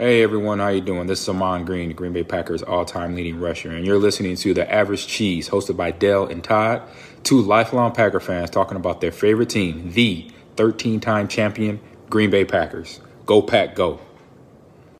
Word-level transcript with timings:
Hey 0.00 0.22
everyone, 0.22 0.60
how 0.60 0.68
you 0.68 0.80
doing? 0.80 1.06
This 1.08 1.20
is 1.20 1.28
Ahman 1.28 1.66
Green, 1.66 1.88
the 1.88 1.94
Green 1.94 2.14
Bay 2.14 2.24
Packers 2.24 2.62
all-time 2.62 3.14
leading 3.14 3.38
rusher, 3.38 3.70
and 3.70 3.84
you're 3.84 3.98
listening 3.98 4.34
to 4.36 4.54
The 4.54 4.72
Average 4.72 5.06
Cheese, 5.06 5.50
hosted 5.50 5.76
by 5.76 5.90
Dell 5.90 6.24
and 6.24 6.42
Todd, 6.42 6.80
two 7.22 7.42
lifelong 7.42 7.92
Packer 7.92 8.18
fans 8.18 8.48
talking 8.48 8.78
about 8.78 9.02
their 9.02 9.12
favorite 9.12 9.50
team, 9.50 9.92
the 9.92 10.30
13-time 10.56 11.28
champion 11.28 11.80
Green 12.08 12.30
Bay 12.30 12.46
Packers. 12.46 13.00
Go 13.26 13.42
Pack, 13.42 13.74
go! 13.74 13.90
What 13.90 14.00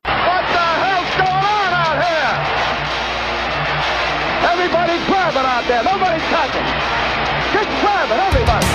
the 0.03 0.13
hell's 0.13 1.09
going 1.17 1.45
on 1.49 1.73
out 1.73 1.97
here? 2.05 2.37
Everybody's 4.51 5.03
grabbing 5.07 5.49
out 5.49 5.65
there. 5.67 5.83
Nobody's 5.83 6.21
touching. 6.29 6.61
Just 7.51 7.69
grabbing, 7.81 8.19
everybody. 8.19 8.70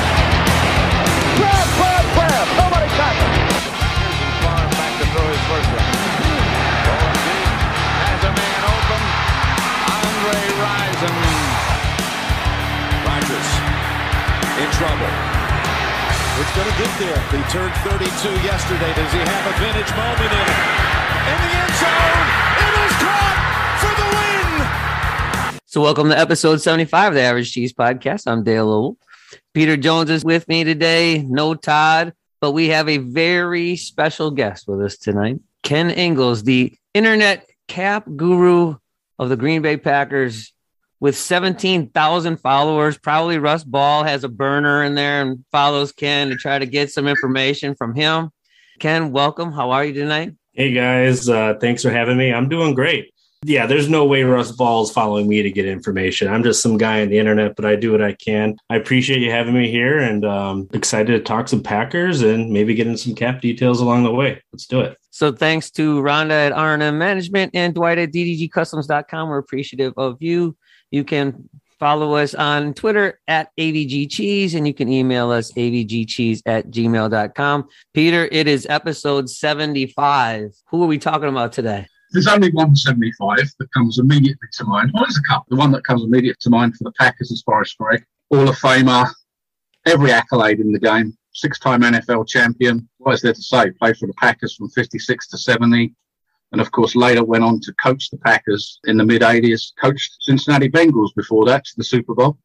Trouble. 14.77 15.09
It's 16.37 16.53
going 16.53 16.69
to 16.69 16.77
get 16.77 16.93
there. 17.01 17.17
He 17.33 17.41
turned 17.49 17.73
32 17.89 18.29
yesterday. 18.45 18.93
Does 18.93 19.11
he 19.11 19.21
have 19.21 19.45
a 19.49 19.55
vintage 19.59 19.89
moment 19.97 20.29
in 20.29 20.45
it? 20.45 20.61
In 21.33 21.39
the 21.41 21.53
end 21.57 21.73
zone. 21.81 22.27
It 22.61 22.73
is 22.85 22.95
caught 23.01 23.39
for 23.81 23.93
the 23.97 24.07
win. 24.13 25.61
So, 25.65 25.81
welcome 25.81 26.11
to 26.11 26.19
episode 26.19 26.61
75 26.61 27.09
of 27.09 27.15
the 27.15 27.23
Average 27.23 27.53
Cheese 27.53 27.73
Podcast. 27.73 28.27
I'm 28.27 28.45
Dale 28.45 28.67
Lowell. 28.67 28.99
Peter 29.55 29.79
Jones 29.79 30.11
is 30.11 30.23
with 30.27 30.47
me 30.47 30.63
today. 30.63 31.23
No 31.23 31.55
Todd, 31.55 32.13
but 32.43 32.53
we 32.53 32.69
have 32.69 32.91
a 32.91 32.99
very 32.99 33.77
special 33.77 34.31
guest 34.31 34.69
with 34.69 34.83
us 34.83 34.99
tonight. 34.99 35.41
Ken 35.63 35.91
Ingalls, 35.91 36.43
the 36.43 36.75
internet 36.93 37.49
cap 37.67 38.07
guru 38.15 38.77
of 39.19 39.31
the 39.31 39.39
Green 39.39 39.63
Bay 39.63 39.79
Packers, 39.79 40.53
with 41.01 41.17
17,000 41.17 42.37
followers. 42.39 42.99
Probably 42.99 43.39
Russ 43.39 43.65
Ball 43.65 44.05
has 44.05 44.25
a 44.25 44.29
burner 44.29 44.85
in 44.85 44.95
there 44.95 45.23
and 45.23 45.45
follows 45.53 45.93
Ken 45.93 46.29
to 46.29 46.37
try 46.37 46.59
to 46.59 46.67
get 46.67 46.93
some 46.93 47.07
information 47.07 47.75
from 47.75 47.95
him. 47.95 48.31
Ken, 48.79 49.13
welcome. 49.13 49.53
How 49.53 49.71
are 49.71 49.85
you 49.85 49.93
tonight? 49.93 50.35
Hey 50.53 50.73
guys, 50.73 51.29
uh, 51.29 51.55
thanks 51.61 51.83
for 51.83 51.91
having 51.91 52.17
me. 52.17 52.33
I'm 52.33 52.49
doing 52.49 52.75
great. 52.75 53.13
Yeah, 53.45 53.67
there's 53.67 53.89
no 53.89 54.07
way 54.07 54.23
Russ 54.23 54.51
Ball 54.51 54.83
is 54.83 54.91
following 54.91 55.29
me 55.29 55.43
to 55.43 55.51
get 55.51 55.67
information. 55.67 56.29
I'm 56.29 56.43
just 56.43 56.63
some 56.63 56.79
guy 56.79 57.03
on 57.03 57.11
the 57.11 57.19
internet, 57.19 57.55
but 57.55 57.65
I 57.65 57.77
do 57.77 57.93
what 57.93 58.03
I 58.03 58.13
can. 58.13 58.57
I 58.71 58.77
appreciate 58.77 59.21
you 59.21 59.31
having 59.31 59.55
me 59.55 59.71
here 59.71 59.99
and 59.99 60.25
um, 60.25 60.69
excited 60.73 61.13
to 61.13 61.21
talk 61.21 61.49
some 61.49 61.63
Packers 61.63 62.23
and 62.23 62.51
maybe 62.51 62.75
get 62.75 62.87
in 62.87 62.97
some 62.97 63.15
cap 63.15 63.41
details 63.43 63.81
along 63.81 64.05
the 64.05 64.13
way. 64.13 64.43
Let's 64.53 64.67
do 64.67 64.81
it. 64.81 64.97
So 65.11 65.31
thanks 65.31 65.71
to 65.73 66.01
Rhonda 66.01 66.47
at 66.47 66.53
R&M 66.53 66.99
Management 66.99 67.55
and 67.55 67.75
Dwight 67.75 67.99
at 67.99 68.13
ddgcustoms.com. 68.13 69.29
We're 69.29 69.39
appreciative 69.39 69.93
of 69.97 70.21
you. 70.21 70.57
You 70.97 71.05
can 71.05 71.51
follow 71.79 72.15
us 72.15 72.35
on 72.35 72.73
Twitter 72.73 73.21
at 73.29 73.51
AVG 73.61 74.11
Cheese 74.11 74.55
and 74.55 74.67
you 74.67 74.73
can 74.73 74.91
email 74.91 75.31
us 75.31 75.53
avgcheese 75.53 76.41
at 76.47 76.71
gmail.com. 76.71 77.69
Peter, 77.93 78.27
it 78.33 78.49
is 78.49 78.67
episode 78.71 79.29
75. 79.29 80.55
Who 80.71 80.83
are 80.83 80.87
we 80.87 80.97
talking 80.97 81.29
about 81.29 81.53
today? 81.53 81.87
There's 82.13 82.29
only 82.29 82.51
one 82.51 82.75
75 82.75 83.37
that 83.59 83.71
comes 83.75 83.99
immediately 83.99 84.49
to 84.55 84.65
mind. 84.65 84.93
Well, 84.95 85.05
there's 85.05 85.19
a 85.19 85.29
couple. 85.29 85.45
The 85.51 85.57
one 85.57 85.71
that 85.73 85.85
comes 85.85 86.03
immediately 86.03 86.39
to 86.41 86.49
mind 86.49 86.75
for 86.77 86.85
the 86.85 86.93
Packers 86.93 87.31
is 87.31 87.43
Forrest 87.43 87.77
Gregg, 87.77 88.03
Hall 88.33 88.49
of 88.49 88.57
Famer, 88.57 89.07
every 89.85 90.13
accolade 90.13 90.61
in 90.61 90.73
the 90.73 90.81
game, 90.81 91.15
six-time 91.35 91.83
NFL 91.83 92.27
champion. 92.27 92.89
What 92.97 93.17
is 93.17 93.21
there 93.21 93.35
to 93.35 93.43
say? 93.43 93.71
Played 93.73 93.99
for 93.99 94.07
the 94.07 94.15
Packers 94.15 94.57
from 94.57 94.71
56 94.71 95.29
to 95.29 95.37
70. 95.37 95.95
And 96.57 96.63
of 96.63 96.73
course, 96.73 96.97
later 96.97 97.23
went 97.23 97.45
on 97.45 97.61
to 97.61 97.75
coach 97.75 98.09
the 98.09 98.17
Packers 98.17 98.81
in 98.85 98.97
the 98.97 99.05
mid 99.05 99.21
80s, 99.21 99.75
coached 99.79 100.17
Cincinnati 100.21 100.71
Bengals 100.71 101.15
before 101.15 101.45
that 101.45 101.67
the 101.77 101.85
Super 101.85 102.15
Bowl, 102.15 102.39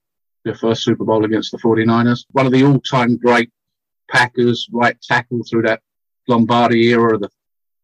their 0.43 0.53
first 0.53 0.83
Super 0.83 1.05
Bowl 1.05 1.23
against 1.23 1.53
the 1.53 1.57
49ers. 1.59 2.25
One 2.33 2.45
of 2.45 2.51
the 2.51 2.65
all 2.65 2.81
time 2.81 3.15
great 3.15 3.49
Packers, 4.09 4.67
right 4.73 5.01
tackle 5.01 5.43
through 5.49 5.61
that 5.61 5.79
Lombardi 6.27 6.89
era 6.89 7.13
of 7.13 7.21
the 7.21 7.29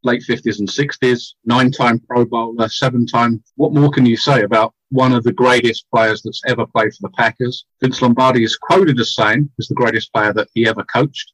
late 0.03 0.21
50s 0.21 0.59
and 0.59 0.67
60s, 0.67 1.35
nine 1.45 1.71
time 1.71 2.01
Pro 2.01 2.25
Bowler, 2.25 2.67
seven 2.67 3.05
time. 3.05 3.41
What 3.55 3.73
more 3.73 3.89
can 3.89 4.05
you 4.05 4.17
say 4.17 4.41
about 4.41 4.73
one 4.89 5.13
of 5.13 5.23
the 5.23 5.31
greatest 5.31 5.85
players 5.93 6.23
that's 6.23 6.41
ever 6.45 6.65
played 6.65 6.93
for 6.93 7.07
the 7.07 7.13
Packers? 7.17 7.65
Vince 7.79 8.01
Lombardi 8.01 8.43
is 8.43 8.57
quoted 8.57 8.99
as 8.99 9.15
saying 9.15 9.49
he's 9.55 9.69
the 9.69 9.75
greatest 9.75 10.11
player 10.11 10.33
that 10.33 10.49
he 10.53 10.67
ever 10.67 10.83
coached. 10.83 11.31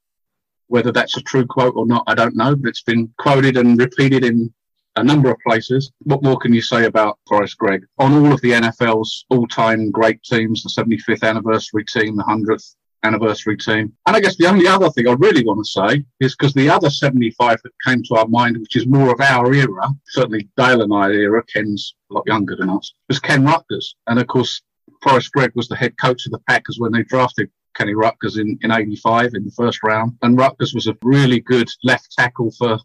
Whether 0.67 0.91
that's 0.91 1.17
a 1.17 1.21
true 1.21 1.47
quote 1.47 1.73
or 1.75 1.87
not, 1.87 2.03
I 2.05 2.13
don't 2.13 2.35
know, 2.35 2.55
but 2.55 2.69
it's 2.69 2.83
been 2.83 3.11
quoted 3.17 3.57
and 3.57 3.79
repeated 3.79 4.23
in 4.23 4.53
a 4.95 5.03
number 5.03 5.31
of 5.31 5.37
places. 5.45 5.91
What 5.99 6.23
more 6.23 6.37
can 6.37 6.53
you 6.53 6.61
say 6.61 6.85
about 6.85 7.19
Forrest 7.27 7.57
Gregg? 7.57 7.83
On 7.99 8.13
all 8.13 8.33
of 8.33 8.41
the 8.41 8.51
NFL's 8.51 9.25
all-time 9.29 9.91
great 9.91 10.21
teams, 10.23 10.63
the 10.63 10.69
75th 10.69 11.27
anniversary 11.27 11.85
team, 11.85 12.15
the 12.15 12.23
100th 12.23 12.75
anniversary 13.03 13.57
team. 13.57 13.91
And 14.07 14.15
I 14.15 14.19
guess 14.19 14.37
the 14.37 14.47
only 14.47 14.67
other 14.67 14.89
thing 14.89 15.07
I 15.07 15.13
really 15.13 15.43
want 15.43 15.59
to 15.63 15.71
say 15.71 16.05
is 16.19 16.35
because 16.35 16.53
the 16.53 16.69
other 16.69 16.89
75 16.89 17.59
that 17.63 17.71
came 17.85 18.01
to 18.03 18.15
our 18.15 18.27
mind, 18.27 18.57
which 18.57 18.75
is 18.75 18.87
more 18.87 19.11
of 19.11 19.19
our 19.19 19.53
era, 19.53 19.89
certainly 20.07 20.49
Dale 20.57 20.81
and 20.81 20.93
I 20.93 21.09
era, 21.09 21.43
Ken's 21.53 21.95
a 22.09 22.13
lot 22.13 22.23
younger 22.27 22.55
than 22.55 22.69
us, 22.69 22.93
was 23.09 23.19
Ken 23.19 23.43
Ruettgers. 23.43 23.95
And 24.07 24.19
of 24.19 24.27
course, 24.27 24.61
Forrest 25.01 25.31
Gregg 25.33 25.51
was 25.55 25.67
the 25.67 25.75
head 25.75 25.97
coach 25.97 26.25
of 26.25 26.31
the 26.31 26.39
Packers 26.47 26.77
when 26.79 26.93
they 26.93 27.03
drafted 27.03 27.49
Kenny 27.75 27.93
Ruettgers 27.93 28.39
in, 28.39 28.57
in 28.61 28.71
85 28.71 29.31
in 29.33 29.45
the 29.45 29.51
first 29.51 29.83
round. 29.83 30.17
And 30.21 30.37
Ruettgers 30.37 30.73
was 30.73 30.87
a 30.87 30.97
really 31.03 31.39
good 31.41 31.69
left 31.83 32.11
tackle 32.17 32.51
for 32.57 32.79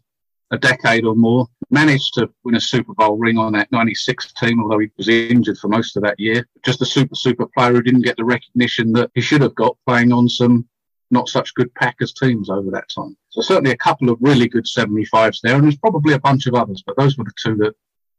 a 0.51 0.57
decade 0.57 1.05
or 1.05 1.15
more. 1.15 1.47
Managed 1.69 2.13
to 2.15 2.29
win 2.43 2.55
a 2.55 2.61
Super 2.61 2.93
Bowl 2.93 3.17
ring 3.17 3.37
on 3.37 3.53
that 3.53 3.71
96 3.71 4.33
team, 4.33 4.61
although 4.61 4.79
he 4.79 4.89
was 4.97 5.07
injured 5.07 5.57
for 5.57 5.67
most 5.67 5.95
of 5.95 6.03
that 6.03 6.19
year. 6.19 6.47
Just 6.65 6.81
a 6.81 6.85
super, 6.85 7.15
super 7.15 7.45
player 7.47 7.73
who 7.73 7.83
didn't 7.83 8.01
get 8.01 8.17
the 8.17 8.25
recognition 8.25 8.91
that 8.93 9.11
he 9.13 9.21
should 9.21 9.41
have 9.41 9.55
got 9.55 9.77
playing 9.85 10.11
on 10.11 10.27
some 10.27 10.67
not 11.11 11.27
such 11.27 11.53
good 11.55 11.73
Packers 11.75 12.13
teams 12.13 12.49
over 12.49 12.69
that 12.71 12.85
time. 12.93 13.15
So 13.29 13.41
certainly 13.41 13.71
a 13.71 13.77
couple 13.77 14.09
of 14.09 14.17
really 14.21 14.47
good 14.47 14.65
75s 14.65 15.39
there, 15.41 15.55
and 15.55 15.63
there's 15.63 15.77
probably 15.77 16.13
a 16.13 16.19
bunch 16.19 16.45
of 16.45 16.53
others, 16.53 16.83
but 16.85 16.97
those 16.97 17.17
were 17.17 17.23
the 17.23 17.31
two 17.43 17.55
that 17.57 17.73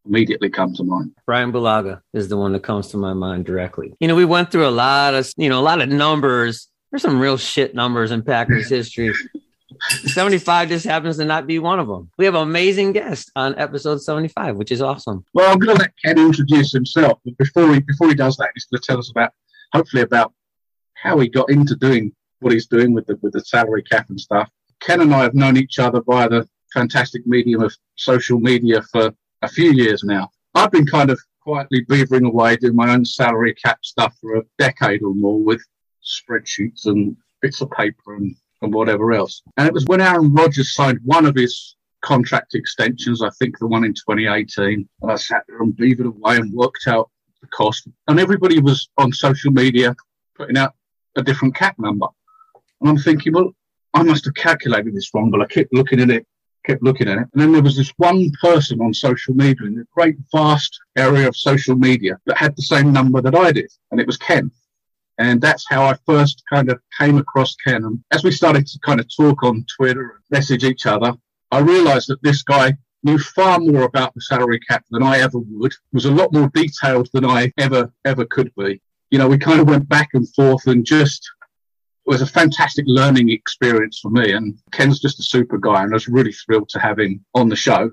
immediately 0.07 0.51
come 0.51 0.75
to 0.75 0.85
mind. 0.85 1.12
Brian 1.27 1.53
Bulaga 1.53 2.01
is 2.12 2.29
the 2.29 2.37
one 2.37 2.53
that 2.53 2.62
comes 2.62 2.89
to 2.89 2.97
my 2.97 3.12
mind 3.12 3.45
directly. 3.45 3.95
You 4.01 4.09
know, 4.09 4.17
we 4.17 4.25
went 4.25 4.51
through 4.51 4.67
a 4.67 4.71
lot 4.71 5.15
of, 5.15 5.31
you 5.37 5.49
know, 5.49 5.61
a 5.61 5.62
lot 5.62 5.81
of 5.81 5.89
numbers. 5.89 6.69
There's 6.91 7.03
some 7.03 7.21
real 7.21 7.37
shit 7.37 7.75
numbers 7.75 8.11
in 8.11 8.23
Packers 8.23 8.69
history. 8.71 9.12
75 9.88 10.69
just 10.69 10.84
happens 10.84 11.16
to 11.19 11.25
not 11.25 11.47
be 11.47 11.58
one 11.58 11.78
of 11.78 11.88
them. 11.88 12.10
We 12.19 12.25
have 12.25 12.34
an 12.34 12.42
amazing 12.42 12.92
guest 12.92 13.31
on 13.36 13.58
episode 13.58 14.03
75, 14.03 14.56
which 14.56 14.72
is 14.72 14.82
awesome. 14.82 15.25
Well, 15.34 15.50
I'm 15.50 15.58
going 15.58 15.76
to 15.76 15.82
let 15.82 15.92
Ken 16.04 16.19
introduce 16.19 16.72
himself, 16.72 17.19
but 17.25 17.36
before 17.38 17.72
he 17.72 17.81
before 17.81 18.08
he 18.08 18.14
does 18.14 18.36
that, 18.36 18.50
he's 18.54 18.66
going 18.66 18.81
to 18.81 18.86
tell 18.86 18.98
us 18.98 19.10
about, 19.10 19.32
hopefully, 19.72 20.03
about 20.03 20.32
how 20.94 21.19
he 21.19 21.28
got 21.28 21.50
into 21.50 21.76
doing 21.76 22.12
what 22.41 22.53
he's 22.53 22.66
doing 22.66 22.92
with 22.92 23.06
the 23.06 23.19
with 23.22 23.32
the 23.32 23.41
salary 23.41 23.82
cap 23.82 24.10
and 24.10 24.20
stuff. 24.20 24.50
Ken 24.81 25.00
and 25.00 25.14
I 25.14 25.22
have 25.22 25.34
known 25.34 25.56
each 25.56 25.78
other 25.78 26.00
via 26.02 26.28
the 26.28 26.48
fantastic 26.72 27.26
medium 27.26 27.62
of 27.62 27.75
social 27.97 28.41
media 28.41 28.82
for 28.91 29.12
a 29.42 29.48
few 29.48 29.72
years 29.72 30.04
now. 30.04 30.31
I've 30.54 30.70
been 30.70 30.87
kind 30.87 31.10
of 31.10 31.20
quietly 31.42 31.84
beavering 31.87 32.26
away 32.26 32.56
doing 32.56 32.76
my 32.76 32.92
own 32.92 33.04
salary 33.04 33.54
cap 33.54 33.78
stuff 33.82 34.14
for 34.20 34.37
a 34.37 34.42
decade 34.58 35.02
or 35.02 35.14
more 35.14 35.38
with 35.38 35.62
spreadsheets 36.04 36.87
and 36.87 37.16
bits 37.41 37.60
of 37.60 37.70
paper 37.70 38.16
and 38.16 38.34
and 38.62 38.72
whatever 38.72 39.12
else. 39.12 39.43
And 39.56 39.66
it 39.66 39.75
was 39.75 39.87
when 39.87 40.00
Aaron 40.00 40.32
Rodgers 40.32 40.75
signed 40.75 41.00
one 41.04 41.26
of 41.26 41.34
his 41.34 41.76
contract 42.03 42.54
extensions, 42.54 43.22
I 43.22 43.31
think 43.31 43.59
the 43.59 43.66
one 43.66 43.84
in 43.84 43.94
2018, 43.94 44.88
and 45.03 45.10
I 45.10 45.16
sat 45.16 45.44
there 45.48 45.62
and 45.62 45.76
beavered 45.76 46.06
away 46.06 46.37
and 46.37 46.53
worked 46.53 46.87
out 46.87 47.10
the 47.41 47.47
cost. 47.49 47.88
And 48.09 48.20
everybody 48.20 48.60
was 48.60 48.88
on 48.99 49.12
social 49.12 49.50
media 49.50 49.94
putting 50.34 50.56
out 50.56 50.75
a 51.16 51.22
different 51.22 51.54
cap 51.54 51.76
number. 51.78 52.06
And 52.81 52.91
I'm 52.91 52.99
thinking, 52.99 53.34
well, 53.34 53.53
I 53.94 54.03
must 54.03 54.25
have 54.25 54.34
calculated 54.34 54.94
this 54.94 55.12
wrong, 55.12 55.31
but 55.31 55.41
I 55.41 55.47
kept 55.47 55.72
looking 55.72 56.00
at 56.00 56.10
it, 56.10 56.26
kept 56.65 56.82
looking 56.82 57.09
at 57.09 57.19
it. 57.19 57.28
And 57.32 57.43
then 57.43 57.53
there 57.53 57.62
was 57.62 57.76
this 57.76 57.93
one 57.97 58.31
person 58.41 58.81
on 58.81 58.94
social 58.94 59.34
media 59.34 59.67
in 59.67 59.79
a 59.81 59.85
great 59.94 60.17
vast 60.32 60.79
area 60.96 61.29
of 61.29 61.37
social 61.37 61.75
media 61.75 62.19
that 62.26 62.38
had 62.38 62.56
the 62.56 62.62
same 62.62 62.93
number 62.93 63.20
that 63.20 63.35
I 63.35 63.52
did. 63.52 63.70
And 63.90 64.00
it 64.00 64.06
was 64.06 64.17
Ken. 64.17 64.50
And 65.20 65.38
that's 65.38 65.67
how 65.69 65.84
I 65.84 65.96
first 66.06 66.43
kind 66.50 66.70
of 66.70 66.81
came 66.99 67.19
across 67.19 67.55
Ken. 67.56 68.02
As 68.11 68.25
we 68.25 68.31
started 68.31 68.67
to 68.67 68.78
kind 68.78 69.00
of 69.00 69.06
talk 69.14 69.43
on 69.43 69.67
Twitter 69.76 70.00
and 70.00 70.20
message 70.31 70.64
each 70.64 70.87
other, 70.87 71.12
I 71.50 71.58
realized 71.58 72.08
that 72.08 72.22
this 72.22 72.43
guy 72.43 72.72
knew 73.02 73.19
far 73.19 73.61
more 73.61 73.82
about 73.82 74.14
the 74.14 74.22
salary 74.22 74.58
cap 74.61 74.82
than 74.90 75.02
I 75.02 75.19
ever 75.19 75.38
would, 75.38 75.75
was 75.93 76.06
a 76.06 76.11
lot 76.11 76.32
more 76.32 76.50
detailed 76.55 77.11
than 77.12 77.26
I 77.26 77.52
ever, 77.58 77.93
ever 78.06 78.25
could 78.25 78.50
be. 78.56 78.81
You 79.11 79.19
know, 79.19 79.28
we 79.28 79.37
kind 79.37 79.61
of 79.61 79.69
went 79.69 79.90
back 79.90 80.08
and 80.14 80.26
forth 80.34 80.67
and 80.67 80.87
just 80.87 81.31
it 82.06 82.11
was 82.11 82.23
a 82.23 82.26
fantastic 82.26 82.87
learning 82.88 83.28
experience 83.28 83.99
for 84.00 84.11
me. 84.11 84.32
And 84.32 84.58
Ken's 84.73 85.00
just 85.00 85.20
a 85.20 85.23
super 85.23 85.58
guy, 85.58 85.82
and 85.82 85.93
I 85.93 85.96
was 85.96 86.08
really 86.08 86.32
thrilled 86.32 86.70
to 86.70 86.78
have 86.78 86.99
him 86.99 87.23
on 87.34 87.50
the 87.50 87.56
show. 87.56 87.90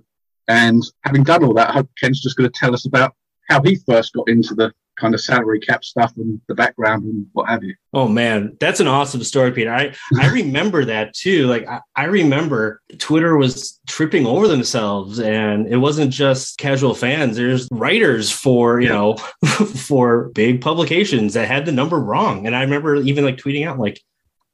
And 0.48 0.82
having 1.04 1.24
done 1.24 1.44
all 1.44 1.54
that, 1.56 1.72
I 1.72 1.74
hope 1.74 1.90
Ken's 2.00 2.22
just 2.22 2.38
going 2.38 2.50
to 2.50 2.58
tell 2.58 2.74
us 2.74 2.86
about 2.86 3.16
how 3.50 3.62
he 3.62 3.76
first 3.76 4.14
got 4.14 4.30
into 4.30 4.56
the 4.56 4.72
kind 4.98 5.14
of 5.14 5.22
salary 5.22 5.60
cap 5.60 5.84
stuff 5.84 6.14
and 6.18 6.42
the 6.48 6.56
background 6.56 7.04
and 7.06 7.28
what 7.34 7.48
have 7.48 7.64
you. 7.64 7.76
Oh 7.94 8.08
man, 8.08 8.58
that's 8.60 8.80
an 8.80 8.88
awesome 8.88 9.24
story, 9.24 9.52
Peter. 9.52 9.74
I 9.74 9.94
I 10.20 10.28
remember 10.32 10.86
that 10.86 11.14
too. 11.14 11.48
Like 11.48 11.68
I, 11.68 11.80
I 11.96 12.06
remember 12.06 12.82
Twitter 12.98 13.38
was 13.38 13.80
tripping 13.88 14.26
over 14.26 14.48
themselves, 14.48 15.20
and 15.20 15.68
it 15.68 15.78
wasn't 15.78 16.12
just 16.12 16.58
casual 16.58 16.94
fans. 16.94 17.38
There's 17.38 17.68
writers 17.72 18.32
for 18.32 18.82
you 18.82 18.90
know 18.90 19.16
for 19.88 20.30
big 20.30 20.62
publications 20.62 21.34
that 21.36 21.48
had 21.48 21.66
the 21.66 21.72
number 21.72 22.00
wrong, 22.00 22.46
and 22.46 22.56
I 22.56 22.62
remember 22.62 22.96
even 22.96 23.24
like 23.24 23.38
tweeting 23.38 23.68
out 23.68 23.80
like, 23.80 24.02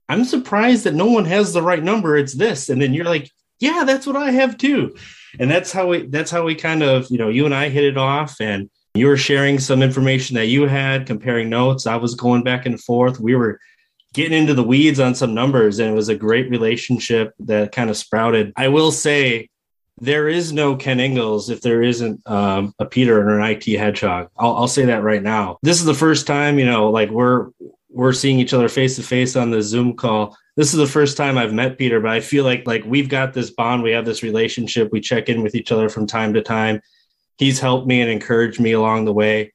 "I'm 0.09 0.25
surprised 0.25 0.83
that 0.83 0.93
no 0.93 1.07
one 1.07 1.25
has 1.25 1.53
the 1.53 1.61
right 1.61 1.83
number. 1.83 2.17
It's 2.17 2.33
this," 2.33 2.69
and 2.69 2.81
then 2.81 2.93
you're 2.93 3.05
like, 3.05 3.31
"Yeah, 3.59 3.83
that's 3.85 4.05
what 4.05 4.17
I 4.17 4.31
have 4.31 4.57
too," 4.57 4.95
and 5.39 5.49
that's 5.49 5.71
how 5.71 5.87
we 5.87 6.05
that's 6.07 6.31
how 6.31 6.43
we 6.43 6.55
kind 6.55 6.83
of 6.83 7.07
you 7.09 7.17
know 7.17 7.29
you 7.29 7.45
and 7.45 7.55
I 7.55 7.69
hit 7.69 7.85
it 7.85 7.97
off 7.97 8.39
and 8.39 8.69
you 8.95 9.07
were 9.07 9.17
sharing 9.17 9.59
some 9.59 9.81
information 9.81 10.35
that 10.35 10.47
you 10.47 10.67
had, 10.67 11.07
comparing 11.07 11.49
notes. 11.49 11.87
I 11.87 11.95
was 11.95 12.13
going 12.13 12.43
back 12.43 12.65
and 12.65 12.79
forth. 12.79 13.19
We 13.19 13.35
were 13.35 13.59
getting 14.13 14.37
into 14.37 14.53
the 14.53 14.63
weeds 14.63 14.99
on 14.99 15.15
some 15.15 15.33
numbers, 15.33 15.79
and 15.79 15.89
it 15.89 15.95
was 15.95 16.09
a 16.09 16.15
great 16.15 16.49
relationship 16.49 17.33
that 17.39 17.71
kind 17.71 17.89
of 17.89 17.97
sprouted. 17.97 18.53
I 18.55 18.67
will 18.67 18.91
say 18.91 19.49
there 19.99 20.27
is 20.27 20.53
no 20.53 20.75
Ken 20.75 20.99
Ingalls 20.99 21.49
if 21.49 21.61
there 21.61 21.81
isn't 21.81 22.21
um, 22.27 22.73
a 22.77 22.85
Peter 22.85 23.19
or 23.19 23.39
an 23.39 23.49
IT 23.49 23.65
hedgehog. 23.65 24.29
I'll, 24.37 24.55
I'll 24.55 24.67
say 24.67 24.85
that 24.85 25.01
right 25.01 25.23
now. 25.23 25.57
This 25.63 25.79
is 25.79 25.85
the 25.85 25.93
first 25.95 26.27
time, 26.27 26.59
you 26.59 26.65
know, 26.65 26.89
like 26.89 27.09
we're 27.09 27.49
we're 27.89 28.13
seeing 28.13 28.39
each 28.39 28.53
other 28.53 28.69
face 28.69 28.95
to 28.95 29.03
face 29.03 29.35
on 29.35 29.51
the 29.51 29.61
Zoom 29.61 29.95
call. 29.95 30.35
This 30.55 30.73
is 30.73 30.79
the 30.79 30.87
first 30.87 31.15
time 31.15 31.37
I've 31.37 31.53
met 31.53 31.77
Peter, 31.77 31.99
but 31.99 32.11
I 32.11 32.19
feel 32.19 32.43
like 32.43 32.67
like 32.67 32.83
we've 32.85 33.09
got 33.09 33.33
this 33.33 33.49
bond, 33.49 33.81
we 33.81 33.91
have 33.91 34.05
this 34.05 34.21
relationship, 34.21 34.91
we 34.91 35.01
check 35.01 35.29
in 35.29 35.41
with 35.41 35.55
each 35.55 35.71
other 35.71 35.89
from 35.89 36.05
time 36.05 36.33
to 36.35 36.43
time 36.43 36.79
he's 37.37 37.59
helped 37.59 37.87
me 37.87 38.01
and 38.01 38.09
encouraged 38.09 38.59
me 38.59 38.71
along 38.73 39.05
the 39.05 39.13
way 39.13 39.53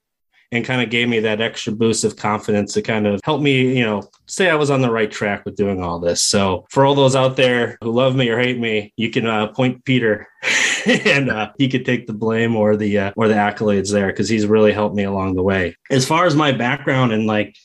and 0.50 0.64
kind 0.64 0.80
of 0.80 0.88
gave 0.88 1.08
me 1.08 1.20
that 1.20 1.40
extra 1.40 1.72
boost 1.72 2.04
of 2.04 2.16
confidence 2.16 2.72
to 2.72 2.82
kind 2.82 3.06
of 3.06 3.20
help 3.22 3.42
me, 3.42 3.76
you 3.76 3.84
know, 3.84 4.02
say 4.26 4.48
I 4.48 4.54
was 4.54 4.70
on 4.70 4.80
the 4.80 4.90
right 4.90 5.10
track 5.10 5.44
with 5.44 5.56
doing 5.56 5.82
all 5.82 5.98
this. 5.98 6.22
So 6.22 6.66
for 6.70 6.86
all 6.86 6.94
those 6.94 7.14
out 7.14 7.36
there 7.36 7.76
who 7.82 7.92
love 7.92 8.16
me 8.16 8.30
or 8.30 8.38
hate 8.38 8.58
me, 8.58 8.92
you 8.96 9.10
can 9.10 9.26
uh, 9.26 9.48
point 9.48 9.84
Peter 9.84 10.26
and 10.86 11.30
uh, 11.30 11.50
he 11.58 11.68
could 11.68 11.84
take 11.84 12.06
the 12.06 12.14
blame 12.14 12.56
or 12.56 12.76
the 12.76 12.98
uh, 12.98 13.12
or 13.16 13.28
the 13.28 13.34
accolades 13.34 13.92
there 13.92 14.06
because 14.06 14.28
he's 14.28 14.46
really 14.46 14.72
helped 14.72 14.96
me 14.96 15.04
along 15.04 15.34
the 15.34 15.42
way. 15.42 15.76
As 15.90 16.06
far 16.06 16.24
as 16.24 16.34
my 16.34 16.52
background 16.52 17.12
and 17.12 17.26
like 17.26 17.56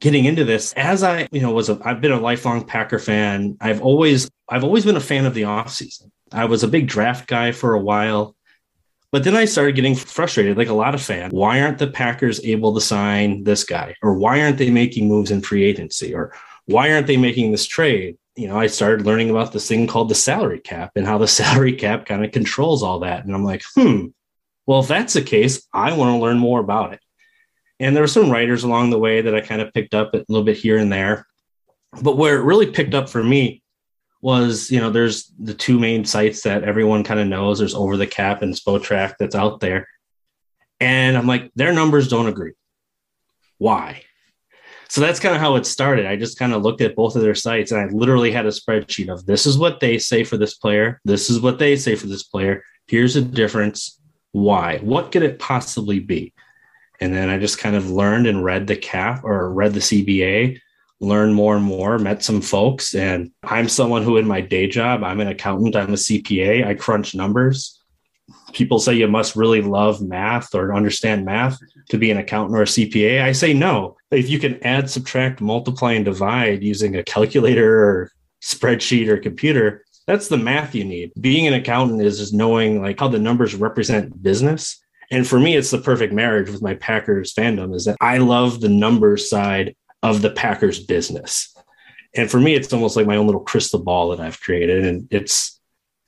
getting 0.00 0.24
into 0.24 0.44
this, 0.44 0.72
as 0.74 1.02
I, 1.02 1.28
you 1.32 1.40
know, 1.40 1.52
was 1.52 1.70
a, 1.70 1.80
I've 1.84 2.00
been 2.00 2.12
a 2.12 2.20
lifelong 2.20 2.64
Packer 2.64 3.00
fan. 3.00 3.56
I've 3.60 3.82
always 3.82 4.30
I've 4.48 4.64
always 4.64 4.84
been 4.84 4.96
a 4.96 5.00
fan 5.00 5.26
of 5.26 5.34
the 5.34 5.42
offseason. 5.42 6.10
I 6.30 6.44
was 6.44 6.62
a 6.62 6.68
big 6.68 6.86
draft 6.86 7.26
guy 7.26 7.52
for 7.52 7.74
a 7.74 7.80
while. 7.80 8.36
But 9.12 9.24
then 9.24 9.36
I 9.36 9.44
started 9.44 9.76
getting 9.76 9.94
frustrated, 9.94 10.56
like 10.56 10.70
a 10.70 10.74
lot 10.74 10.94
of 10.94 11.02
fans. 11.02 11.34
Why 11.34 11.60
aren't 11.60 11.78
the 11.78 11.86
Packers 11.86 12.42
able 12.44 12.74
to 12.74 12.80
sign 12.80 13.44
this 13.44 13.62
guy? 13.62 13.94
Or 14.02 14.14
why 14.14 14.40
aren't 14.40 14.56
they 14.56 14.70
making 14.70 15.06
moves 15.06 15.30
in 15.30 15.42
free 15.42 15.64
agency? 15.64 16.14
Or 16.14 16.34
why 16.64 16.90
aren't 16.90 17.06
they 17.06 17.18
making 17.18 17.52
this 17.52 17.66
trade? 17.66 18.16
You 18.36 18.48
know, 18.48 18.58
I 18.58 18.68
started 18.68 19.04
learning 19.04 19.28
about 19.28 19.52
this 19.52 19.68
thing 19.68 19.86
called 19.86 20.08
the 20.08 20.14
salary 20.14 20.60
cap 20.60 20.92
and 20.96 21.06
how 21.06 21.18
the 21.18 21.28
salary 21.40 21.74
cap 21.74 22.06
kind 22.06 22.24
of 22.24 22.32
controls 22.32 22.82
all 22.82 23.00
that. 23.00 23.26
And 23.26 23.34
I'm 23.34 23.44
like, 23.44 23.62
hmm, 23.74 24.06
well, 24.66 24.80
if 24.80 24.88
that's 24.88 25.12
the 25.12 25.22
case, 25.22 25.66
I 25.74 25.94
want 25.94 26.16
to 26.16 26.22
learn 26.22 26.38
more 26.38 26.60
about 26.60 26.94
it. 26.94 27.00
And 27.78 27.94
there 27.94 28.02
were 28.02 28.08
some 28.08 28.30
writers 28.30 28.64
along 28.64 28.90
the 28.90 28.98
way 28.98 29.20
that 29.20 29.34
I 29.34 29.40
kind 29.40 29.60
of 29.60 29.74
picked 29.74 29.94
up 29.94 30.14
a 30.14 30.24
little 30.28 30.44
bit 30.44 30.56
here 30.56 30.78
and 30.78 30.90
there. 30.90 31.26
But 32.00 32.16
where 32.16 32.38
it 32.38 32.44
really 32.44 32.70
picked 32.70 32.94
up 32.94 33.10
for 33.10 33.22
me 33.22 33.61
was 34.22 34.70
you 34.70 34.80
know 34.80 34.88
there's 34.88 35.32
the 35.38 35.52
two 35.52 35.78
main 35.78 36.04
sites 36.04 36.42
that 36.42 36.64
everyone 36.64 37.04
kind 37.04 37.20
of 37.20 37.26
knows. 37.26 37.58
There's 37.58 37.74
over 37.74 37.96
the 37.96 38.06
cap 38.06 38.40
and 38.40 38.54
spotrac 38.54 39.16
that's 39.18 39.34
out 39.34 39.60
there. 39.60 39.86
And 40.80 41.16
i'm 41.16 41.26
like 41.26 41.50
their 41.54 41.72
numbers 41.72 42.08
don't 42.08 42.28
agree. 42.28 42.52
Why? 43.58 44.02
So 44.88 45.00
that's 45.00 45.20
kind 45.20 45.34
of 45.34 45.40
how 45.40 45.56
it 45.56 45.64
started. 45.64 46.06
I 46.06 46.16
just 46.16 46.38
kind 46.38 46.52
of 46.52 46.62
looked 46.62 46.82
at 46.82 46.96
both 46.96 47.16
of 47.16 47.22
their 47.22 47.34
sites 47.34 47.72
and 47.72 47.80
i 47.80 47.86
literally 47.86 48.30
had 48.32 48.46
a 48.46 48.50
spreadsheet 48.50 49.08
of 49.12 49.26
this 49.26 49.44
is 49.46 49.58
what 49.58 49.80
they 49.80 49.98
say 49.98 50.24
for 50.24 50.36
this 50.36 50.54
player 50.54 51.00
this 51.04 51.28
is 51.28 51.40
what 51.40 51.58
they 51.58 51.76
say 51.76 51.94
for 51.94 52.06
this 52.06 52.22
player 52.22 52.62
here's 52.86 53.14
the 53.14 53.22
difference 53.22 53.98
why? 54.32 54.78
What 54.78 55.12
could 55.12 55.22
it 55.22 55.38
possibly 55.38 55.98
be? 55.98 56.32
And 57.00 57.14
then 57.14 57.28
i 57.28 57.38
just 57.38 57.58
kind 57.58 57.76
of 57.76 57.90
learned 57.90 58.26
and 58.26 58.44
read 58.44 58.66
the 58.66 58.76
cap 58.76 59.24
or 59.24 59.52
read 59.52 59.74
the 59.74 59.80
cba 59.80 60.58
learn 61.02 61.32
more 61.32 61.56
and 61.56 61.64
more, 61.64 61.98
met 61.98 62.22
some 62.22 62.40
folks. 62.40 62.94
And 62.94 63.32
I'm 63.42 63.68
someone 63.68 64.04
who, 64.04 64.16
in 64.16 64.26
my 64.26 64.40
day 64.40 64.68
job, 64.68 65.02
I'm 65.02 65.20
an 65.20 65.28
accountant, 65.28 65.76
I'm 65.76 65.92
a 65.92 65.96
CPA, 65.96 66.64
I 66.66 66.74
crunch 66.74 67.14
numbers. 67.14 67.78
People 68.52 68.78
say 68.78 68.94
you 68.94 69.08
must 69.08 69.34
really 69.34 69.62
love 69.62 70.00
math 70.00 70.54
or 70.54 70.74
understand 70.74 71.24
math 71.24 71.58
to 71.88 71.98
be 71.98 72.10
an 72.10 72.18
accountant 72.18 72.56
or 72.56 72.62
a 72.62 72.66
CPA. 72.66 73.22
I 73.22 73.32
say 73.32 73.52
no. 73.52 73.96
If 74.10 74.30
you 74.30 74.38
can 74.38 74.62
add, 74.62 74.88
subtract, 74.88 75.40
multiply, 75.40 75.92
and 75.92 76.04
divide 76.04 76.62
using 76.62 76.96
a 76.96 77.02
calculator 77.02 77.82
or 77.82 78.12
spreadsheet 78.40 79.08
or 79.08 79.16
computer, 79.16 79.84
that's 80.06 80.28
the 80.28 80.36
math 80.36 80.74
you 80.74 80.84
need. 80.84 81.12
Being 81.20 81.46
an 81.46 81.54
accountant 81.54 82.02
is 82.02 82.18
just 82.18 82.34
knowing 82.34 82.80
like 82.80 83.00
how 83.00 83.08
the 83.08 83.18
numbers 83.18 83.54
represent 83.54 84.22
business. 84.22 84.78
And 85.10 85.26
for 85.26 85.40
me, 85.40 85.56
it's 85.56 85.70
the 85.70 85.78
perfect 85.78 86.12
marriage 86.12 86.48
with 86.48 86.62
my 86.62 86.74
Packers 86.74 87.34
fandom 87.34 87.74
is 87.74 87.86
that 87.86 87.96
I 88.00 88.18
love 88.18 88.60
the 88.60 88.68
numbers 88.68 89.28
side 89.28 89.74
of 90.02 90.22
the 90.22 90.30
Packers 90.30 90.84
business. 90.84 91.54
And 92.14 92.30
for 92.30 92.40
me, 92.40 92.54
it's 92.54 92.72
almost 92.72 92.96
like 92.96 93.06
my 93.06 93.16
own 93.16 93.26
little 93.26 93.40
crystal 93.40 93.82
ball 93.82 94.10
that 94.10 94.20
I've 94.20 94.40
created. 94.40 94.84
And 94.84 95.08
it's 95.10 95.60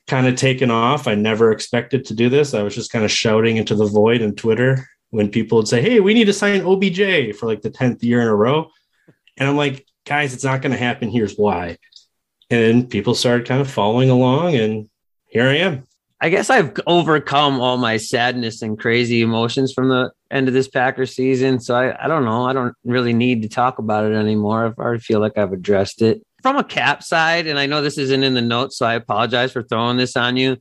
kind 0.07 0.27
of 0.27 0.37
taken 0.37 0.71
off. 0.71 1.07
I 1.07 1.15
never 1.15 1.51
expected 1.51 2.05
to 2.07 2.15
do 2.15 2.29
this. 2.29 2.53
I 2.53 2.63
was 2.63 2.75
just 2.75 2.93
kind 2.93 3.05
of 3.05 3.11
shouting 3.11 3.57
into 3.57 3.75
the 3.75 3.87
void 3.87 4.21
in 4.21 4.35
Twitter 4.35 4.87
when 5.11 5.31
people 5.31 5.59
would 5.59 5.69
say, 5.69 5.81
Hey, 5.81 6.01
we 6.01 6.13
need 6.13 6.27
to 6.27 6.33
sign 6.33 6.67
OBJ 6.67 7.37
for 7.37 7.47
like 7.47 7.63
the 7.63 7.71
10th 7.71 8.03
year 8.03 8.21
in 8.21 8.29
a 8.29 8.35
row. 8.35 8.69
And 9.37 9.49
I'm 9.49 9.57
like, 9.57 9.87
guys, 10.05 10.35
it's 10.35 10.45
not 10.45 10.63
going 10.63 10.73
to 10.73 10.79
happen. 10.79 11.09
Here's 11.09 11.37
why. 11.37 11.79
And 12.51 12.89
people 12.89 13.15
started 13.15 13.49
kind 13.49 13.61
of 13.61 13.71
following 13.71 14.11
along, 14.11 14.55
and 14.55 14.89
here 15.27 15.49
I 15.49 15.57
am. 15.57 15.85
I 16.21 16.29
guess 16.29 16.49
I've 16.49 16.75
overcome 16.87 17.61
all 17.61 17.77
my 17.77 17.97
sadness 17.97 18.63
and 18.63 18.79
crazy 18.79 19.21
emotions 19.21 19.73
from 19.73 19.89
the 19.89 20.11
end 20.31 20.49
of 20.49 20.55
this 20.55 20.69
Packer 20.69 21.07
season. 21.07 21.61
So 21.61 21.75
I, 21.75 22.05
I 22.05 22.09
don't 22.09 22.25
know. 22.25 22.45
I 22.45 22.53
don't 22.53 22.75
really 22.85 23.13
need 23.13 23.43
to 23.43 23.49
talk 23.49 23.79
about 23.79 24.05
it 24.05 24.15
anymore. 24.15 24.67
I 24.67 24.83
already 24.83 25.01
feel 25.01 25.21
like 25.21 25.37
I've 25.37 25.53
addressed 25.53 26.03
it. 26.03 26.23
From 26.43 26.57
a 26.57 26.65
cap 26.65 27.03
side, 27.03 27.47
and 27.47 27.59
I 27.59 27.67
know 27.67 27.81
this 27.81 27.99
isn't 27.99 28.23
in 28.23 28.35
the 28.35 28.43
notes, 28.43 28.79
so 28.79 28.87
I 28.87 28.95
apologize 28.95 29.53
for 29.53 29.63
throwing 29.63 29.97
this 29.97 30.17
on 30.17 30.37
you. 30.37 30.57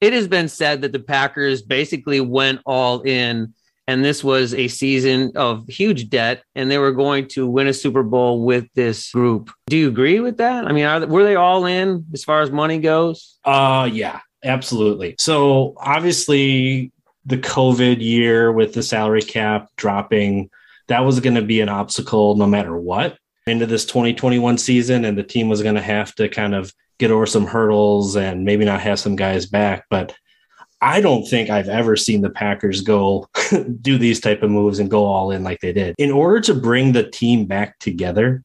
It 0.00 0.12
has 0.12 0.28
been 0.28 0.48
said 0.48 0.82
that 0.82 0.92
the 0.92 1.00
Packers 1.00 1.62
basically 1.62 2.20
went 2.20 2.60
all 2.66 3.00
in, 3.00 3.54
and 3.86 4.04
this 4.04 4.22
was 4.22 4.54
a 4.54 4.68
season 4.68 5.32
of 5.34 5.66
huge 5.68 6.08
debt, 6.08 6.42
and 6.54 6.70
they 6.70 6.78
were 6.78 6.92
going 6.92 7.28
to 7.28 7.46
win 7.46 7.66
a 7.66 7.72
Super 7.72 8.02
Bowl 8.02 8.44
with 8.44 8.66
this 8.74 9.10
group. 9.12 9.50
Do 9.66 9.76
you 9.76 9.88
agree 9.88 10.20
with 10.20 10.36
that? 10.38 10.66
I 10.66 10.72
mean, 10.72 10.84
are, 10.84 11.06
were 11.06 11.24
they 11.24 11.36
all 11.36 11.66
in 11.66 12.04
as 12.12 12.22
far 12.22 12.42
as 12.42 12.50
money 12.50 12.78
goes? 12.78 13.38
Uh, 13.44 13.88
yeah, 13.92 14.20
Absolutely. 14.44 15.16
So 15.18 15.74
obviously 15.78 16.92
the 17.24 17.38
COVID 17.38 18.00
year 18.00 18.52
with 18.52 18.74
the 18.74 18.82
salary 18.82 19.22
cap 19.22 19.68
dropping, 19.76 20.50
that 20.88 21.00
was 21.00 21.20
going 21.20 21.36
to 21.36 21.42
be 21.42 21.60
an 21.60 21.70
obstacle 21.70 22.36
no 22.36 22.46
matter 22.46 22.76
what 22.76 23.16
into 23.46 23.66
this 23.66 23.86
2021 23.86 24.58
season. 24.58 25.04
And 25.04 25.16
the 25.16 25.22
team 25.22 25.48
was 25.48 25.62
going 25.62 25.74
to 25.74 25.80
have 25.80 26.14
to 26.16 26.28
kind 26.28 26.54
of 26.54 26.72
get 26.98 27.10
over 27.10 27.26
some 27.26 27.46
hurdles 27.46 28.16
and 28.16 28.44
maybe 28.44 28.64
not 28.64 28.80
have 28.80 29.00
some 29.00 29.16
guys 29.16 29.46
back. 29.46 29.86
But 29.88 30.14
I 30.80 31.00
don't 31.00 31.24
think 31.24 31.48
I've 31.48 31.68
ever 31.68 31.96
seen 31.96 32.20
the 32.20 32.30
Packers 32.30 32.82
go 32.82 33.26
do 33.80 33.96
these 33.96 34.20
type 34.20 34.42
of 34.42 34.50
moves 34.50 34.78
and 34.78 34.90
go 34.90 35.04
all 35.04 35.30
in 35.30 35.42
like 35.42 35.60
they 35.60 35.72
did. 35.72 35.94
In 35.96 36.10
order 36.10 36.40
to 36.40 36.54
bring 36.54 36.92
the 36.92 37.08
team 37.08 37.46
back 37.46 37.78
together, 37.78 38.42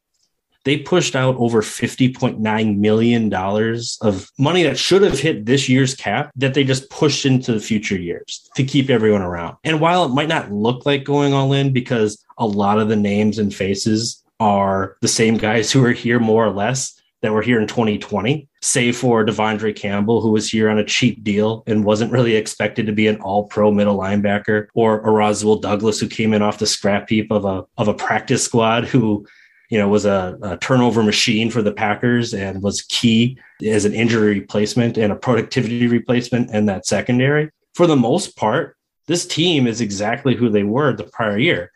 they 0.69 0.77
pushed 0.77 1.15
out 1.15 1.35
over 1.37 1.63
$50.9 1.63 2.77
million 2.77 3.33
of 3.33 4.31
money 4.37 4.61
that 4.61 4.77
should 4.77 5.01
have 5.01 5.19
hit 5.19 5.47
this 5.47 5.67
year's 5.67 5.95
cap 5.95 6.29
that 6.35 6.53
they 6.53 6.63
just 6.63 6.91
pushed 6.91 7.25
into 7.25 7.51
the 7.51 7.59
future 7.59 7.97
years 7.97 8.47
to 8.55 8.63
keep 8.63 8.91
everyone 8.91 9.23
around. 9.23 9.57
And 9.63 9.81
while 9.81 10.05
it 10.05 10.09
might 10.09 10.27
not 10.27 10.51
look 10.51 10.85
like 10.85 11.03
going 11.03 11.33
all 11.33 11.53
in 11.53 11.73
because 11.73 12.23
a 12.37 12.45
lot 12.45 12.77
of 12.77 12.87
the 12.87 12.95
names 12.95 13.39
and 13.39 13.51
faces 13.51 14.23
are 14.39 14.95
the 15.01 15.07
same 15.07 15.37
guys 15.37 15.71
who 15.71 15.83
are 15.83 15.91
here 15.91 16.19
more 16.19 16.45
or 16.45 16.51
less 16.51 17.01
that 17.23 17.33
were 17.33 17.41
here 17.41 17.59
in 17.59 17.67
2020, 17.67 18.47
save 18.61 18.95
for 18.95 19.25
De'Vondre 19.25 19.75
Campbell, 19.75 20.21
who 20.21 20.29
was 20.29 20.51
here 20.51 20.69
on 20.69 20.77
a 20.77 20.85
cheap 20.85 21.23
deal 21.23 21.63
and 21.65 21.83
wasn't 21.83 22.11
really 22.11 22.35
expected 22.35 22.85
to 22.85 22.91
be 22.91 23.07
an 23.07 23.19
all 23.21 23.47
pro 23.47 23.71
middle 23.71 23.97
linebacker, 23.97 24.67
or 24.75 25.01
Rasul 25.01 25.55
Douglas, 25.55 25.99
who 25.99 26.07
came 26.07 26.31
in 26.31 26.43
off 26.43 26.59
the 26.59 26.67
scrap 26.67 27.09
heap 27.09 27.31
of 27.31 27.43
a, 27.43 27.65
of 27.79 27.87
a 27.87 27.93
practice 27.95 28.45
squad 28.45 28.83
who 28.83 29.25
you 29.69 29.77
know, 29.77 29.87
was 29.87 30.05
a, 30.05 30.37
a, 30.41 30.57
turnover 30.57 31.03
machine 31.03 31.51
for 31.51 31.61
the 31.61 31.71
Packers 31.71 32.33
and 32.33 32.61
was 32.61 32.81
key 32.81 33.37
as 33.65 33.85
an 33.85 33.93
injury 33.93 34.39
replacement 34.39 34.97
and 34.97 35.11
a 35.11 35.15
productivity 35.15 35.87
replacement 35.87 36.51
in 36.51 36.65
that 36.65 36.87
secondary. 36.87 37.51
For 37.75 37.85
the 37.85 37.95
most 37.95 38.35
part, 38.35 38.75
this 39.05 39.25
team 39.25 39.67
is 39.67 39.79
exactly 39.79 40.35
who 40.35 40.49
they 40.49 40.63
were 40.63 40.93
the 40.93 41.03
prior 41.03 41.37
year. 41.37 41.71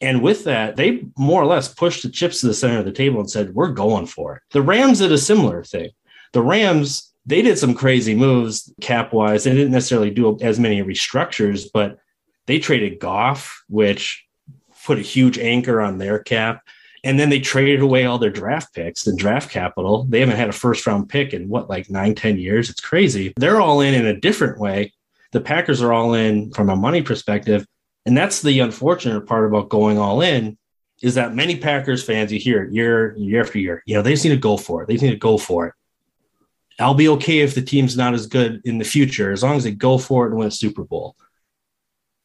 And 0.00 0.20
with 0.20 0.44
that, 0.44 0.74
they 0.74 1.04
more 1.16 1.40
or 1.40 1.46
less 1.46 1.72
pushed 1.72 2.02
the 2.02 2.08
chips 2.10 2.40
to 2.40 2.48
the 2.48 2.54
center 2.54 2.80
of 2.80 2.84
the 2.84 2.92
table 2.92 3.20
and 3.20 3.30
said, 3.30 3.54
we're 3.54 3.68
going 3.68 4.06
for 4.06 4.36
it. 4.36 4.42
The 4.50 4.62
Rams 4.62 4.98
did 4.98 5.12
a 5.12 5.18
similar 5.18 5.62
thing. 5.62 5.90
The 6.32 6.42
Rams, 6.42 7.12
they 7.24 7.40
did 7.40 7.56
some 7.56 7.74
crazy 7.74 8.16
moves 8.16 8.72
cap 8.80 9.12
wise. 9.12 9.44
They 9.44 9.52
didn't 9.52 9.70
necessarily 9.70 10.10
do 10.10 10.36
as 10.40 10.58
many 10.58 10.82
restructures, 10.82 11.66
but 11.72 11.98
they 12.46 12.58
traded 12.58 12.98
Goff, 12.98 13.62
which 13.68 14.26
put 14.84 14.98
a 14.98 15.02
huge 15.02 15.38
anchor 15.38 15.80
on 15.80 15.98
their 15.98 16.18
cap. 16.18 16.62
And 17.04 17.18
then 17.18 17.30
they 17.30 17.40
traded 17.40 17.80
away 17.80 18.04
all 18.04 18.18
their 18.18 18.30
draft 18.30 18.74
picks 18.74 19.06
and 19.06 19.18
draft 19.18 19.50
capital. 19.50 20.04
They 20.04 20.20
haven't 20.20 20.36
had 20.36 20.48
a 20.48 20.52
first 20.52 20.86
round 20.86 21.08
pick 21.08 21.34
in 21.34 21.48
what, 21.48 21.68
like 21.68 21.90
nine, 21.90 22.14
ten 22.14 22.38
years? 22.38 22.70
It's 22.70 22.80
crazy. 22.80 23.32
They're 23.36 23.60
all 23.60 23.80
in 23.80 23.94
in 23.94 24.06
a 24.06 24.18
different 24.18 24.60
way. 24.60 24.92
The 25.32 25.40
Packers 25.40 25.82
are 25.82 25.92
all 25.92 26.14
in 26.14 26.52
from 26.52 26.70
a 26.70 26.76
money 26.76 27.02
perspective. 27.02 27.66
And 28.06 28.16
that's 28.16 28.42
the 28.42 28.60
unfortunate 28.60 29.26
part 29.26 29.46
about 29.46 29.68
going 29.68 29.98
all 29.98 30.20
in 30.20 30.58
is 31.02 31.16
that 31.16 31.34
many 31.34 31.56
Packers 31.56 32.04
fans, 32.04 32.32
you 32.32 32.38
hear 32.38 32.62
it 32.62 32.72
year, 32.72 33.16
year 33.16 33.42
after 33.42 33.58
year, 33.58 33.82
you 33.86 33.94
know, 33.94 34.02
they 34.02 34.12
just 34.12 34.24
need 34.24 34.30
to 34.30 34.36
go 34.36 34.56
for 34.56 34.82
it. 34.82 34.86
They 34.86 34.94
just 34.94 35.02
need 35.02 35.10
to 35.10 35.16
go 35.16 35.36
for 35.36 35.66
it. 35.66 35.74
I'll 36.78 36.94
be 36.94 37.08
okay 37.08 37.40
if 37.40 37.54
the 37.54 37.62
team's 37.62 37.96
not 37.96 38.14
as 38.14 38.26
good 38.26 38.62
in 38.64 38.78
the 38.78 38.84
future, 38.84 39.32
as 39.32 39.42
long 39.42 39.56
as 39.56 39.64
they 39.64 39.72
go 39.72 39.98
for 39.98 40.24
it 40.24 40.30
and 40.30 40.38
win 40.38 40.48
a 40.48 40.52
Super 40.52 40.84
Bowl. 40.84 41.16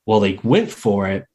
Well, 0.06 0.20
they 0.20 0.40
went 0.44 0.72
for 0.72 1.08
it. 1.08 1.26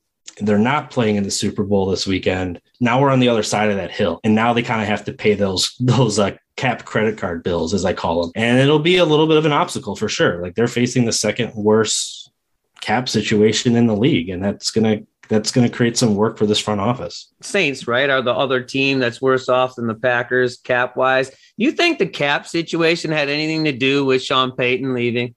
They're 0.45 0.59
not 0.59 0.91
playing 0.91 1.17
in 1.17 1.25
the 1.25 1.31
Super 1.31 1.65
Bowl 1.65 1.87
this 1.87 2.07
weekend. 2.07 2.61
Now 2.81 3.01
we're 3.01 3.11
on 3.11 3.21
the 3.21 3.29
other 3.29 3.43
side 3.43 3.71
of 3.71 3.77
that 3.77 3.91
hill, 3.91 4.21
and 4.25 4.35
now 4.35 4.53
they 4.53 4.63
kind 4.63 4.83
of 4.83 4.89
have 4.89 5.05
to 5.05 5.13
pay 5.13 5.35
those 5.35 5.75
those 5.81 6.19
uh, 6.19 6.37
cap 6.57 6.85
credit 6.85 7.19
card 7.19 7.43
bills, 7.43 7.75
as 7.75 7.85
I 7.85 7.93
call 7.93 8.23
them, 8.23 8.33
and 8.35 8.59
it'll 8.59 8.79
be 8.79 8.97
a 8.97 9.05
little 9.05 9.27
bit 9.27 9.37
of 9.37 9.47
an 9.47 9.53
obstacle 9.53 9.97
for 9.97 10.09
sure. 10.09 10.43
Like 10.43 10.55
they're 10.55 10.67
facing 10.67 11.05
the 11.05 11.13
second 11.13 11.55
worst 11.55 12.31
cap 12.81 13.09
situation 13.09 13.77
in 13.77 13.87
the 13.87 13.97
league, 13.97 14.29
and 14.29 14.45
that's 14.45 14.71
gonna 14.71 15.01
that's 15.29 15.51
going 15.51 15.67
to 15.67 15.75
create 15.75 15.97
some 15.97 16.15
work 16.15 16.37
for 16.37 16.45
this 16.45 16.59
front 16.59 16.81
office. 16.81 17.33
Saints, 17.41 17.89
right, 17.89 18.11
are 18.11 18.21
the 18.21 18.35
other 18.35 18.63
team 18.63 18.99
that's 18.99 19.23
worse 19.23 19.49
off 19.49 19.77
than 19.77 19.87
the 19.87 19.95
Packers 19.95 20.59
cap 20.59 20.95
wise. 20.97 21.31
You 21.57 21.73
think 21.73 21.99
the 21.99 22.07
cap 22.07 22.47
situation 22.47 23.11
had 23.11 23.31
anything 23.31 23.65
to 23.65 23.73
do 23.73 24.05
with 24.05 24.23
Sean 24.23 24.53
Payton 24.53 24.93
leaving 24.93 25.35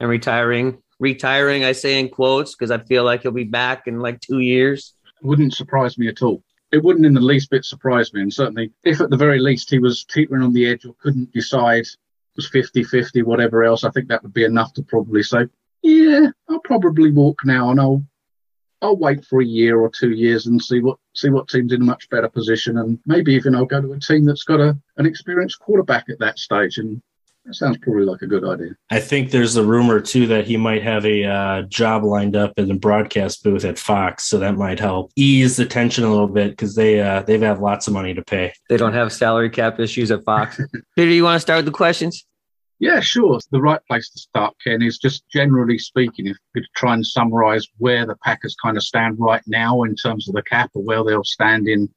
and 0.00 0.08
retiring? 0.08 0.82
Retiring, 0.98 1.64
I 1.64 1.72
say 1.72 2.00
in 2.00 2.08
quotes, 2.08 2.54
because 2.54 2.70
I 2.70 2.78
feel 2.78 3.04
like 3.04 3.22
he'll 3.22 3.32
be 3.32 3.44
back 3.44 3.86
in 3.86 4.00
like 4.00 4.20
two 4.20 4.38
years. 4.38 4.94
Wouldn't 5.22 5.54
surprise 5.54 5.98
me 5.98 6.08
at 6.08 6.22
all. 6.22 6.42
It 6.72 6.82
wouldn't 6.82 7.06
in 7.06 7.14
the 7.14 7.20
least 7.20 7.50
bit 7.50 7.64
surprise 7.64 8.12
me. 8.12 8.22
And 8.22 8.32
certainly, 8.32 8.72
if 8.84 9.00
at 9.00 9.10
the 9.10 9.16
very 9.16 9.38
least 9.38 9.70
he 9.70 9.78
was 9.78 10.04
teetering 10.04 10.42
on 10.42 10.52
the 10.52 10.66
edge 10.66 10.84
or 10.84 10.94
couldn't 11.00 11.32
decide, 11.32 11.86
was 12.34 12.48
50 12.48 12.84
50, 12.84 13.22
whatever 13.22 13.64
else, 13.64 13.84
I 13.84 13.90
think 13.90 14.08
that 14.08 14.22
would 14.22 14.34
be 14.34 14.44
enough 14.44 14.72
to 14.74 14.82
probably 14.82 15.22
say, 15.22 15.46
yeah, 15.82 16.28
I'll 16.48 16.60
probably 16.60 17.10
walk 17.10 17.40
now 17.44 17.70
and 17.70 17.80
I'll 17.80 18.02
I'll 18.82 18.96
wait 18.96 19.24
for 19.24 19.40
a 19.40 19.44
year 19.44 19.80
or 19.80 19.90
two 19.90 20.10
years 20.10 20.46
and 20.46 20.62
see 20.62 20.80
what 20.80 20.98
see 21.14 21.30
what 21.30 21.48
team's 21.48 21.72
in 21.72 21.82
a 21.82 21.84
much 21.84 22.08
better 22.10 22.28
position, 22.28 22.78
and 22.78 22.98
maybe 23.06 23.32
even 23.34 23.54
I'll 23.54 23.64
go 23.64 23.80
to 23.80 23.92
a 23.92 23.98
team 23.98 24.24
that's 24.24 24.44
got 24.44 24.60
a 24.60 24.76
an 24.98 25.06
experienced 25.06 25.60
quarterback 25.60 26.10
at 26.10 26.18
that 26.18 26.38
stage. 26.38 26.78
And 26.78 27.00
that 27.46 27.54
sounds 27.54 27.78
probably 27.78 28.04
like 28.04 28.22
a 28.22 28.26
good 28.26 28.44
idea. 28.44 28.74
I 28.90 28.98
think 28.98 29.30
there's 29.30 29.54
a 29.54 29.62
rumor 29.62 30.00
too 30.00 30.26
that 30.26 30.46
he 30.46 30.56
might 30.56 30.82
have 30.82 31.06
a 31.06 31.24
uh, 31.24 31.62
job 31.62 32.02
lined 32.02 32.34
up 32.34 32.52
in 32.56 32.66
the 32.66 32.74
broadcast 32.74 33.44
booth 33.44 33.64
at 33.64 33.78
Fox, 33.78 34.24
so 34.24 34.38
that 34.40 34.56
might 34.56 34.80
help 34.80 35.12
ease 35.14 35.56
the 35.56 35.64
tension 35.64 36.02
a 36.02 36.10
little 36.10 36.26
bit 36.26 36.50
because 36.50 36.74
they 36.74 37.00
uh, 37.00 37.22
they've 37.22 37.40
had 37.40 37.60
lots 37.60 37.86
of 37.86 37.92
money 37.92 38.14
to 38.14 38.22
pay. 38.22 38.52
They 38.68 38.76
don't 38.76 38.94
have 38.94 39.12
salary 39.12 39.48
cap 39.48 39.78
issues 39.78 40.10
at 40.10 40.24
Fox. 40.24 40.60
Peter, 40.96 41.10
you 41.10 41.22
want 41.22 41.36
to 41.36 41.40
start 41.40 41.58
with 41.58 41.66
the 41.66 41.72
questions? 41.72 42.26
Yeah, 42.78 43.00
sure. 43.00 43.38
The 43.52 43.60
right 43.60 43.80
place 43.88 44.10
to 44.10 44.18
start, 44.18 44.54
Ken, 44.62 44.82
is 44.82 44.98
just 44.98 45.24
generally 45.32 45.78
speaking, 45.78 46.26
if 46.26 46.36
you 46.54 46.60
could 46.60 46.68
try 46.74 46.94
and 46.94 47.06
summarize 47.06 47.66
where 47.78 48.04
the 48.04 48.16
Packers 48.16 48.54
kind 48.62 48.76
of 48.76 48.82
stand 48.82 49.16
right 49.18 49.42
now 49.46 49.84
in 49.84 49.94
terms 49.94 50.28
of 50.28 50.34
the 50.34 50.42
cap 50.42 50.70
or 50.74 50.82
where 50.82 51.02
they'll 51.04 51.24
stand 51.24 51.68
in 51.68 51.88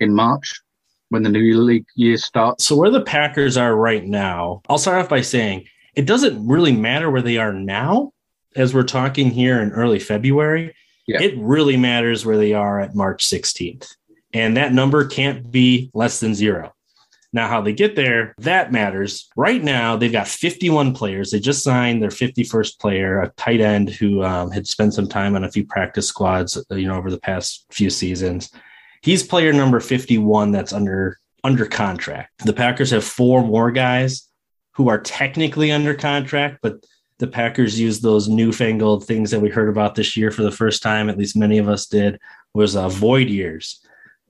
in 0.00 0.12
March 0.12 0.60
when 1.08 1.22
the 1.22 1.28
new 1.28 1.60
league 1.60 1.86
year 1.94 2.16
starts. 2.16 2.64
So 2.64 2.76
where 2.76 2.90
the 2.90 3.02
Packers 3.02 3.56
are 3.56 3.76
right 3.76 4.04
now, 4.04 4.62
I'll 4.68 4.78
start 4.78 5.02
off 5.02 5.08
by 5.08 5.20
saying 5.20 5.66
it 5.94 6.06
doesn't 6.06 6.46
really 6.46 6.72
matter 6.72 7.10
where 7.10 7.22
they 7.22 7.38
are 7.38 7.52
now 7.52 8.12
as 8.56 8.74
we're 8.74 8.82
talking 8.82 9.30
here 9.30 9.60
in 9.60 9.72
early 9.72 9.98
February. 9.98 10.74
Yeah. 11.06 11.20
It 11.20 11.34
really 11.38 11.76
matters 11.76 12.24
where 12.24 12.38
they 12.38 12.54
are 12.54 12.80
at 12.80 12.94
March 12.94 13.26
16th. 13.26 13.94
And 14.32 14.56
that 14.56 14.72
number 14.72 15.06
can't 15.06 15.50
be 15.50 15.90
less 15.94 16.20
than 16.20 16.34
zero. 16.34 16.72
Now, 17.32 17.48
how 17.48 17.60
they 17.60 17.72
get 17.72 17.96
there, 17.96 18.32
that 18.38 18.70
matters. 18.70 19.28
Right 19.36 19.62
now, 19.62 19.96
they've 19.96 20.12
got 20.12 20.28
51 20.28 20.94
players. 20.94 21.32
They 21.32 21.40
just 21.40 21.64
signed 21.64 22.00
their 22.00 22.10
51st 22.10 22.78
player, 22.78 23.20
a 23.20 23.28
tight 23.30 23.60
end 23.60 23.90
who 23.90 24.22
um, 24.22 24.52
had 24.52 24.68
spent 24.68 24.94
some 24.94 25.08
time 25.08 25.34
on 25.34 25.42
a 25.42 25.50
few 25.50 25.66
practice 25.66 26.06
squads, 26.06 26.64
you 26.70 26.86
know, 26.86 26.94
over 26.94 27.10
the 27.10 27.18
past 27.18 27.66
few 27.70 27.90
seasons. 27.90 28.52
He's 29.04 29.22
player 29.22 29.52
number 29.52 29.80
51 29.80 30.50
that's 30.50 30.72
under 30.72 31.18
under 31.44 31.66
contract. 31.66 32.46
The 32.46 32.54
Packers 32.54 32.90
have 32.90 33.04
four 33.04 33.44
more 33.44 33.70
guys 33.70 34.30
who 34.72 34.88
are 34.88 34.98
technically 34.98 35.70
under 35.70 35.92
contract, 35.92 36.60
but 36.62 36.82
the 37.18 37.26
Packers 37.26 37.78
use 37.78 38.00
those 38.00 38.30
newfangled 38.30 39.06
things 39.06 39.30
that 39.30 39.40
we 39.40 39.50
heard 39.50 39.68
about 39.68 39.94
this 39.94 40.16
year 40.16 40.30
for 40.30 40.42
the 40.42 40.50
first 40.50 40.82
time, 40.82 41.10
at 41.10 41.18
least 41.18 41.36
many 41.36 41.58
of 41.58 41.68
us 41.68 41.84
did, 41.84 42.18
was 42.54 42.76
uh, 42.76 42.88
void 42.88 43.28
years. 43.28 43.78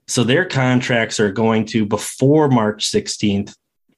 So 0.07 0.25
their 0.25 0.43
contracts 0.43 1.21
are 1.21 1.31
going 1.31 1.65
to, 1.67 1.85
before 1.85 2.49
March 2.49 2.91
16th, 2.91 3.55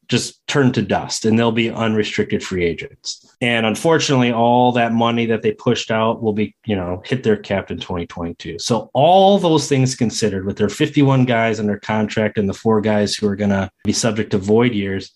just 0.08 0.46
turn 0.48 0.72
to 0.74 0.82
dust 0.82 1.26
and 1.26 1.38
they'll 1.38 1.52
be 1.52 1.70
unrestricted 1.70 2.44
free 2.44 2.64
agents. 2.64 3.36
And 3.42 3.66
unfortunately, 3.66 4.32
all 4.32 4.72
that 4.72 4.94
money 4.94 5.26
that 5.26 5.42
they 5.42 5.52
pushed 5.52 5.92
out 5.92 6.22
will 6.22 6.34
be, 6.34 6.56
you 6.66 6.76
know, 6.76 7.02
hit 7.06 7.24
their 7.24 7.38
cap 7.38 7.70
in 7.70 7.78
2022. 7.78 8.60
So 8.60 8.90
all 8.94 9.38
those 9.38 9.68
things 9.68 9.96
considered 9.96 10.46
with 10.46 10.58
their 10.58 10.70
51 10.70 11.26
guys 11.26 11.60
under 11.60 11.78
contract 11.78 12.38
and 12.38 12.48
the 12.48 12.54
four 12.54 12.82
guys 12.82 13.16
who 13.16 13.28
are 13.28 13.36
going 13.36 13.52
to 13.52 13.70
be 13.84 13.94
subject 13.94 14.32
to 14.32 14.38
void 14.38 14.74
years, 14.74 15.12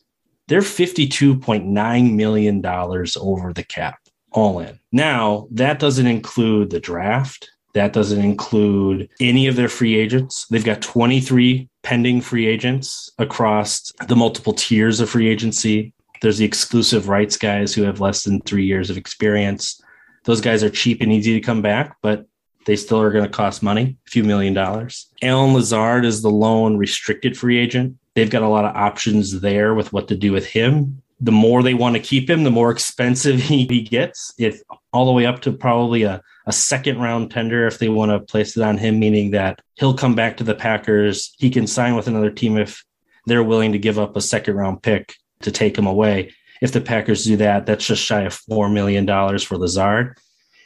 they're 0.48 0.62
$52.9 0.62 2.14
million 2.14 2.66
over 2.66 3.54
the 3.54 3.64
cap 3.64 4.00
all 4.32 4.60
in. 4.60 4.80
Now, 4.92 5.48
that 5.52 5.80
doesn't 5.80 6.08
include 6.08 6.70
the 6.70 6.80
draft. 6.80 7.50
That 7.74 7.94
doesn't 7.94 8.22
include 8.22 9.10
any 9.20 9.48
of 9.48 9.56
their 9.56 9.70
free 9.70 9.96
agents. 9.96 10.46
They've 10.48 10.64
got 10.64 10.82
23 10.82 11.70
pending 11.84 12.22
free 12.22 12.48
agents 12.48 13.10
across 13.18 13.92
the 14.08 14.16
multiple 14.16 14.54
tiers 14.54 15.00
of 15.00 15.10
free 15.10 15.28
agency. 15.28 15.94
There's 16.22 16.38
the 16.38 16.46
exclusive 16.46 17.10
rights 17.10 17.38
guys 17.38 17.74
who 17.74 17.84
have 17.84 18.00
less 18.00 18.24
than 18.24 18.42
three 18.42 18.66
years 18.66 18.90
of 18.90 18.98
experience. 18.98 19.82
Those 20.26 20.42
guys 20.42 20.64
are 20.64 20.70
cheap 20.70 21.02
and 21.02 21.12
easy 21.12 21.34
to 21.34 21.42
come 21.42 21.62
back, 21.62 21.98
but 22.02 22.26
they 22.66 22.76
still 22.76 23.02
are 23.02 23.12
going 23.12 23.26
to 23.26 23.30
cost 23.30 23.64
money, 23.64 23.98
a 24.08 24.12
few 24.12 24.24
million 24.24 24.54
dollars. 24.54 25.08
Allen 25.22 25.54
Lazard 25.54 26.06
is 26.06 26.22
the 26.22 26.30
lone 26.30 26.78
restricted 26.78 27.36
free 27.38 27.58
agent. 27.58 27.98
They've 28.14 28.30
got 28.30 28.44
a 28.44 28.48
lot 28.48 28.66
of 28.66 28.76
options 28.76 29.42
there 29.42 29.74
with 29.74 29.92
what 29.94 30.08
to 30.10 30.16
do 30.16 30.32
with 30.32 30.46
him. 30.46 31.01
The 31.22 31.32
more 31.32 31.62
they 31.62 31.76
want 31.76 31.96
to 31.96 32.02
keep 32.02 32.30
him, 32.30 32.44
the 32.44 32.52
more 32.52 32.72
expensive 32.72 33.40
he, 33.42 33.66
he 33.66 33.82
gets. 33.82 34.34
If 34.38 34.62
all 34.92 35.06
the 35.06 35.12
way 35.12 35.26
up 35.26 35.42
to 35.42 35.52
probably 35.52 36.04
a 36.04 36.22
a 36.46 36.52
second 36.52 37.00
round 37.00 37.32
tender 37.32 37.68
if 37.68 37.80
they 37.80 37.90
want 37.90 38.12
to 38.12 38.20
place 38.20 38.58
it 38.58 38.64
on 38.64 38.78
him, 38.78 39.00
meaning 39.00 39.32
that 39.32 39.62
he'll 39.76 39.94
come 39.94 40.16
back 40.16 40.38
to 40.38 40.44
the 40.44 40.56
Packers. 40.56 41.34
He 41.38 41.50
can 41.50 41.68
sign 41.68 41.96
with 41.96 42.08
another 42.08 42.32
team 42.32 42.58
if 42.58 42.84
they're 43.26 43.44
willing 43.44 43.72
to 43.74 43.80
give 43.80 44.00
up 44.00 44.16
a 44.16 44.22
second 44.22 44.56
round 44.56 44.82
pick 44.82 45.16
to 45.42 45.52
take 45.52 45.78
him 45.78 45.88
away. 45.88 46.34
If 46.62 46.72
the 46.72 46.82
Packers 46.82 47.24
do 47.24 47.38
that, 47.38 47.66
that's 47.66 47.86
just 47.86 48.04
shy 48.04 48.22
of 48.22 48.40
$4 48.50 48.72
million 48.72 49.08
for 49.40 49.58
Lazard. 49.58 50.18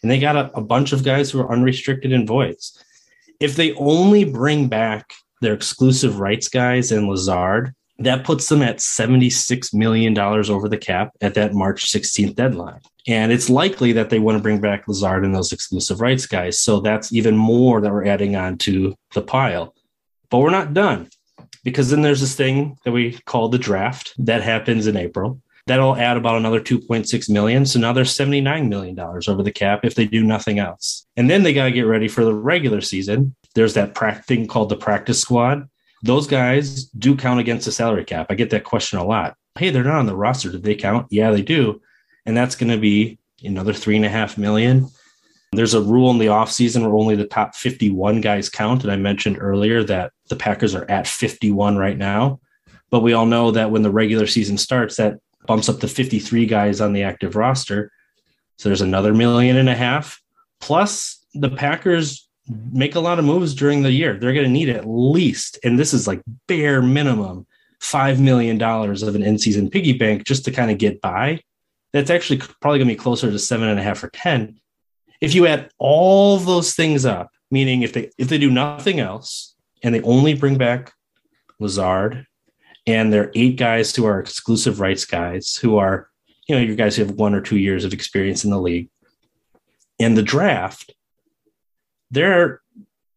And 0.02 0.12
they 0.12 0.20
got 0.20 0.36
a, 0.36 0.52
a 0.58 0.62
bunch 0.62 0.92
of 0.92 1.04
guys 1.04 1.32
who 1.32 1.40
are 1.40 1.52
unrestricted 1.52 2.12
in 2.12 2.28
voids. 2.28 2.82
If 3.40 3.56
they 3.56 3.74
only 3.74 4.24
bring 4.24 4.68
back 4.68 5.14
their 5.42 5.54
exclusive 5.54 6.20
rights 6.20 6.48
guys 6.48 6.92
and 6.92 7.08
Lazard, 7.08 7.74
that 8.00 8.26
puts 8.26 8.50
them 8.50 8.62
at 8.62 8.78
$76 8.78 9.74
million 9.74 10.18
over 10.18 10.68
the 10.68 10.78
cap 10.78 11.12
at 11.22 11.34
that 11.36 11.54
March 11.54 11.86
16th 11.92 12.36
deadline. 12.36 12.82
And 13.08 13.32
it's 13.32 13.50
likely 13.50 13.94
that 13.94 14.10
they 14.10 14.20
want 14.20 14.38
to 14.38 14.42
bring 14.42 14.60
back 14.60 14.88
Lazard 14.88 15.24
and 15.24 15.34
those 15.34 15.54
exclusive 15.54 16.02
rights 16.02 16.26
guys. 16.26 16.60
So 16.60 16.80
that's 16.80 17.14
even 17.14 17.38
more 17.38 17.80
that 17.82 17.92
we're 17.92 18.06
adding 18.06 18.36
on 18.36 18.58
to 18.60 18.96
the 19.14 19.22
pile. 19.22 19.74
But 20.30 20.40
we're 20.40 20.50
not 20.50 20.74
done 20.74 21.10
because 21.64 21.90
then 21.90 22.02
there's 22.02 22.22
this 22.22 22.36
thing 22.36 22.78
that 22.84 22.92
we 22.92 23.20
call 23.26 23.50
the 23.50 23.58
draft 23.58 24.14
that 24.18 24.42
happens 24.42 24.88
in 24.88 24.98
April. 24.98 25.42
That'll 25.68 25.96
add 25.96 26.18
about 26.18 26.38
another 26.38 26.60
2.6 26.60 27.30
million. 27.30 27.66
So 27.66 27.80
now 27.80 27.92
there's 27.92 28.16
79 28.16 28.70
million 28.70 28.96
dollars 28.96 29.28
over 29.28 29.42
the 29.42 29.52
cap 29.52 29.84
if 29.84 29.96
they 29.96 30.06
do 30.06 30.24
nothing 30.24 30.60
else. 30.60 31.08
And 31.18 31.30
then 31.30 31.44
they 31.44 31.54
got 31.54 31.66
to 31.66 31.72
get 31.72 31.84
ready 31.84 32.08
for 32.08 32.24
the 32.24 32.36
regular 32.36 32.82
season. 32.82 33.36
There's 33.56 33.74
that 33.74 33.96
thing 34.26 34.48
called 34.48 34.70
the 34.70 34.76
practice 34.76 35.20
squad. 35.20 35.68
Those 36.06 36.28
guys 36.28 36.86
do 36.86 37.16
count 37.16 37.40
against 37.40 37.66
the 37.66 37.72
salary 37.72 38.06
cap. 38.06 38.28
I 38.30 38.36
get 38.36 38.52
that 38.52 38.64
question 38.64 39.00
a 39.00 39.06
lot. 39.06 39.36
Hey, 39.58 39.70
they're 39.70 39.84
not 39.84 40.00
on 40.00 40.06
the 40.06 40.16
roster. 40.16 40.52
Do 40.52 40.58
they 40.58 40.76
count? 40.76 41.08
Yeah, 41.10 41.32
they 41.32 41.42
do 41.42 41.82
and 42.26 42.36
that's 42.36 42.56
going 42.56 42.72
to 42.72 42.78
be 42.78 43.20
another 43.44 43.74
three 43.74 43.96
and 43.96 44.06
a 44.06 44.10
half 44.10 44.38
million. 44.38 44.88
There's 45.52 45.74
a 45.74 45.82
rule 45.82 46.10
in 46.12 46.18
the 46.18 46.26
offseason 46.26 46.82
where 46.82 46.96
only 46.96 47.16
the 47.16 47.28
top 47.28 47.56
51 47.56 48.22
guys 48.22 48.50
count. 48.50 48.84
And 48.84 48.92
I 48.92 48.98
mentioned 48.98 49.38
earlier 49.40 49.84
that 49.84 50.12
the 50.30 50.36
Packers 50.36 50.76
are 50.76 50.90
at 50.90 51.08
51 51.08 51.78
right 51.78 51.98
now. 51.98 52.40
But 52.90 53.02
we 53.02 53.14
all 53.14 53.26
know 53.26 53.52
that 53.52 53.72
when 53.72 53.84
the 53.84 53.92
regular 53.92 54.28
season 54.28 54.58
starts, 54.58 54.98
that 54.98 55.18
bumps 55.46 55.70
up 55.70 55.80
to 55.80 55.88
53 55.88 56.46
guys 56.46 56.82
on 56.82 56.94
the 56.94 57.04
active 57.04 57.36
roster. 57.36 57.92
So 58.58 58.70
there's 58.70 58.82
another 58.82 59.14
million 59.14 59.58
and 59.58 59.70
a 59.70 59.76
half. 59.76 60.22
Plus, 60.60 61.24
the 61.34 61.50
Packers 61.50 62.25
make 62.72 62.96
a 62.96 63.00
lot 63.00 63.20
of 63.20 63.26
moves 63.26 63.56
during 63.56 63.82
the 63.82 63.92
year. 63.92 64.18
They're 64.18 64.34
going 64.34 64.46
to 64.46 64.52
need 64.52 64.70
at 64.70 64.88
least, 64.88 65.60
and 65.64 65.80
this 65.80 65.94
is 65.94 66.08
like 66.08 66.22
bare 66.48 66.82
minimum, 66.82 67.48
$5 67.82 68.20
million 68.20 68.62
of 68.62 69.16
an 69.16 69.24
in 69.24 69.38
season 69.38 69.70
piggy 69.70 69.94
bank 69.94 70.26
just 70.26 70.46
to 70.46 70.52
kind 70.52 70.72
of 70.72 70.78
get 70.78 71.02
by 71.02 71.42
that's 71.96 72.10
actually 72.10 72.40
probably 72.60 72.78
going 72.78 72.90
to 72.90 72.94
be 72.94 73.00
closer 73.00 73.32
to 73.32 73.40
seven 73.40 73.70
and 73.70 73.80
a 73.80 73.84
half 73.84 74.04
or 74.04 74.10
10. 74.10 74.60
If 75.22 75.34
you 75.34 75.48
add 75.48 75.70
all 75.78 76.38
those 76.38 76.74
things 76.74 77.06
up, 77.06 77.32
meaning 77.50 77.84
if 77.84 77.94
they 77.94 78.12
if 78.18 78.28
they 78.28 78.38
do 78.38 78.52
nothing 78.52 79.00
else 79.00 79.56
and 79.82 79.96
they 79.96 80.02
only 80.02 80.34
bring 80.34 80.58
back 80.58 80.92
Lazard 81.58 82.26
and 82.86 83.14
their 83.14 83.32
eight 83.34 83.56
guys 83.56 83.96
who 83.96 84.06
are 84.06 84.20
exclusive 84.20 84.82
rights 84.82 85.06
guys 85.06 85.56
who 85.56 85.78
are 85.78 86.10
you 86.48 86.56
know 86.56 86.62
your 86.62 86.76
guys 86.76 86.98
who 86.98 87.06
have 87.06 87.16
one 87.16 87.34
or 87.34 87.40
two 87.40 87.58
years 87.58 87.86
of 87.86 87.94
experience 87.94 88.44
in 88.44 88.50
the 88.50 88.60
league 88.60 88.90
and 90.00 90.18
the 90.18 90.24
draft 90.24 90.94
they're 92.12 92.62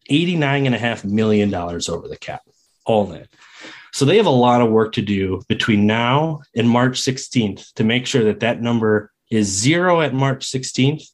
89 0.09 0.67
and 0.67 0.75
a 0.75 0.79
half 0.79 1.05
million 1.05 1.51
dollars 1.51 1.89
over 1.89 2.09
the 2.09 2.17
cap 2.17 2.43
all 2.85 3.13
in 3.13 3.27
so 3.93 4.05
they 4.05 4.17
have 4.17 4.27
a 4.27 4.31
lot 4.31 4.61
of 4.61 4.71
work 4.71 4.93
to 4.93 5.03
do 5.03 5.43
between 5.49 5.87
now 5.87 6.41
and 6.57 6.69
march 6.69 7.01
16th 7.01 7.73
to 7.75 7.85
make 7.85 8.07
sure 8.07 8.25
that 8.25 8.41
that 8.41 8.63
number 8.63 9.13
is 9.31 9.47
zero 9.47 10.01
at 10.01 10.15
march 10.15 10.47
16th 10.47 11.05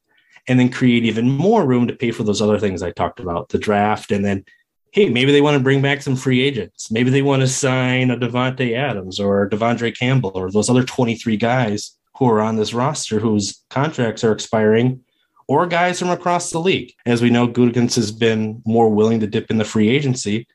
and 0.47 0.61
then 0.61 0.69
create 0.69 1.05
even 1.05 1.31
more 1.31 1.67
room 1.67 1.89
to 1.89 1.97
pay 1.97 2.11
for 2.11 2.23
those 2.23 2.43
other 2.43 2.59
things 2.59 2.83
i 2.83 2.91
talked 2.91 3.21
about 3.21 3.49
the 3.49 3.59
draft 3.59 4.13
and 4.13 4.25
then 4.25 4.45
hey, 4.95 5.09
maybe 5.09 5.33
they 5.33 5.41
want 5.41 5.57
to 5.57 5.63
bring 5.63 5.83
back 5.83 6.01
some 6.01 6.15
free 6.15 6.41
agents. 6.41 6.89
Maybe 6.89 7.11
they 7.11 7.21
want 7.21 7.43
to 7.43 7.49
sign 7.49 8.13
a 8.13 8.17
Davante 8.17 8.77
Adams 8.77 9.19
or 9.19 9.49
De'Vondre 9.49 9.99
Campbell 9.99 10.31
or 10.37 10.53
those 10.53 10.71
other 10.71 10.85
23 10.85 11.37
guys 11.37 11.99
who 12.17 12.29
are 12.29 12.41
on 12.41 12.55
this 12.55 12.73
roster 12.73 13.19
whose 13.19 13.65
contracts 13.71 14.23
are 14.23 14.31
expiring 14.31 15.01
or 15.49 15.67
guys 15.67 15.99
from 15.99 16.11
across 16.11 16.51
the 16.51 16.59
league. 16.59 16.93
As 17.07 17.23
we 17.23 17.31
know, 17.31 17.49
Gutekunst 17.49 17.97
has 17.97 18.13
been 18.13 18.63
more 18.65 18.89
willing 18.89 19.21
to 19.21 19.27
dip 19.27 19.51
in 19.51 19.59
the 19.59 19.65
free 19.65 19.89
agency. 19.89 20.47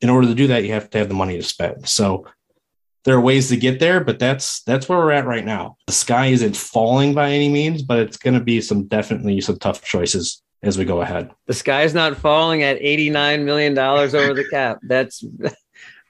In 0.00 0.10
order 0.10 0.26
to 0.28 0.34
do 0.34 0.46
that, 0.48 0.64
you 0.64 0.72
have 0.72 0.90
to 0.90 0.98
have 0.98 1.08
the 1.08 1.14
money 1.14 1.36
to 1.36 1.42
spend. 1.42 1.88
So 1.88 2.26
there 3.04 3.14
are 3.14 3.20
ways 3.20 3.48
to 3.50 3.56
get 3.56 3.80
there, 3.80 4.00
but 4.00 4.18
that's 4.18 4.62
that's 4.62 4.88
where 4.88 4.98
we're 4.98 5.12
at 5.12 5.26
right 5.26 5.44
now. 5.44 5.76
The 5.86 5.92
sky 5.92 6.26
isn't 6.26 6.56
falling 6.56 7.14
by 7.14 7.30
any 7.30 7.48
means, 7.48 7.82
but 7.82 7.98
it's 7.98 8.16
going 8.16 8.34
to 8.34 8.40
be 8.40 8.60
some 8.60 8.86
definitely 8.86 9.40
some 9.40 9.58
tough 9.58 9.82
choices 9.84 10.42
as 10.62 10.78
we 10.78 10.84
go 10.84 11.02
ahead. 11.02 11.30
The 11.46 11.54
sky's 11.54 11.94
not 11.94 12.16
falling 12.16 12.62
at 12.62 12.80
$89 12.80 13.44
million 13.44 13.78
over 13.78 14.34
the 14.34 14.48
cap. 14.50 14.78
That's 14.88 15.24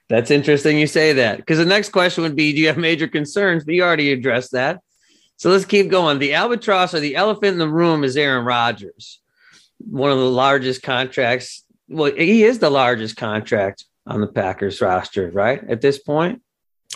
that's 0.07 0.29
interesting 0.29 0.77
you 0.77 0.87
say 0.87 1.13
that. 1.13 1.37
Because 1.37 1.57
the 1.57 1.65
next 1.65 1.89
question 1.89 2.23
would 2.23 2.35
be, 2.35 2.53
do 2.53 2.59
you 2.59 2.67
have 2.67 2.77
major 2.77 3.07
concerns? 3.07 3.63
But 3.63 3.73
you 3.73 3.83
already 3.83 4.11
addressed 4.11 4.51
that. 4.51 4.81
So 5.37 5.49
let's 5.49 5.65
keep 5.65 5.89
going. 5.89 6.19
The 6.19 6.33
albatross 6.33 6.93
or 6.93 6.99
the 6.99 7.15
elephant 7.15 7.53
in 7.53 7.59
the 7.59 7.67
room 7.67 8.03
is 8.03 8.15
Aaron 8.15 8.45
Rodgers, 8.45 9.19
one 9.79 10.11
of 10.11 10.17
the 10.17 10.29
largest 10.29 10.81
contracts. 10.81 11.63
Well, 11.89 12.13
he 12.13 12.43
is 12.43 12.59
the 12.59 12.69
largest 12.69 13.17
contract 13.17 13.85
on 14.07 14.21
the 14.21 14.27
Packers 14.27 14.81
roster, 14.81 15.29
right? 15.31 15.61
At 15.69 15.81
this 15.81 15.99
point. 15.99 16.41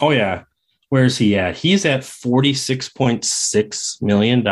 Oh 0.02 0.12
yeah. 0.12 0.44
Where's 0.90 1.18
he 1.18 1.38
at? 1.38 1.56
He's 1.56 1.86
at 1.86 2.02
$46.6 2.02 4.02
million. 4.02 4.44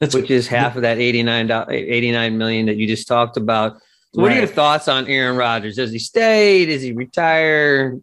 That's 0.00 0.14
which 0.14 0.30
is 0.30 0.48
half 0.48 0.76
of 0.76 0.82
that 0.82 0.98
89, 0.98 1.50
89 1.70 2.38
million 2.38 2.66
that 2.66 2.76
you 2.76 2.88
just 2.88 3.06
talked 3.06 3.36
about. 3.36 3.76
What 4.12 4.26
right. 4.26 4.32
are 4.32 4.38
your 4.38 4.46
thoughts 4.48 4.88
on 4.88 5.06
Aaron 5.06 5.36
Rodgers? 5.36 5.76
Does 5.76 5.92
he 5.92 6.00
stay? 6.00 6.66
Does 6.66 6.82
he 6.82 6.92
retire? 6.92 8.00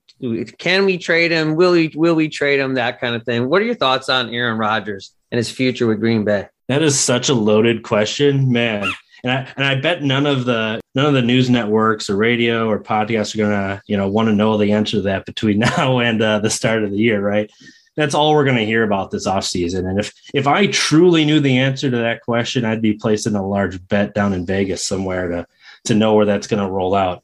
Can 0.58 0.86
we 0.86 0.98
trade 0.98 1.32
him? 1.32 1.56
Will 1.56 1.74
we 1.74 1.92
will 1.96 2.16
we 2.16 2.30
trade 2.30 2.60
him? 2.60 2.74
That 2.74 3.00
kind 3.00 3.16
of 3.16 3.24
thing. 3.24 3.50
What 3.50 3.62
are 3.62 3.66
your 3.66 3.76
thoughts 3.76 4.10
on 4.10 4.30
Aaron 4.30 4.58
Rodgers 4.58 5.14
and 5.32 5.38
his 5.38 5.52
future 5.52 5.88
with 5.88 6.00
Green 6.00 6.24
Bay? 6.24 6.48
That 6.68 6.82
is 6.82 7.00
such 7.00 7.30
a 7.30 7.34
loaded 7.34 7.84
question, 7.84 8.52
man. 8.52 8.92
And 9.24 9.32
I 9.32 9.48
and 9.56 9.66
I 9.66 9.80
bet 9.80 10.04
none 10.04 10.26
of 10.26 10.46
the 10.46 10.82
none 10.96 11.06
of 11.06 11.14
the 11.14 11.22
news 11.22 11.50
networks 11.50 12.10
or 12.10 12.16
radio 12.16 12.68
or 12.70 12.80
podcasts 12.80 13.36
are 13.36 13.38
gonna 13.38 13.82
you 13.88 13.98
know 13.98 14.08
want 14.08 14.28
to 14.30 14.34
know 14.34 14.58
the 14.58 14.72
answer 14.72 14.98
to 14.98 15.02
that 15.04 15.26
between 15.26 15.60
now 15.78 16.00
and 16.00 16.22
uh, 16.22 16.40
the 16.40 16.50
start 16.50 16.84
of 16.84 16.92
the 16.92 16.98
year, 16.98 17.22
right? 17.22 17.52
that's 17.98 18.14
all 18.14 18.34
we're 18.34 18.46
going 18.46 18.58
to 18.58 18.66
hear 18.66 18.84
about 18.84 19.12
this 19.12 19.28
offseason. 19.28 19.90
And 19.90 20.00
if 20.00 20.14
if 20.34 20.48
I 20.48 20.68
truly 20.68 21.26
knew 21.26 21.42
the 21.42 21.58
answer 21.58 21.90
to 21.90 21.98
that 21.98 22.22
question, 22.22 22.64
I'd 22.64 22.82
be 22.82 22.94
placing 22.94 23.36
a 23.36 23.46
large 23.46 23.86
bet 23.88 24.14
down 24.14 24.34
in 24.34 24.46
Vegas 24.46 24.86
somewhere 24.86 25.28
to 25.28 25.48
to 25.86 25.96
know 25.96 26.14
where 26.14 26.26
that's 26.26 26.48
going 26.48 26.64
to 26.64 26.72
roll 26.72 26.96
out. 26.96 27.24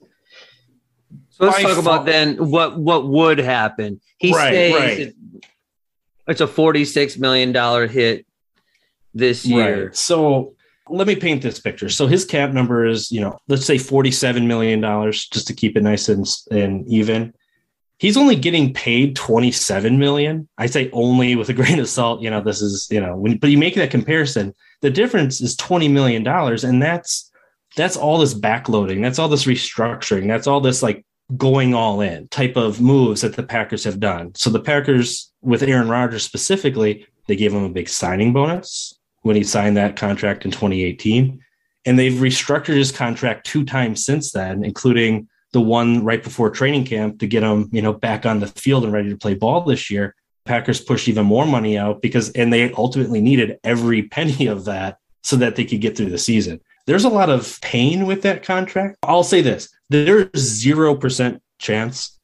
Let's 1.48 1.62
talk 1.62 1.78
about 1.78 2.06
then 2.06 2.38
what 2.50 2.78
what 2.78 3.08
would 3.08 3.40
happen. 3.40 4.02
He 4.18 4.34
right, 4.34 4.48
stays. 4.48 4.74
Right. 4.76 5.14
It's 6.28 6.42
a 6.42 6.48
forty 6.48 6.86
six 6.86 7.18
million 7.18 7.52
dollar 7.52 7.88
hit 7.88 8.26
this 9.14 9.46
year. 9.46 9.86
Right. 9.86 9.96
So 9.96 10.56
let 10.90 11.08
me 11.08 11.16
paint 11.16 11.42
this 11.42 11.60
picture. 11.60 11.90
So 11.90 12.08
his 12.08 12.26
cap 12.26 12.52
number 12.52 12.86
is, 12.86 13.12
you 13.12 13.22
know, 13.22 13.38
let's 13.48 13.66
say 13.66 13.78
forty 13.78 14.12
seven 14.12 14.48
million 14.48 14.82
dollars, 14.82 15.28
just 15.28 15.48
to 15.48 15.54
keep 15.54 15.78
it 15.78 15.84
nice 15.84 16.10
and, 16.10 16.26
and 16.52 16.88
even 16.88 17.34
he's 18.04 18.18
only 18.18 18.36
getting 18.36 18.74
paid 18.74 19.16
27 19.16 19.98
million. 19.98 20.48
I 20.58 20.66
say 20.66 20.90
only 20.92 21.38
with 21.38 21.48
a 21.48 21.54
grain 21.60 21.80
of 21.80 21.88
salt, 21.88 22.22
you 22.22 22.30
know, 22.30 22.42
this 22.42 22.62
is, 22.62 22.88
you 22.92 23.00
know, 23.00 23.16
when 23.16 23.38
but 23.38 23.50
you 23.50 23.58
make 23.58 23.76
that 23.76 23.92
comparison, 23.92 24.54
the 24.82 24.90
difference 24.90 25.40
is 25.40 25.56
20 25.56 25.88
million 25.88 26.22
dollars 26.22 26.66
and 26.66 26.82
that's 26.82 27.32
that's 27.76 27.98
all 27.98 28.20
this 28.20 28.34
backloading, 28.34 29.02
that's 29.02 29.20
all 29.20 29.30
this 29.30 29.46
restructuring, 29.46 30.28
that's 30.28 30.48
all 30.48 30.60
this 30.60 30.84
like 30.84 31.06
going 31.38 31.74
all 31.74 32.02
in 32.02 32.28
type 32.28 32.56
of 32.56 32.82
moves 32.82 33.22
that 33.22 33.36
the 33.36 33.44
Packers 33.44 33.84
have 33.84 34.00
done. 34.00 34.34
So 34.36 34.50
the 34.50 34.60
Packers 34.60 35.32
with 35.42 35.64
Aaron 35.64 35.90
Rodgers 35.90 36.24
specifically, 36.24 37.08
they 37.28 37.36
gave 37.36 37.54
him 37.54 37.64
a 37.64 37.70
big 37.70 37.90
signing 37.90 38.34
bonus 38.34 38.98
when 39.22 39.36
he 39.36 39.44
signed 39.44 39.78
that 39.78 39.96
contract 39.96 40.46
in 40.46 40.52
2018 40.52 41.40
and 41.86 42.00
they've 42.00 42.14
restructured 42.14 42.76
his 42.76 42.92
contract 42.92 43.46
two 43.46 43.66
times 43.66 44.06
since 44.06 44.32
then, 44.32 44.64
including 44.64 45.28
the 45.52 45.62
one 45.62 46.04
right 46.04 46.24
before 46.24 46.50
training 46.50 46.86
camp 46.86 47.20
to 47.20 47.28
get 47.28 47.44
him, 47.44 47.70
you 47.72 47.82
know, 47.82 47.94
back 47.94 48.26
on 48.26 48.40
the 48.40 48.48
field 48.48 48.84
and 48.84 48.94
ready 48.94 49.10
to 49.10 49.18
play 49.18 49.34
ball 49.34 49.62
this 49.62 49.92
year. 49.92 50.16
Packers 50.46 50.82
pushed 50.82 51.08
even 51.08 51.26
more 51.26 51.46
money 51.46 51.78
out 51.78 52.02
because, 52.02 52.32
and 52.32 52.52
they 52.52 52.72
ultimately 52.74 53.22
needed 53.22 53.60
every 53.64 54.04
penny 54.10 54.48
of 54.48 54.66
that 54.66 54.98
so 55.22 55.36
that 55.38 55.56
they 55.56 55.66
could 55.66 55.82
get 55.82 55.96
through 55.96 56.10
the 56.10 56.18
season. 56.18 56.60
There's 56.86 57.06
a 57.06 57.10
lot 57.10 57.30
of 57.30 57.60
pain 57.62 58.06
with 58.06 58.24
that 58.24 58.44
contract. 58.44 58.98
I'll 59.04 59.24
say 59.24 59.42
this 59.42 59.70
there's 59.90 60.30
0% 60.32 61.40
chance 61.60 62.20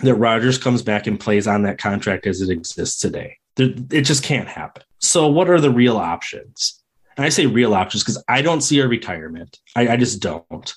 that 0.00 0.14
Rodgers 0.14 0.58
comes 0.58 0.82
back 0.82 1.06
and 1.06 1.18
plays 1.18 1.46
on 1.46 1.62
that 1.62 1.78
contract 1.78 2.26
as 2.26 2.40
it 2.40 2.50
exists 2.50 2.98
today. 2.98 3.38
It 3.56 4.02
just 4.02 4.24
can't 4.24 4.48
happen. 4.48 4.82
So, 4.98 5.28
what 5.28 5.48
are 5.48 5.60
the 5.60 5.70
real 5.70 5.96
options? 5.96 6.82
And 7.16 7.24
I 7.24 7.28
say 7.28 7.46
real 7.46 7.74
options 7.74 8.02
because 8.02 8.22
I 8.28 8.42
don't 8.42 8.62
see 8.62 8.80
a 8.80 8.88
retirement. 8.88 9.60
I, 9.76 9.90
I 9.90 9.96
just 9.96 10.20
don't. 10.20 10.74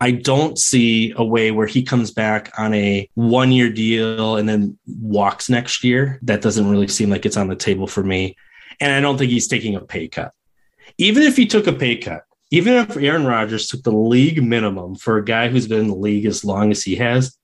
I 0.00 0.12
don't 0.12 0.58
see 0.58 1.12
a 1.16 1.24
way 1.24 1.50
where 1.50 1.66
he 1.66 1.82
comes 1.82 2.10
back 2.10 2.52
on 2.58 2.74
a 2.74 3.08
one 3.14 3.50
year 3.50 3.70
deal 3.70 4.36
and 4.36 4.48
then 4.48 4.78
walks 4.86 5.48
next 5.48 5.82
year. 5.82 6.18
That 6.22 6.42
doesn't 6.42 6.68
really 6.68 6.88
seem 6.88 7.10
like 7.10 7.26
it's 7.26 7.36
on 7.36 7.48
the 7.48 7.56
table 7.56 7.86
for 7.86 8.02
me. 8.02 8.36
And 8.80 8.92
I 8.92 9.00
don't 9.00 9.18
think 9.18 9.30
he's 9.30 9.48
taking 9.48 9.76
a 9.76 9.80
pay 9.80 10.08
cut. 10.08 10.32
Even 10.98 11.22
if 11.22 11.36
he 11.36 11.46
took 11.46 11.66
a 11.66 11.72
pay 11.72 11.96
cut, 11.96 12.24
even 12.54 12.74
if 12.74 12.96
Aaron 12.96 13.26
Rodgers 13.26 13.66
took 13.66 13.82
the 13.82 13.90
league 13.90 14.40
minimum 14.40 14.94
for 14.94 15.16
a 15.16 15.24
guy 15.24 15.48
who's 15.48 15.66
been 15.66 15.80
in 15.80 15.88
the 15.88 15.96
league 15.96 16.24
as 16.24 16.44
long 16.44 16.70
as 16.70 16.84
he 16.84 16.94
has, 16.94 17.36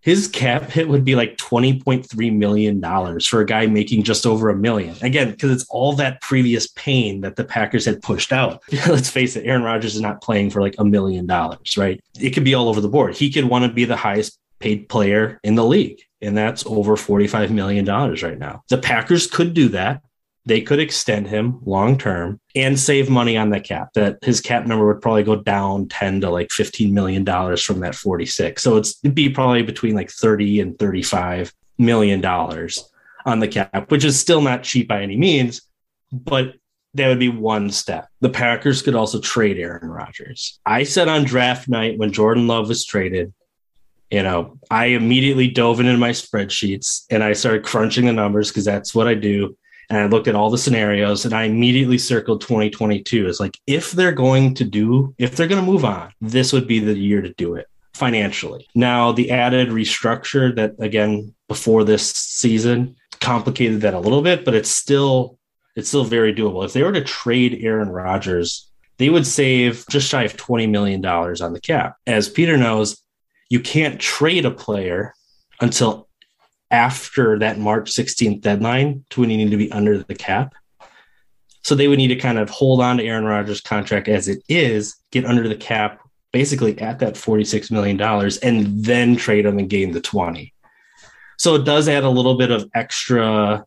his 0.00 0.26
cap 0.26 0.64
hit 0.64 0.88
would 0.88 1.04
be 1.04 1.14
like 1.14 1.36
$20.3 1.36 2.36
million 2.36 3.20
for 3.20 3.40
a 3.40 3.46
guy 3.46 3.66
making 3.66 4.02
just 4.02 4.26
over 4.26 4.48
a 4.48 4.56
million. 4.56 4.96
Again, 5.02 5.30
because 5.30 5.52
it's 5.52 5.66
all 5.70 5.92
that 5.92 6.20
previous 6.22 6.66
pain 6.68 7.20
that 7.20 7.36
the 7.36 7.44
Packers 7.44 7.84
had 7.84 8.02
pushed 8.02 8.32
out. 8.32 8.64
Let's 8.88 9.10
face 9.10 9.36
it, 9.36 9.46
Aaron 9.46 9.62
Rodgers 9.62 9.94
is 9.94 10.00
not 10.00 10.22
playing 10.22 10.50
for 10.50 10.60
like 10.60 10.74
a 10.78 10.84
million 10.84 11.26
dollars, 11.26 11.76
right? 11.76 12.02
It 12.18 12.30
could 12.30 12.44
be 12.44 12.54
all 12.54 12.68
over 12.68 12.80
the 12.80 12.88
board. 12.88 13.14
He 13.14 13.30
could 13.30 13.44
want 13.44 13.64
to 13.64 13.72
be 13.72 13.84
the 13.84 13.94
highest 13.94 14.40
paid 14.58 14.88
player 14.88 15.38
in 15.44 15.54
the 15.54 15.64
league, 15.64 16.00
and 16.20 16.36
that's 16.36 16.66
over 16.66 16.96
$45 16.96 17.50
million 17.50 17.84
right 17.86 18.38
now. 18.38 18.64
The 18.70 18.78
Packers 18.78 19.28
could 19.28 19.54
do 19.54 19.68
that 19.68 20.02
they 20.46 20.60
could 20.60 20.80
extend 20.80 21.26
him 21.28 21.60
long 21.64 21.98
term 21.98 22.40
and 22.54 22.78
save 22.78 23.10
money 23.10 23.36
on 23.36 23.50
the 23.50 23.60
cap. 23.60 23.92
That 23.94 24.18
his 24.22 24.40
cap 24.40 24.66
number 24.66 24.86
would 24.86 25.02
probably 25.02 25.22
go 25.22 25.36
down 25.36 25.88
10 25.88 26.22
to 26.22 26.30
like 26.30 26.50
15 26.50 26.92
million 26.92 27.24
dollars 27.24 27.62
from 27.62 27.80
that 27.80 27.94
46. 27.94 28.62
So 28.62 28.76
it's 28.76 28.98
it'd 29.04 29.14
be 29.14 29.28
probably 29.28 29.62
between 29.62 29.94
like 29.94 30.10
30 30.10 30.60
and 30.60 30.78
35 30.78 31.52
million 31.78 32.20
dollars 32.20 32.90
on 33.26 33.40
the 33.40 33.48
cap, 33.48 33.90
which 33.90 34.04
is 34.04 34.18
still 34.18 34.40
not 34.40 34.62
cheap 34.62 34.88
by 34.88 35.02
any 35.02 35.16
means, 35.16 35.62
but 36.10 36.54
that 36.94 37.08
would 37.08 37.18
be 37.18 37.28
one 37.28 37.70
step. 37.70 38.08
The 38.20 38.30
Packers 38.30 38.82
could 38.82 38.96
also 38.96 39.20
trade 39.20 39.58
Aaron 39.58 39.88
Rodgers. 39.88 40.58
I 40.66 40.82
said 40.82 41.08
on 41.08 41.24
draft 41.24 41.68
night 41.68 41.98
when 41.98 42.12
Jordan 42.12 42.48
Love 42.48 42.68
was 42.68 42.84
traded, 42.84 43.32
you 44.10 44.22
know, 44.24 44.58
I 44.70 44.86
immediately 44.86 45.48
dove 45.48 45.78
into 45.78 45.96
my 45.96 46.10
spreadsheets 46.10 47.04
and 47.10 47.22
I 47.22 47.34
started 47.34 47.62
crunching 47.62 48.06
the 48.06 48.12
numbers 48.12 48.48
because 48.48 48.64
that's 48.64 48.94
what 48.94 49.06
I 49.06 49.14
do 49.14 49.56
and 49.90 49.98
I 49.98 50.06
looked 50.06 50.28
at 50.28 50.36
all 50.36 50.50
the 50.50 50.56
scenarios 50.56 51.24
and 51.24 51.34
I 51.34 51.42
immediately 51.42 51.98
circled 51.98 52.40
2022 52.42 53.26
as 53.26 53.40
like, 53.40 53.58
if 53.66 53.90
they're 53.90 54.12
going 54.12 54.54
to 54.54 54.64
do, 54.64 55.14
if 55.18 55.34
they're 55.34 55.48
going 55.48 55.62
to 55.62 55.70
move 55.70 55.84
on, 55.84 56.12
this 56.20 56.52
would 56.52 56.68
be 56.68 56.78
the 56.78 56.96
year 56.96 57.20
to 57.20 57.34
do 57.34 57.56
it 57.56 57.66
financially. 57.94 58.68
Now, 58.74 59.10
the 59.10 59.32
added 59.32 59.68
restructure 59.68 60.54
that, 60.54 60.74
again, 60.78 61.34
before 61.48 61.82
this 61.82 62.08
season 62.12 62.94
complicated 63.20 63.80
that 63.80 63.94
a 63.94 63.98
little 63.98 64.22
bit, 64.22 64.44
but 64.44 64.54
it's 64.54 64.70
still, 64.70 65.38
it's 65.74 65.88
still 65.88 66.04
very 66.04 66.32
doable. 66.32 66.64
If 66.64 66.72
they 66.72 66.84
were 66.84 66.92
to 66.92 67.02
trade 67.02 67.58
Aaron 67.60 67.88
Rodgers, 67.90 68.70
they 68.98 69.10
would 69.10 69.26
save 69.26 69.84
just 69.90 70.08
shy 70.08 70.22
of 70.22 70.36
$20 70.36 70.70
million 70.70 71.04
on 71.04 71.52
the 71.52 71.60
cap. 71.60 71.96
As 72.06 72.28
Peter 72.28 72.56
knows, 72.56 73.02
you 73.48 73.58
can't 73.58 74.00
trade 74.00 74.46
a 74.46 74.50
player 74.52 75.14
until 75.60 76.08
after 76.70 77.38
that 77.38 77.58
March 77.58 77.90
16th 77.90 78.40
deadline 78.40 79.04
to 79.10 79.20
when 79.20 79.30
you 79.30 79.36
need 79.36 79.50
to 79.50 79.56
be 79.56 79.72
under 79.72 79.98
the 80.02 80.14
cap. 80.14 80.54
So 81.62 81.74
they 81.74 81.88
would 81.88 81.98
need 81.98 82.08
to 82.08 82.16
kind 82.16 82.38
of 82.38 82.48
hold 82.48 82.80
on 82.80 82.96
to 82.96 83.04
Aaron 83.04 83.24
Rodgers' 83.24 83.60
contract 83.60 84.08
as 84.08 84.28
it 84.28 84.42
is, 84.48 84.96
get 85.10 85.26
under 85.26 85.48
the 85.48 85.56
cap 85.56 86.00
basically 86.32 86.78
at 86.78 87.00
that 87.00 87.14
$46 87.14 87.70
million, 87.70 88.00
and 88.42 88.84
then 88.84 89.16
trade 89.16 89.46
him 89.46 89.58
and 89.58 89.68
gain 89.68 89.92
the 89.92 90.00
20. 90.00 90.54
So 91.38 91.56
it 91.56 91.64
does 91.64 91.88
add 91.88 92.04
a 92.04 92.10
little 92.10 92.36
bit 92.36 92.50
of 92.50 92.70
extra 92.74 93.64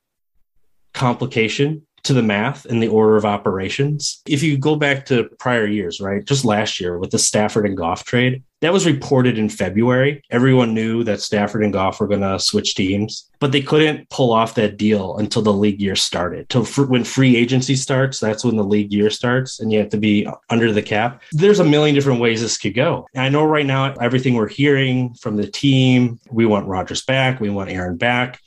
complication 0.93 1.85
to 2.03 2.13
the 2.13 2.23
math 2.23 2.65
and 2.65 2.81
the 2.81 2.87
order 2.87 3.15
of 3.15 3.25
operations. 3.25 4.21
If 4.27 4.43
you 4.43 4.57
go 4.57 4.75
back 4.75 5.05
to 5.07 5.29
prior 5.39 5.65
years, 5.65 5.99
right, 5.99 6.23
just 6.23 6.45
last 6.45 6.79
year 6.79 6.97
with 6.97 7.11
the 7.11 7.19
Stafford 7.19 7.65
and 7.65 7.77
Goff 7.77 8.03
trade, 8.03 8.43
that 8.61 8.71
was 8.71 8.85
reported 8.85 9.37
in 9.37 9.49
February. 9.49 10.23
Everyone 10.29 10.73
knew 10.73 11.03
that 11.03 11.19
Stafford 11.19 11.63
and 11.63 11.73
Goff 11.73 11.99
were 11.99 12.07
going 12.07 12.21
to 12.21 12.39
switch 12.39 12.75
teams, 12.75 13.29
but 13.39 13.51
they 13.51 13.61
couldn't 13.61 14.09
pull 14.09 14.31
off 14.31 14.55
that 14.55 14.77
deal 14.77 15.17
until 15.17 15.41
the 15.41 15.51
league 15.51 15.81
year 15.81 15.97
started. 15.97 16.47
Till 16.47 16.63
when 16.65 17.03
free 17.03 17.35
agency 17.35 17.75
starts, 17.75 18.21
that's 18.21 18.45
when 18.45 18.55
the 18.55 18.63
league 18.63 18.93
year 18.93 19.09
starts, 19.09 19.59
and 19.59 19.71
you 19.71 19.79
have 19.79 19.89
to 19.89 19.97
be 19.97 20.25
under 20.49 20.71
the 20.71 20.81
cap. 20.81 21.21
There's 21.33 21.59
a 21.59 21.65
million 21.65 21.93
different 21.93 22.21
ways 22.21 22.41
this 22.41 22.57
could 22.57 22.73
go. 22.73 23.05
I 23.15 23.27
know 23.27 23.43
right 23.43 23.65
now 23.65 23.93
everything 23.95 24.35
we're 24.35 24.47
hearing 24.47 25.13
from 25.15 25.35
the 25.35 25.47
team, 25.47 26.21
we 26.31 26.45
want 26.45 26.67
Rodgers 26.67 27.01
back, 27.01 27.41
we 27.41 27.49
want 27.49 27.69
Aaron 27.69 27.97
back 27.97 28.39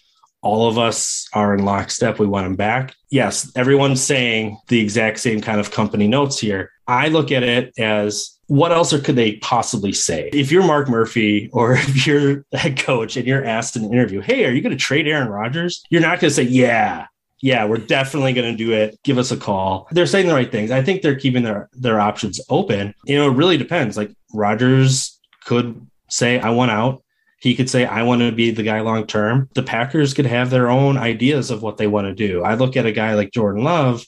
all 0.43 0.69
of 0.69 0.79
us 0.79 1.27
are 1.33 1.55
in 1.55 1.65
lockstep. 1.65 2.19
We 2.19 2.27
want 2.27 2.47
him 2.47 2.57
back. 2.57 2.95
Yes, 3.11 3.51
everyone's 3.57 4.03
saying 4.03 4.59
the 4.69 4.81
exact 4.81 5.19
same 5.19 5.41
kind 5.41 5.61
of 5.61 5.71
company 5.71 6.09
notes 6.09 6.39
here. 6.39 6.71
I 6.87 7.09
look 7.09 7.33
at 7.33 7.43
it 7.43 7.73
as 7.79 8.39
what 8.49 8.71
else 8.71 8.99
could 9.01 9.17
they 9.17 9.37
possibly 9.37 9.93
say? 9.93 10.31
If 10.33 10.53
you're 10.53 10.63
Mark 10.63 10.89
Murphy 10.89 11.51
or 11.53 11.73
if 11.77 12.07
you're 12.07 12.45
head 12.53 12.79
coach 12.79 13.17
and 13.17 13.27
you're 13.27 13.45
asked 13.45 13.77
in 13.77 13.85
an 13.85 13.93
interview, 13.93 14.21
hey, 14.21 14.45
are 14.45 14.53
you 14.53 14.61
going 14.61 14.77
to 14.77 14.83
trade 14.83 15.09
Aaron 15.09 15.29
Rodgers? 15.29 15.83
You're 15.91 16.03
not 16.03 16.21
going 16.21 16.31
to 16.31 16.35
say, 16.35 16.45
yeah, 16.45 17.07
yeah, 17.43 17.65
we're 17.65 17.77
definitely 17.77 18.33
going 18.33 18.51
to 18.51 18.57
do 18.57 18.73
it. 18.73 18.99
Give 19.03 19.19
us 19.19 19.31
a 19.31 19.37
call. 19.37 19.89
They're 19.91 20.07
saying 20.07 20.27
the 20.27 20.35
right 20.35 20.51
things. 20.51 20.71
I 20.71 20.83
think 20.83 21.03
they're 21.03 21.19
keeping 21.19 21.43
their 21.43 21.69
their 21.73 22.01
options 22.01 22.41
open. 22.49 22.95
You 23.05 23.17
know, 23.17 23.31
it 23.31 23.35
really 23.35 23.59
depends. 23.59 23.97
Like 23.97 24.13
Rodgers 24.33 25.19
could 25.45 25.87
say, 26.09 26.39
I 26.39 26.51
want 26.51 26.71
out. 26.71 27.03
He 27.47 27.55
could 27.55 27.71
say, 27.71 27.85
I 27.85 28.03
want 28.03 28.23
to 28.23 28.33
be 28.33 28.51
the 28.51 28.65
guy 28.65 28.81
long 28.81 29.07
term. 29.07 29.49
The 29.55 29.63
Packers 29.63 30.15
could 30.15 30.27
have 30.27 30.51
their 30.51 30.69
own 30.69 30.97
ideas 30.97 31.53
of 31.53 31.63
what 31.63 31.77
they 31.77 31.87
want 31.87 32.09
to 32.09 32.13
do. 32.13 32.43
I 32.43 32.55
look 32.55 32.77
at 32.77 32.87
a 32.87 32.91
guy 32.91 33.15
like 33.15 33.31
Jordan 33.31 33.63
Love, 33.63 34.05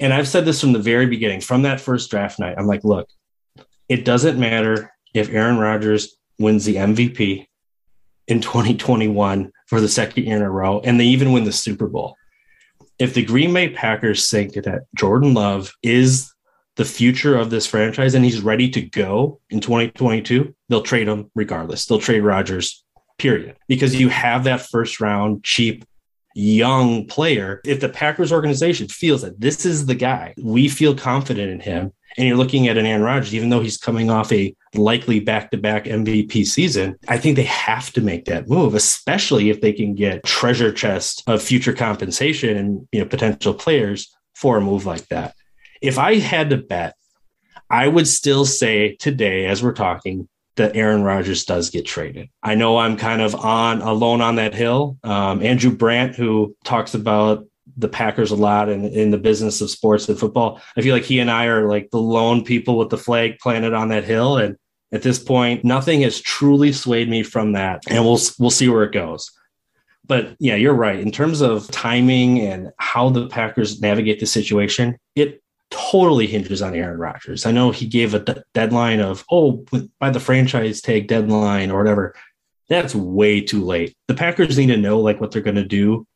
and 0.00 0.12
I've 0.12 0.28
said 0.28 0.44
this 0.44 0.60
from 0.60 0.74
the 0.74 0.78
very 0.78 1.06
beginning, 1.06 1.40
from 1.40 1.62
that 1.62 1.80
first 1.80 2.10
draft 2.10 2.38
night. 2.38 2.56
I'm 2.58 2.66
like, 2.66 2.84
look, 2.84 3.08
it 3.88 4.04
doesn't 4.04 4.38
matter 4.38 4.92
if 5.14 5.30
Aaron 5.30 5.56
Rodgers 5.56 6.18
wins 6.38 6.66
the 6.66 6.74
MVP 6.74 7.46
in 8.26 8.42
2021 8.42 9.50
for 9.66 9.80
the 9.80 9.88
second 9.88 10.24
year 10.24 10.36
in 10.36 10.42
a 10.42 10.50
row, 10.50 10.80
and 10.80 11.00
they 11.00 11.06
even 11.06 11.32
win 11.32 11.44
the 11.44 11.52
Super 11.52 11.86
Bowl. 11.86 12.16
If 12.98 13.14
the 13.14 13.24
Green 13.24 13.54
Bay 13.54 13.70
Packers 13.70 14.28
think 14.28 14.52
that 14.52 14.82
Jordan 14.94 15.32
Love 15.32 15.72
is 15.82 16.30
the 16.78 16.84
future 16.84 17.36
of 17.36 17.50
this 17.50 17.66
franchise 17.66 18.14
and 18.14 18.24
he's 18.24 18.40
ready 18.40 18.70
to 18.70 18.80
go 18.80 19.40
in 19.50 19.58
2022, 19.60 20.54
they'll 20.68 20.80
trade 20.80 21.08
him 21.08 21.28
regardless. 21.34 21.84
They'll 21.86 21.98
trade 21.98 22.20
Rodgers, 22.20 22.84
period. 23.18 23.56
Because 23.66 23.96
you 23.96 24.08
have 24.08 24.44
that 24.44 24.60
first 24.60 25.00
round 25.00 25.42
cheap 25.42 25.84
young 26.34 27.04
player. 27.06 27.60
If 27.64 27.80
the 27.80 27.88
Packers 27.88 28.32
organization 28.32 28.86
feels 28.86 29.22
that 29.22 29.40
this 29.40 29.66
is 29.66 29.86
the 29.86 29.96
guy, 29.96 30.34
we 30.40 30.68
feel 30.68 30.94
confident 30.94 31.50
in 31.50 31.58
him. 31.58 31.92
And 32.16 32.28
you're 32.28 32.36
looking 32.36 32.68
at 32.68 32.78
an 32.78 32.86
Aaron 32.86 33.02
Rodgers, 33.02 33.34
even 33.34 33.48
though 33.48 33.60
he's 33.60 33.76
coming 33.76 34.08
off 34.08 34.30
a 34.32 34.54
likely 34.74 35.18
back 35.18 35.50
to 35.50 35.56
back 35.56 35.84
MVP 35.84 36.46
season, 36.46 36.96
I 37.08 37.18
think 37.18 37.34
they 37.34 37.44
have 37.44 37.92
to 37.94 38.00
make 38.00 38.26
that 38.26 38.48
move, 38.48 38.74
especially 38.74 39.50
if 39.50 39.60
they 39.60 39.72
can 39.72 39.96
get 39.96 40.24
treasure 40.24 40.72
chest 40.72 41.24
of 41.26 41.42
future 41.42 41.72
compensation 41.72 42.56
and 42.56 42.88
you 42.92 43.00
know 43.00 43.06
potential 43.06 43.52
players 43.52 44.14
for 44.34 44.58
a 44.58 44.60
move 44.60 44.86
like 44.86 45.06
that 45.08 45.34
if 45.80 45.98
I 45.98 46.16
had 46.16 46.50
to 46.50 46.56
bet, 46.56 46.94
I 47.70 47.86
would 47.86 48.08
still 48.08 48.44
say 48.44 48.96
today, 48.96 49.46
as 49.46 49.62
we're 49.62 49.72
talking, 49.72 50.28
that 50.56 50.76
Aaron 50.76 51.02
Rodgers 51.02 51.44
does 51.44 51.70
get 51.70 51.86
traded. 51.86 52.28
I 52.42 52.54
know 52.54 52.78
I'm 52.78 52.96
kind 52.96 53.22
of 53.22 53.34
on 53.34 53.80
alone 53.80 54.20
on 54.20 54.36
that 54.36 54.54
hill. 54.54 54.98
Um, 55.04 55.42
Andrew 55.42 55.70
Brandt, 55.70 56.16
who 56.16 56.56
talks 56.64 56.94
about 56.94 57.46
the 57.76 57.88
Packers 57.88 58.32
a 58.32 58.36
lot 58.36 58.68
and 58.68 58.84
in 58.86 59.10
the 59.10 59.18
business 59.18 59.60
of 59.60 59.70
sports 59.70 60.08
and 60.08 60.18
football, 60.18 60.60
I 60.76 60.82
feel 60.82 60.94
like 60.94 61.04
he 61.04 61.20
and 61.20 61.30
I 61.30 61.46
are 61.46 61.68
like 61.68 61.90
the 61.90 62.00
lone 62.00 62.44
people 62.44 62.76
with 62.76 62.90
the 62.90 62.98
flag 62.98 63.38
planted 63.38 63.72
on 63.72 63.88
that 63.88 64.04
hill. 64.04 64.36
And 64.36 64.56
at 64.92 65.02
this 65.02 65.18
point, 65.18 65.64
nothing 65.64 66.02
has 66.02 66.20
truly 66.20 66.72
swayed 66.72 67.08
me 67.08 67.22
from 67.22 67.52
that. 67.52 67.82
And 67.88 68.04
we'll 68.04 68.18
we'll 68.38 68.50
see 68.50 68.68
where 68.68 68.84
it 68.84 68.92
goes. 68.92 69.30
But 70.06 70.34
yeah, 70.40 70.56
you're 70.56 70.74
right. 70.74 70.98
In 70.98 71.12
terms 71.12 71.40
of 71.40 71.70
timing 71.70 72.40
and 72.40 72.70
how 72.78 73.10
the 73.10 73.28
Packers 73.28 73.80
navigate 73.80 74.20
the 74.20 74.26
situation, 74.26 74.98
it 75.14 75.42
totally 75.70 76.26
hinges 76.26 76.62
on 76.62 76.74
Aaron 76.74 76.98
Rodgers. 76.98 77.46
I 77.46 77.52
know 77.52 77.70
he 77.70 77.86
gave 77.86 78.14
a 78.14 78.44
deadline 78.54 79.00
of, 79.00 79.24
oh, 79.30 79.64
by 79.98 80.10
the 80.10 80.20
franchise 80.20 80.80
tag 80.80 81.08
deadline 81.08 81.70
or 81.70 81.78
whatever. 81.78 82.14
That's 82.68 82.94
way 82.94 83.40
too 83.40 83.64
late. 83.64 83.96
The 84.08 84.14
Packers 84.14 84.58
need 84.58 84.66
to 84.66 84.76
know 84.76 85.00
like 85.00 85.20
what 85.20 85.30
they're 85.30 85.42
going 85.42 85.56
to 85.56 85.64
do 85.64 86.06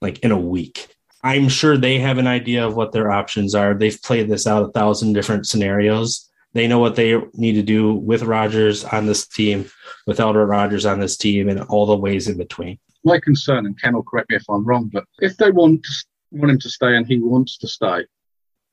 like 0.00 0.18
in 0.20 0.30
a 0.30 0.38
week. 0.38 0.88
I'm 1.24 1.48
sure 1.48 1.76
they 1.76 1.98
have 1.98 2.18
an 2.18 2.26
idea 2.26 2.66
of 2.66 2.74
what 2.74 2.92
their 2.92 3.10
options 3.10 3.54
are. 3.54 3.74
They've 3.74 4.00
played 4.02 4.28
this 4.28 4.46
out 4.46 4.68
a 4.68 4.72
thousand 4.72 5.12
different 5.12 5.46
scenarios. 5.46 6.28
They 6.52 6.66
know 6.66 6.80
what 6.80 6.96
they 6.96 7.18
need 7.34 7.52
to 7.52 7.62
do 7.62 7.94
with 7.94 8.24
Rodgers 8.24 8.84
on 8.84 9.06
this 9.06 9.26
team, 9.26 9.70
without 10.06 10.34
Rodgers 10.34 10.84
on 10.84 11.00
this 11.00 11.16
team, 11.16 11.48
and 11.48 11.60
all 11.62 11.86
the 11.86 11.96
ways 11.96 12.28
in 12.28 12.36
between. 12.36 12.78
My 13.04 13.18
concern, 13.20 13.66
and 13.66 13.80
Ken 13.80 13.94
will 13.94 14.02
correct 14.02 14.30
me 14.30 14.36
if 14.36 14.44
I'm 14.50 14.64
wrong, 14.64 14.90
but 14.92 15.04
if 15.20 15.36
they 15.36 15.50
want 15.50 15.86
want 16.30 16.50
him 16.50 16.58
to 16.58 16.70
stay 16.70 16.96
and 16.96 17.06
he 17.06 17.18
wants 17.18 17.56
to 17.58 17.68
stay, 17.68 18.04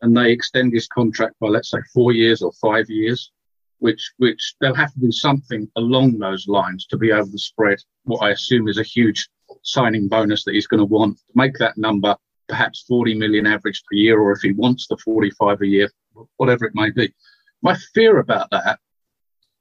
and 0.02 0.16
they 0.16 0.32
extend 0.32 0.74
his 0.74 0.88
contract 0.88 1.36
by 1.40 1.48
let's 1.48 1.72
say 1.72 1.80
four 1.94 2.12
years 2.12 2.42
or 2.42 2.52
five 2.62 2.90
years, 2.90 3.32
which 3.80 4.12
which 4.18 4.56
they'll 4.60 4.76
have 4.76 4.94
to 4.94 5.00
do 5.00 5.12
something 5.12 5.70
along 5.76 6.18
those 6.18 6.48
lines 6.48 6.86
to 6.88 6.98
be 6.98 7.12
able 7.12 7.30
to 7.30 7.38
spread 7.38 7.80
what 8.04 8.20
I 8.20 8.32
assume 8.32 8.68
is 8.68 8.78
a 8.78 8.84
huge 8.84 9.30
signing 9.64 10.08
bonus 10.08 10.44
that 10.44 10.54
he's 10.54 10.68
going 10.68 10.80
to 10.80 10.86
want. 10.86 11.18
To 11.18 11.34
make 11.36 11.58
that 11.58 11.78
number 11.78 12.16
perhaps 12.48 12.84
40 12.88 13.14
million 13.16 13.46
average 13.46 13.84
per 13.84 13.96
year, 13.96 14.20
or 14.20 14.32
if 14.32 14.42
he 14.42 14.52
wants 14.52 14.88
the 14.88 14.98
45 14.98 15.62
a 15.62 15.68
year, 15.68 15.90
whatever 16.38 16.66
it 16.66 16.74
may 16.76 16.90
be. 16.90 17.14
My 17.62 17.76
fear 17.94 18.20
about 18.20 18.50
that 18.52 18.80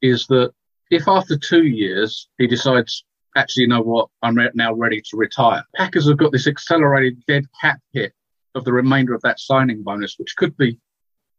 is 0.00 0.26
that 0.28 0.52
if 0.90 1.06
after 1.06 1.36
two 1.36 1.64
years 1.64 2.28
he 2.38 2.46
decides, 2.46 3.04
actually, 3.36 3.64
you 3.64 3.68
know 3.68 3.82
what, 3.82 4.08
I'm 4.22 4.38
now 4.54 4.72
ready 4.72 5.02
to 5.10 5.16
retire, 5.16 5.62
Packers 5.76 6.08
have 6.08 6.16
got 6.16 6.32
this 6.32 6.46
accelerated 6.46 7.22
dead 7.26 7.44
cap 7.60 7.78
hit 7.92 8.12
of 8.54 8.64
the 8.64 8.72
remainder 8.72 9.14
of 9.14 9.22
that 9.22 9.40
signing 9.40 9.82
bonus, 9.82 10.16
which 10.18 10.36
could 10.36 10.56
be 10.56 10.78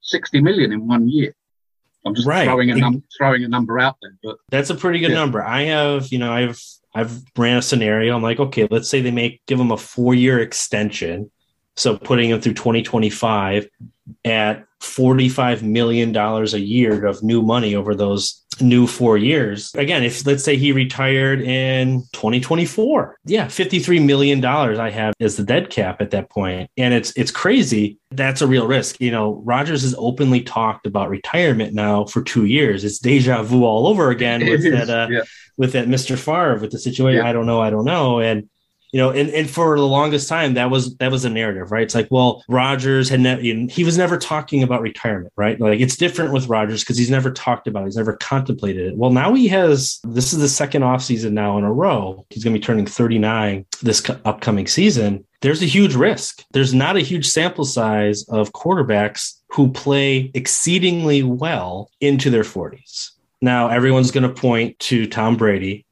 60 0.02 0.42
million 0.42 0.72
in 0.72 0.88
one 0.88 1.10
year. 1.10 1.34
I'm 2.06 2.16
just 2.16 2.28
right. 2.28 2.46
throwing 2.46 2.72
a 2.72 2.76
num- 2.76 3.04
throwing 3.18 3.44
a 3.44 3.48
number 3.48 3.78
out 3.78 3.98
there, 4.02 4.18
but 4.24 4.38
that's 4.50 4.70
a 4.70 4.76
pretty 4.76 5.00
good 5.00 5.12
yeah. 5.12 5.18
number. 5.18 5.44
I 5.44 5.64
have, 5.64 6.08
you 6.12 6.20
know, 6.20 6.32
I've 6.32 6.62
I've 6.94 7.22
ran 7.38 7.58
a 7.58 7.62
scenario. 7.62 8.16
I'm 8.16 8.24
like, 8.24 8.40
okay, 8.40 8.68
let's 8.72 8.90
say 8.90 9.02
they 9.02 9.12
make 9.12 9.46
give 9.48 9.58
them 9.58 9.72
a 9.72 9.78
four 9.78 10.16
year 10.16 10.40
extension, 10.40 11.30
so 11.76 11.98
putting 11.98 12.30
them 12.30 12.40
through 12.40 12.54
2025 12.54 13.68
at 14.26 14.66
45 14.82 15.64
million 15.64 16.12
dollars 16.12 16.54
a 16.54 16.60
year 16.60 17.06
of 17.06 17.22
new 17.22 17.42
money 17.42 17.76
over 17.76 17.94
those 17.94 18.46
new 18.62 18.88
four 18.88 19.18
years. 19.18 19.74
Again, 19.76 20.04
if 20.04 20.26
let's 20.26 20.44
say 20.44 20.56
he 20.58 20.72
retired 20.72 21.42
in 21.42 22.04
2024, 22.14 23.18
yeah, 23.26 23.48
53 23.48 24.00
million 24.00 24.40
dollars 24.40 24.80
I 24.80 24.90
have 24.90 25.14
as 25.20 25.38
the 25.38 25.44
dead 25.44 25.70
cap 25.70 26.02
at 26.02 26.12
that 26.12 26.30
point, 26.30 26.70
and 26.78 26.94
it's 26.94 27.12
it's 27.18 27.32
crazy. 27.32 28.00
That's 28.12 28.42
a 28.42 28.48
real 28.48 28.68
risk. 28.68 29.00
You 29.02 29.12
know, 29.12 29.42
Rodgers 29.46 29.82
has 29.82 29.96
openly 29.98 30.42
talked 30.42 30.86
about 30.86 31.10
retirement 31.10 31.74
now 31.74 32.06
for 32.06 32.22
two 32.22 32.46
years. 32.46 32.84
It's 32.84 33.00
deja 33.00 33.44
vu 33.44 33.64
all 33.66 33.88
over 33.88 34.10
again 34.10 34.46
with 34.46 34.64
that 34.64 34.90
uh, 34.90 35.08
yeah. 35.10 35.22
with 35.58 35.74
that 35.74 35.88
Mr. 35.88 36.18
Favre 36.18 36.60
with 36.60 36.72
the 36.72 36.80
situation. 36.80 37.24
Yeah. 37.24 37.30
I 37.30 37.34
don't 37.34 37.46
know, 37.46 37.62
I 37.62 37.70
don't 37.70 37.86
know, 37.86 38.20
and 38.20 38.50
you 38.92 39.00
know, 39.00 39.12
and, 39.12 39.30
and 39.30 39.50
for 39.50 39.78
the 39.78 39.86
longest 39.86 40.28
time, 40.28 40.56
that 40.56 40.72
was 40.72 40.96
that 40.98 41.12
was 41.12 41.24
a 41.24 41.30
narrative, 41.30 41.72
right? 41.72 41.84
It's 41.84 41.94
like, 41.94 42.08
well, 42.10 42.44
Rodgers 42.50 43.08
had 43.08 43.20
never 43.20 43.42
he 43.42 43.84
was 43.84 43.98
never 43.98 44.18
talking 44.18 44.64
about 44.64 44.82
retirement, 44.82 45.32
right? 45.36 45.60
Like 45.60 45.80
it's 45.80 45.96
different 45.96 46.34
with 46.34 46.48
Rodgers 46.48 46.84
because 46.84 46.98
he's 46.98 47.12
never 47.12 47.30
talked 47.32 47.68
about 47.68 47.84
it, 47.84 47.86
he's 47.86 47.98
never 47.98 48.18
contemplated 48.18 48.88
it. 48.88 48.98
Well, 48.98 49.12
now 49.12 49.34
he 49.36 49.48
has 49.50 50.00
this 50.04 50.34
is 50.34 50.40
the 50.40 50.50
second 50.50 50.82
offseason 50.82 51.34
now 51.34 51.58
in 51.60 51.64
a 51.64 51.72
row. 51.72 52.26
He's 52.32 52.44
going 52.44 52.54
to 52.54 52.60
be 52.60 52.66
turning 52.66 52.88
39 52.88 53.66
this 53.84 54.10
upcoming 54.26 54.66
season. 54.66 55.24
There's 55.42 55.62
a 55.62 55.68
huge 55.68 55.94
risk. 55.94 56.44
There's 56.52 56.74
not 56.74 56.98
a 56.98 57.02
huge 57.02 57.28
sample 57.28 57.66
size 57.66 58.28
of 58.28 58.52
quarterbacks 58.54 59.40
who 59.50 59.72
play 59.72 60.32
exceedingly 60.34 61.24
well 61.24 61.92
into 62.02 62.30
their 62.30 62.44
40s. 62.44 63.12
Now, 63.42 63.70
everyone's 63.70 64.12
going 64.12 64.28
to 64.28 64.42
point 64.42 64.78
to 64.80 65.08
Tom 65.08 65.38
Brady. 65.38 65.86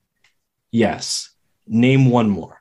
Yes. 0.72 1.30
Name 1.66 2.10
one 2.10 2.30
more 2.30 2.57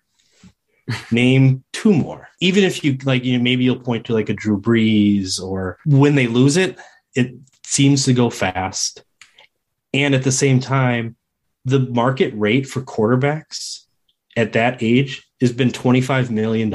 name 1.10 1.64
two 1.72 1.92
more. 1.92 2.28
Even 2.40 2.64
if 2.64 2.84
you 2.84 2.98
like, 3.04 3.24
you 3.24 3.36
know, 3.36 3.42
maybe 3.42 3.64
you'll 3.64 3.80
point 3.80 4.06
to 4.06 4.12
like 4.12 4.28
a 4.28 4.34
Drew 4.34 4.60
Brees 4.60 5.40
or 5.40 5.78
when 5.84 6.14
they 6.14 6.26
lose 6.26 6.56
it, 6.56 6.78
it 7.14 7.34
seems 7.64 8.04
to 8.04 8.12
go 8.12 8.30
fast. 8.30 9.04
And 9.92 10.14
at 10.14 10.24
the 10.24 10.32
same 10.32 10.60
time, 10.60 11.16
the 11.64 11.80
market 11.80 12.32
rate 12.36 12.66
for 12.66 12.82
quarterbacks 12.82 13.84
at 14.36 14.52
that 14.52 14.82
age 14.82 15.26
has 15.40 15.52
been 15.52 15.70
$25 15.70 16.30
million 16.30 16.70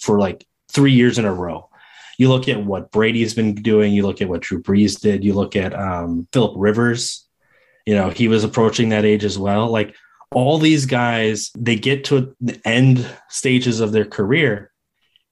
for 0.00 0.18
like 0.18 0.46
three 0.70 0.92
years 0.92 1.18
in 1.18 1.24
a 1.24 1.32
row. 1.32 1.68
You 2.18 2.28
look 2.28 2.48
at 2.48 2.64
what 2.64 2.90
Brady's 2.90 3.34
been 3.34 3.54
doing. 3.54 3.92
You 3.92 4.04
look 4.04 4.20
at 4.20 4.28
what 4.28 4.42
Drew 4.42 4.62
Brees 4.62 5.00
did. 5.00 5.24
You 5.24 5.34
look 5.34 5.56
at 5.56 5.72
um, 5.74 6.26
Philip 6.32 6.54
Rivers. 6.56 7.26
You 7.86 7.94
know, 7.94 8.10
he 8.10 8.28
was 8.28 8.44
approaching 8.44 8.90
that 8.90 9.04
age 9.04 9.24
as 9.24 9.38
well. 9.38 9.70
Like 9.70 9.94
all 10.32 10.58
these 10.58 10.86
guys, 10.86 11.50
they 11.56 11.76
get 11.76 12.04
to 12.04 12.34
the 12.40 12.60
end 12.64 13.08
stages 13.28 13.80
of 13.80 13.92
their 13.92 14.04
career, 14.04 14.72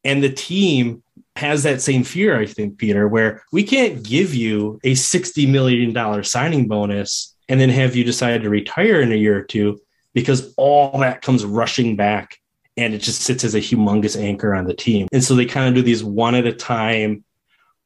and 0.04 0.22
the 0.22 0.32
team 0.32 1.02
has 1.36 1.62
that 1.64 1.82
same 1.82 2.02
fear, 2.02 2.38
I 2.38 2.46
think, 2.46 2.78
Peter, 2.78 3.06
where 3.08 3.42
we 3.52 3.62
can't 3.62 4.02
give 4.02 4.34
you 4.34 4.80
a 4.84 4.92
$60 4.92 5.48
million 5.48 6.24
signing 6.24 6.66
bonus 6.66 7.36
and 7.48 7.60
then 7.60 7.68
have 7.68 7.94
you 7.94 8.04
decide 8.04 8.42
to 8.42 8.50
retire 8.50 9.00
in 9.00 9.12
a 9.12 9.16
year 9.16 9.38
or 9.38 9.42
two 9.42 9.78
because 10.14 10.54
all 10.56 10.98
that 11.00 11.22
comes 11.22 11.44
rushing 11.44 11.94
back 11.94 12.38
and 12.76 12.94
it 12.94 12.98
just 12.98 13.22
sits 13.22 13.44
as 13.44 13.54
a 13.54 13.60
humongous 13.60 14.20
anchor 14.20 14.54
on 14.54 14.66
the 14.66 14.74
team. 14.74 15.08
And 15.12 15.22
so 15.22 15.34
they 15.34 15.46
kind 15.46 15.68
of 15.68 15.74
do 15.74 15.82
these 15.82 16.02
one 16.02 16.34
at 16.34 16.46
a 16.46 16.52
time, 16.52 17.24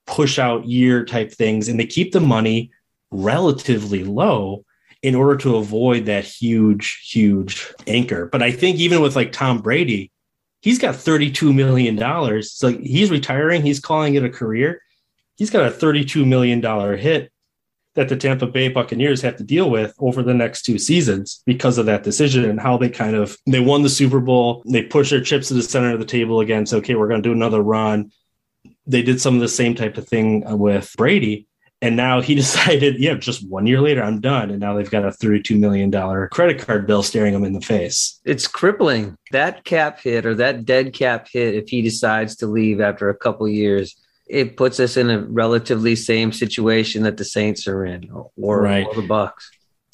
push 0.07 0.39
out 0.39 0.67
year 0.67 1.05
type 1.05 1.33
things, 1.33 1.69
and 1.69 1.79
they 1.79 1.87
keep 1.87 2.13
the 2.13 2.21
money 2.21 2.71
relatively 3.11 4.05
low 4.05 4.65
in 5.03 5.15
order 5.15 5.37
to 5.39 5.57
avoid 5.57 6.07
that 6.07 6.25
huge, 6.25 7.09
huge 7.11 7.73
anchor. 7.87 8.27
But 8.27 8.43
I 8.43 8.53
think 8.53 8.79
even 8.79 9.01
with 9.01 9.17
like 9.17 9.33
Tom 9.33 9.61
Brady, 9.61 10.13
he's 10.61 10.79
got 10.79 10.95
$32 10.95 11.55
million. 11.55 12.43
So 12.43 12.69
he's 12.69 13.11
retiring, 13.11 13.63
he's 13.63 13.81
calling 13.81 14.15
it 14.15 14.25
a 14.25 14.31
career. 14.31 14.83
He's 15.37 15.51
got 15.51 15.67
a 15.67 15.71
$32 15.71 16.27
million 16.27 16.63
hit 16.99 17.33
that 17.95 18.09
the 18.09 18.17
Tampa 18.17 18.47
Bay 18.47 18.69
Buccaneers 18.69 19.23
have 19.23 19.37
to 19.37 19.45
deal 19.45 19.69
with 19.69 19.95
over 19.99 20.23
the 20.23 20.35
next 20.35 20.63
two 20.63 20.79
seasons 20.79 21.43
because 21.45 21.79
of 21.79 21.87
that 21.87 22.05
decision 22.05 22.45
and 22.45 22.61
how 22.61 22.77
they 22.77 22.89
kind 22.89 23.17
of 23.17 23.37
they 23.47 23.61
won 23.61 23.83
the 23.83 23.89
Super 23.89 24.21
Bowl, 24.21 24.63
they 24.67 24.83
push 24.83 25.11
their 25.11 25.21
chips 25.21 25.49
to 25.49 25.55
the 25.55 25.63
center 25.63 25.93
of 25.93 25.99
the 25.99 26.07
table 26.07 26.41
again. 26.41 26.67
So 26.67 26.79
okay, 26.79 26.95
we're 26.95 27.09
going 27.09 27.23
to 27.23 27.29
do 27.29 27.33
another 27.33 27.63
run. 27.63 28.13
They 28.87 29.03
did 29.03 29.21
some 29.21 29.35
of 29.35 29.41
the 29.41 29.49
same 29.49 29.75
type 29.75 29.97
of 29.97 30.07
thing 30.07 30.45
with 30.59 30.93
Brady. 30.97 31.49
And 31.83 31.97
now 31.97 32.21
he 32.21 32.35
decided, 32.37 32.99
yeah, 32.99 33.15
just 33.15 33.49
one 33.49 33.67
year 33.67 33.81
later, 33.81 34.03
I'm 34.03 34.21
done. 34.21 34.51
And 34.51 34.61
now 34.61 34.75
they've 34.75 34.91
got 34.91 35.05
a 35.05 35.09
$32 35.11 35.59
million 35.59 35.91
credit 36.31 36.59
card 36.59 36.87
bill 36.87 37.03
staring 37.03 37.33
them 37.33 37.45
in 37.45 37.53
the 37.53 37.61
face. 37.61 38.21
It's 38.25 38.47
crippling. 38.47 39.17
That 39.33 39.65
cap 39.65 40.01
hit 40.01 40.27
or 40.27 40.35
that 40.35 40.65
dead 40.65 40.93
cap 40.93 41.29
hit, 41.33 41.55
if 41.55 41.69
he 41.69 41.83
decides 41.83 42.37
to 42.37 42.47
leave 42.47 42.81
after 42.81 43.09
a 43.09 43.17
couple 43.17 43.49
years, 43.49 43.97
it 44.29 44.57
puts 44.57 44.79
us 44.79 44.97
in 44.97 45.11
a 45.11 45.21
relatively 45.23 45.97
same 45.97 46.33
situation 46.33 47.03
that 47.03 47.17
the 47.17 47.25
Saints 47.25 47.67
are 47.67 47.85
in 47.85 48.09
or, 48.37 48.63
right. 48.63 48.87
or 48.87 48.95
the 48.95 49.03
Bucs. 49.03 49.49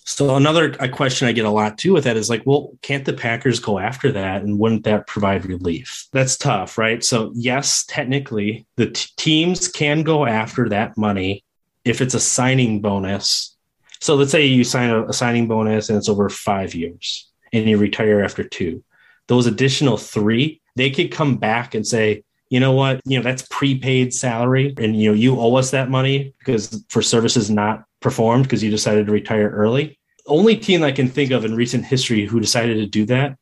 So 0.08 0.36
another 0.36 0.76
a 0.78 0.88
question 0.88 1.26
I 1.26 1.32
get 1.32 1.46
a 1.46 1.50
lot 1.50 1.78
too 1.78 1.92
with 1.92 2.04
that 2.04 2.16
is 2.16 2.30
like, 2.30 2.42
well, 2.46 2.70
can't 2.82 3.04
the 3.04 3.12
Packers 3.12 3.58
go 3.58 3.80
after 3.80 4.12
that, 4.12 4.42
and 4.42 4.56
wouldn't 4.56 4.84
that 4.84 5.08
provide 5.08 5.44
relief? 5.44 6.06
That's 6.12 6.36
tough, 6.36 6.78
right? 6.78 7.02
So 7.02 7.32
yes, 7.34 7.84
technically, 7.88 8.66
the 8.76 8.90
t- 8.90 9.10
teams 9.16 9.66
can 9.66 10.04
go 10.04 10.24
after 10.24 10.68
that 10.68 10.96
money 10.96 11.42
if 11.86 12.00
it's 12.00 12.14
a 12.14 12.20
signing 12.20 12.80
bonus. 12.80 13.56
So 14.00 14.16
let's 14.16 14.32
say 14.32 14.44
you 14.44 14.64
sign 14.64 14.90
a, 14.90 15.06
a 15.06 15.12
signing 15.12 15.46
bonus 15.46 15.88
and 15.88 15.96
it's 15.96 16.08
over 16.08 16.28
five 16.28 16.74
years, 16.74 17.30
and 17.52 17.66
you 17.66 17.78
retire 17.78 18.22
after 18.22 18.44
two. 18.44 18.84
Those 19.28 19.46
additional 19.46 19.96
three, 19.96 20.60
they 20.74 20.90
could 20.90 21.10
come 21.10 21.36
back 21.36 21.74
and 21.74 21.86
say, 21.86 22.24
you 22.50 22.60
know 22.60 22.72
what, 22.72 23.00
you 23.04 23.18
know, 23.18 23.22
that's 23.22 23.46
prepaid 23.50 24.12
salary 24.12 24.74
and 24.78 25.00
you 25.00 25.10
know, 25.10 25.14
you 25.14 25.40
owe 25.40 25.56
us 25.56 25.70
that 25.70 25.90
money 25.90 26.34
because 26.38 26.84
for 26.88 27.02
services 27.02 27.50
not 27.50 27.84
performed 28.00 28.44
because 28.44 28.62
you 28.62 28.70
decided 28.70 29.06
to 29.06 29.12
retire 29.12 29.48
early. 29.50 29.98
Only 30.26 30.56
team 30.56 30.82
I 30.82 30.92
can 30.92 31.08
think 31.08 31.30
of 31.30 31.44
in 31.44 31.54
recent 31.54 31.84
history 31.84 32.26
who 32.26 32.40
decided 32.40 32.74
to 32.74 32.86
do 32.86 33.04
that 33.06 33.36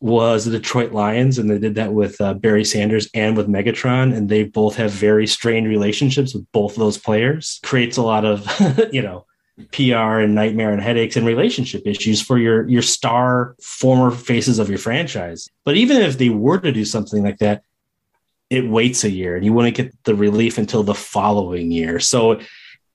was 0.00 0.46
the 0.46 0.52
Detroit 0.52 0.92
Lions, 0.92 1.38
and 1.38 1.50
they 1.50 1.58
did 1.58 1.74
that 1.74 1.92
with 1.92 2.20
uh, 2.20 2.34
Barry 2.34 2.64
Sanders 2.64 3.08
and 3.14 3.36
with 3.36 3.48
Megatron, 3.48 4.16
and 4.16 4.28
they 4.28 4.44
both 4.44 4.76
have 4.76 4.90
very 4.90 5.26
strained 5.26 5.68
relationships 5.68 6.34
with 6.34 6.50
both 6.52 6.72
of 6.72 6.78
those 6.78 6.98
players. 6.98 7.60
Creates 7.62 7.98
a 7.98 8.02
lot 8.02 8.24
of, 8.24 8.46
you 8.92 9.02
know, 9.02 9.26
PR 9.72 10.20
and 10.20 10.34
nightmare 10.34 10.72
and 10.72 10.82
headaches 10.82 11.16
and 11.16 11.26
relationship 11.26 11.82
issues 11.84 12.22
for 12.22 12.38
your 12.38 12.66
your 12.66 12.80
star 12.80 13.56
former 13.62 14.10
faces 14.10 14.58
of 14.58 14.70
your 14.70 14.78
franchise. 14.78 15.48
But 15.64 15.76
even 15.76 15.98
if 15.98 16.16
they 16.16 16.30
were 16.30 16.58
to 16.58 16.72
do 16.72 16.86
something 16.86 17.22
like 17.22 17.38
that, 17.38 17.62
it 18.48 18.68
waits 18.68 19.04
a 19.04 19.10
year 19.10 19.36
and 19.36 19.44
you 19.44 19.52
wouldn't 19.52 19.76
get 19.76 19.94
the 20.04 20.14
relief 20.14 20.56
until 20.56 20.82
the 20.82 20.94
following 20.94 21.70
year. 21.70 22.00
So 22.00 22.40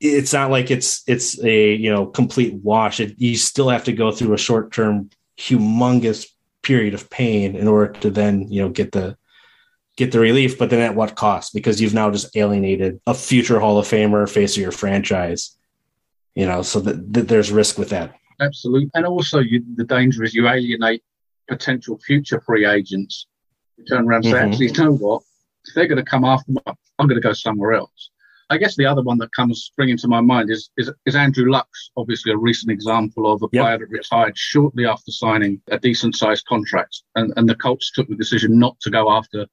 it's 0.02 0.34
not 0.34 0.52
like 0.52 0.72
it's 0.72 1.04
it's 1.08 1.42
a 1.44 1.76
you 1.76 1.94
know 1.94 2.08
complete 2.08 2.56
wash. 2.56 3.00
It, 3.00 3.14
you 3.18 3.38
still 3.38 3.70
have 3.70 3.84
to 3.86 3.94
go 3.94 4.12
through 4.12 4.34
a 4.34 4.38
short 4.38 4.72
term 4.72 5.10
humongous 5.38 6.28
period 6.66 6.94
of 6.94 7.10
pain 7.10 7.56
in 7.56 7.68
order 7.68 7.94
to 8.02 8.10
then 8.10 8.52
you 8.52 8.62
know 8.62 8.70
get 8.70 8.92
the 8.92 9.18
get 9.96 10.12
the 10.12 10.20
relief. 10.20 10.58
But 10.58 10.70
then 10.70 10.82
at 10.82 10.96
what 10.96 11.16
cost? 11.16 11.54
Because 11.54 11.80
you've 11.80 11.94
now 11.94 12.12
just 12.12 12.36
alienated 12.36 13.00
a 13.08 13.14
future 13.14 13.60
Hall 13.60 13.78
of 13.78 13.88
Famer, 13.88 14.30
face 14.30 14.58
of 14.58 14.62
your 14.62 14.72
franchise. 14.72 15.58
You 16.36 16.46
know, 16.46 16.64
so 16.64 16.82
that, 16.82 17.14
that 17.14 17.28
there's 17.30 17.52
risk 17.52 17.78
with 17.78 17.90
that. 17.90 18.14
Absolutely, 18.42 18.92
and 18.94 19.06
also 19.06 19.40
you, 19.40 19.64
the 19.76 19.86
danger 19.86 20.24
is 20.24 20.34
you 20.34 20.50
alienate 20.50 21.02
potential 21.48 21.98
future 22.06 22.42
free 22.46 22.66
agents. 22.66 23.28
You 23.78 23.86
turn 23.86 24.06
around 24.06 24.26
and 24.26 24.26
say, 24.26 24.32
mm-hmm. 24.32 24.52
actually, 24.52 24.68
you 24.68 24.74
know 24.74 24.96
what? 24.96 25.22
if 25.68 25.74
they're 25.74 25.88
going 25.88 26.04
to 26.04 26.10
come 26.10 26.26
after 26.26 26.52
me, 26.52 26.62
I'm 26.66 27.08
going 27.08 27.22
to 27.22 27.28
go 27.28 27.34
somewhere 27.34 27.74
else. 27.74 28.12
I 28.50 28.58
guess 28.58 28.76
the 28.76 28.86
other 28.86 29.02
one 29.02 29.18
that 29.20 29.34
comes 29.34 29.64
springing 29.64 29.98
to 29.98 30.08
my 30.08 30.22
mind 30.22 30.52
is, 30.52 30.70
is, 30.78 30.92
is 31.06 31.16
Andrew 31.16 31.50
Luck, 31.50 31.68
obviously 31.98 32.32
a 32.32 32.38
recent 32.38 32.72
example 32.72 33.32
of 33.32 33.42
a 33.42 33.48
yep. 33.52 33.64
player 33.64 33.78
that 33.80 33.90
retired 33.90 34.38
shortly 34.38 34.86
after 34.86 35.12
signing 35.12 35.62
a 35.70 35.80
decent 35.80 36.16
sized 36.16 36.46
contract. 36.46 37.02
And, 37.16 37.34
and 37.38 37.50
the 37.50 37.56
Colts 37.56 37.92
took 37.92 38.08
the 38.08 38.16
decision 38.16 38.60
not 38.60 38.80
to 38.82 38.92
go 38.92 39.12
after 39.12 39.48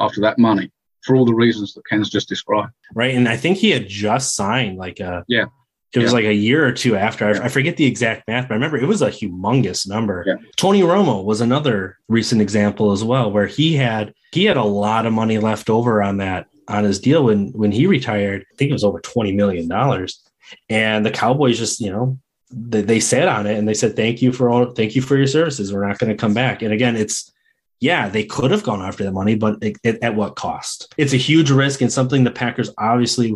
after 0.00 0.20
that 0.22 0.38
money 0.38 0.70
for 1.02 1.16
all 1.16 1.24
the 1.24 1.34
reasons 1.34 1.74
that 1.74 1.86
Ken's 1.86 2.10
just 2.10 2.28
described. 2.28 2.72
Right. 2.94 3.14
And 3.14 3.28
I 3.28 3.36
think 3.36 3.58
he 3.58 3.70
had 3.70 3.88
just 3.88 4.34
signed 4.34 4.78
like 4.78 5.00
a 5.00 5.24
yeah. 5.28 5.46
It 5.94 5.98
was 5.98 6.12
yeah. 6.12 6.16
like 6.16 6.24
a 6.24 6.32
year 6.32 6.66
or 6.66 6.72
two 6.72 6.96
after. 6.96 7.26
I, 7.26 7.44
I 7.44 7.48
forget 7.48 7.76
the 7.76 7.84
exact 7.84 8.26
math, 8.26 8.48
but 8.48 8.54
I 8.54 8.56
remember 8.56 8.78
it 8.78 8.86
was 8.86 9.02
a 9.02 9.10
humongous 9.10 9.86
number. 9.86 10.24
Yeah. 10.26 10.36
Tony 10.56 10.80
Romo 10.80 11.22
was 11.22 11.42
another 11.42 11.98
recent 12.08 12.40
example 12.40 12.92
as 12.92 13.04
well, 13.04 13.30
where 13.30 13.46
he 13.46 13.74
had 13.74 14.14
he 14.32 14.46
had 14.46 14.56
a 14.56 14.64
lot 14.64 15.04
of 15.04 15.12
money 15.12 15.36
left 15.36 15.68
over 15.68 16.02
on 16.02 16.16
that 16.16 16.46
on 16.72 16.84
his 16.84 16.98
deal 16.98 17.24
when 17.24 17.52
when 17.52 17.72
he 17.72 17.86
retired. 17.86 18.44
I 18.50 18.54
think 18.56 18.70
it 18.70 18.74
was 18.74 18.84
over 18.84 19.00
twenty 19.00 19.32
million 19.32 19.68
dollars, 19.68 20.22
and 20.68 21.04
the 21.04 21.10
Cowboys 21.10 21.58
just 21.58 21.80
you 21.80 21.90
know 21.90 22.18
they, 22.50 22.82
they 22.82 23.00
sat 23.00 23.28
on 23.28 23.46
it 23.46 23.58
and 23.58 23.66
they 23.66 23.74
said 23.74 23.96
thank 23.96 24.22
you 24.22 24.32
for 24.32 24.50
all 24.50 24.70
thank 24.72 24.94
you 24.94 25.02
for 25.02 25.16
your 25.16 25.26
services. 25.26 25.72
We're 25.72 25.86
not 25.86 25.98
going 25.98 26.10
to 26.10 26.20
come 26.20 26.34
back. 26.34 26.62
And 26.62 26.72
again, 26.72 26.96
it's 26.96 27.32
yeah, 27.80 28.08
they 28.08 28.24
could 28.24 28.52
have 28.52 28.62
gone 28.62 28.80
after 28.80 29.02
the 29.02 29.10
money, 29.10 29.34
but 29.34 29.58
it, 29.60 29.76
it, 29.82 29.98
at 30.02 30.14
what 30.14 30.36
cost? 30.36 30.94
It's 30.96 31.12
a 31.12 31.16
huge 31.16 31.50
risk 31.50 31.80
and 31.80 31.92
something 31.92 32.22
the 32.22 32.30
Packers 32.30 32.70
obviously 32.78 33.34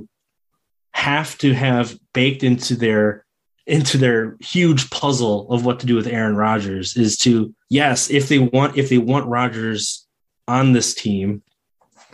have 0.93 1.37
to 1.39 1.53
have 1.53 1.99
baked 2.13 2.43
into 2.43 2.77
their 2.77 3.25
into 3.67 3.99
their 3.99 4.37
huge 4.41 4.89
puzzle 4.91 5.51
of 5.51 5.65
what 5.65 5.81
to 5.81 5.87
do 5.87 5.97
with 5.97 6.07
Aaron 6.07 6.37
Rodgers 6.37 6.97
is 6.97 7.19
to 7.19 7.53
yes, 7.69 8.11
if 8.11 8.29
they 8.29 8.39
want 8.39 8.77
if 8.77 8.89
they 8.89 8.99
want 8.99 9.27
Rodgers 9.27 10.07
on 10.47 10.73
this 10.73 10.95
team 10.95 11.43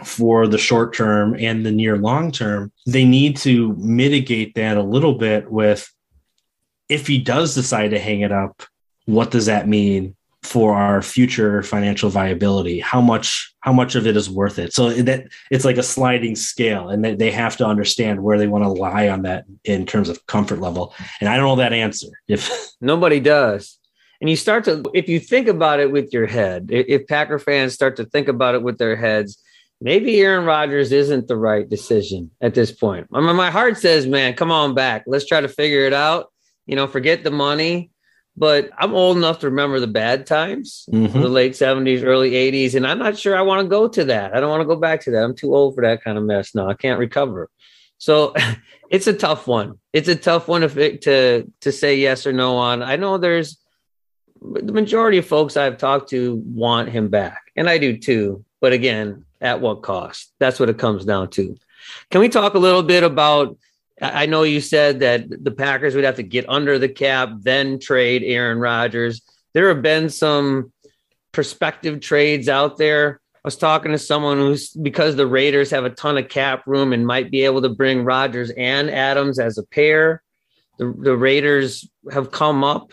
for 0.06 0.46
the 0.46 0.58
short 0.58 0.94
term 0.94 1.36
and 1.38 1.64
the 1.64 1.72
near 1.72 1.96
long 1.96 2.32
term, 2.32 2.72
they 2.86 3.04
need 3.04 3.36
to 3.38 3.74
mitigate 3.76 4.54
that 4.54 4.76
a 4.76 4.82
little 4.82 5.14
bit 5.14 5.50
with 5.50 5.92
if 6.88 7.06
he 7.06 7.18
does 7.18 7.54
decide 7.54 7.88
to 7.88 7.98
hang 7.98 8.20
it 8.20 8.32
up, 8.32 8.62
what 9.06 9.30
does 9.30 9.46
that 9.46 9.66
mean 9.66 10.14
for 10.42 10.74
our 10.74 11.00
future 11.00 11.62
financial 11.62 12.10
viability? 12.10 12.80
How 12.80 13.00
much 13.00 13.54
how 13.60 13.72
much 13.72 13.94
of 13.94 14.06
it 14.06 14.16
is 14.16 14.28
worth 14.28 14.58
it? 14.58 14.74
So 14.74 14.90
that 14.90 15.28
it's 15.50 15.64
like 15.64 15.78
a 15.78 15.82
sliding 15.82 16.34
scale 16.36 16.88
and 16.88 17.04
they, 17.04 17.30
have 17.30 17.56
to 17.58 17.66
understand 17.66 18.22
where 18.22 18.36
they 18.36 18.48
want 18.48 18.64
to 18.64 18.68
lie 18.68 19.08
on 19.08 19.22
that 19.22 19.44
in 19.64 19.86
terms 19.86 20.08
of 20.08 20.26
comfort 20.26 20.60
level. 20.60 20.94
And 21.20 21.28
i 21.28 21.36
don't 21.36 21.46
know 21.46 21.56
that 21.56 21.72
answer 21.72 22.08
if 22.28 22.50
nobody 22.80 23.20
does. 23.20 23.78
And 24.20 24.28
you 24.28 24.36
start 24.36 24.64
to 24.64 24.84
if 24.94 25.08
you 25.08 25.18
think 25.18 25.48
about 25.48 25.80
it 25.80 25.90
with 25.90 26.12
your 26.12 26.26
head 26.26 26.68
if 26.70 27.06
packer 27.06 27.38
fans 27.38 27.72
start 27.72 27.96
to 27.96 28.04
think 28.04 28.28
about 28.28 28.54
it 28.54 28.62
with 28.62 28.78
their 28.78 28.96
heads 28.96 29.42
maybe 29.82 30.20
aaron 30.20 30.44
rodgers 30.44 30.92
isn't 30.92 31.28
the 31.28 31.36
right 31.36 31.68
decision 31.68 32.30
at 32.40 32.54
this 32.54 32.72
point 32.72 33.06
I 33.12 33.20
mean, 33.20 33.36
my 33.36 33.50
heart 33.50 33.78
says 33.78 34.06
man 34.06 34.34
come 34.34 34.50
on 34.50 34.74
back 34.74 35.04
let's 35.06 35.26
try 35.26 35.40
to 35.40 35.48
figure 35.48 35.86
it 35.86 35.92
out 35.92 36.32
you 36.66 36.76
know 36.76 36.86
forget 36.86 37.24
the 37.24 37.30
money 37.30 37.92
but 38.36 38.70
I'm 38.78 38.94
old 38.94 39.16
enough 39.16 39.40
to 39.40 39.50
remember 39.50 39.78
the 39.78 39.86
bad 39.86 40.26
times, 40.26 40.86
mm-hmm. 40.90 41.20
the 41.20 41.28
late 41.28 41.52
70s, 41.52 42.02
early 42.02 42.30
80s, 42.30 42.74
and 42.74 42.86
I'm 42.86 42.98
not 42.98 43.18
sure 43.18 43.36
I 43.36 43.42
want 43.42 43.60
to 43.60 43.68
go 43.68 43.88
to 43.88 44.04
that. 44.06 44.34
I 44.34 44.40
don't 44.40 44.48
want 44.48 44.62
to 44.62 44.66
go 44.66 44.76
back 44.76 45.02
to 45.02 45.10
that. 45.10 45.22
I'm 45.22 45.34
too 45.34 45.54
old 45.54 45.74
for 45.74 45.82
that 45.82 46.02
kind 46.02 46.16
of 46.16 46.24
mess 46.24 46.54
now. 46.54 46.68
I 46.68 46.74
can't 46.74 46.98
recover. 46.98 47.50
So 47.98 48.34
it's 48.90 49.06
a 49.06 49.12
tough 49.12 49.46
one. 49.46 49.78
It's 49.92 50.08
a 50.08 50.16
tough 50.16 50.48
one 50.48 50.62
to 50.62 50.98
to 50.98 51.52
to 51.60 51.72
say 51.72 51.96
yes 51.96 52.26
or 52.26 52.32
no 52.32 52.56
on. 52.56 52.82
I 52.82 52.96
know 52.96 53.18
there's 53.18 53.58
the 54.40 54.72
majority 54.72 55.18
of 55.18 55.26
folks 55.26 55.56
I've 55.56 55.76
talked 55.76 56.10
to 56.10 56.42
want 56.46 56.88
him 56.88 57.08
back, 57.08 57.42
and 57.54 57.68
I 57.68 57.78
do 57.78 57.98
too. 57.98 58.44
But 58.60 58.72
again, 58.72 59.26
at 59.42 59.60
what 59.60 59.82
cost? 59.82 60.32
That's 60.38 60.58
what 60.58 60.68
it 60.68 60.78
comes 60.78 61.04
down 61.04 61.30
to. 61.30 61.56
Can 62.10 62.20
we 62.20 62.28
talk 62.28 62.54
a 62.54 62.58
little 62.58 62.82
bit 62.82 63.02
about 63.02 63.56
I 64.00 64.26
know 64.26 64.42
you 64.42 64.60
said 64.60 65.00
that 65.00 65.44
the 65.44 65.50
Packers 65.52 65.94
would 65.94 66.04
have 66.04 66.16
to 66.16 66.22
get 66.24 66.48
under 66.48 66.78
the 66.78 66.88
cap, 66.88 67.30
then 67.40 67.78
trade 67.78 68.22
Aaron 68.24 68.58
Rodgers. 68.58 69.22
There 69.52 69.68
have 69.68 69.82
been 69.82 70.08
some 70.08 70.72
prospective 71.30 72.00
trades 72.00 72.48
out 72.48 72.78
there. 72.78 73.20
I 73.36 73.40
was 73.44 73.56
talking 73.56 73.92
to 73.92 73.98
someone 73.98 74.38
who's 74.38 74.70
because 74.70 75.14
the 75.14 75.26
Raiders 75.26 75.70
have 75.70 75.84
a 75.84 75.90
ton 75.90 76.18
of 76.18 76.28
cap 76.28 76.62
room 76.66 76.92
and 76.92 77.06
might 77.06 77.30
be 77.30 77.44
able 77.44 77.62
to 77.62 77.68
bring 77.68 78.04
Rodgers 78.04 78.50
and 78.50 78.90
Adams 78.90 79.38
as 79.38 79.58
a 79.58 79.64
pair. 79.64 80.22
The, 80.78 80.92
the 80.96 81.16
Raiders 81.16 81.88
have 82.10 82.32
come 82.32 82.64
up. 82.64 82.92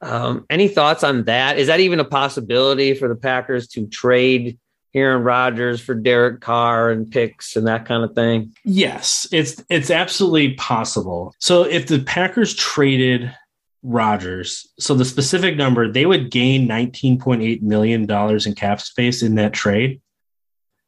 Um, 0.00 0.46
any 0.48 0.68
thoughts 0.68 1.04
on 1.04 1.24
that? 1.24 1.58
Is 1.58 1.66
that 1.66 1.80
even 1.80 2.00
a 2.00 2.04
possibility 2.04 2.94
for 2.94 3.08
the 3.08 3.16
Packers 3.16 3.68
to 3.68 3.86
trade 3.86 4.58
Aaron 4.94 5.22
Rodgers 5.22 5.80
for 5.80 5.94
Derek 5.94 6.40
Carr 6.40 6.90
and 6.90 7.10
picks 7.10 7.54
and 7.56 7.66
that 7.66 7.86
kind 7.86 8.02
of 8.04 8.14
thing? 8.14 8.52
Yes, 8.64 9.26
it's 9.32 9.62
it's 9.68 9.90
absolutely 9.90 10.54
possible. 10.54 11.34
So 11.38 11.62
if 11.64 11.86
the 11.86 12.00
Packers 12.00 12.54
traded 12.54 13.32
Rodgers, 13.82 14.66
so 14.78 14.94
the 14.94 15.04
specific 15.04 15.56
number, 15.56 15.90
they 15.90 16.06
would 16.06 16.30
gain 16.30 16.68
$19.8 16.68 17.62
million 17.62 18.10
in 18.10 18.54
cap 18.54 18.80
space 18.80 19.22
in 19.22 19.36
that 19.36 19.52
trade. 19.52 20.00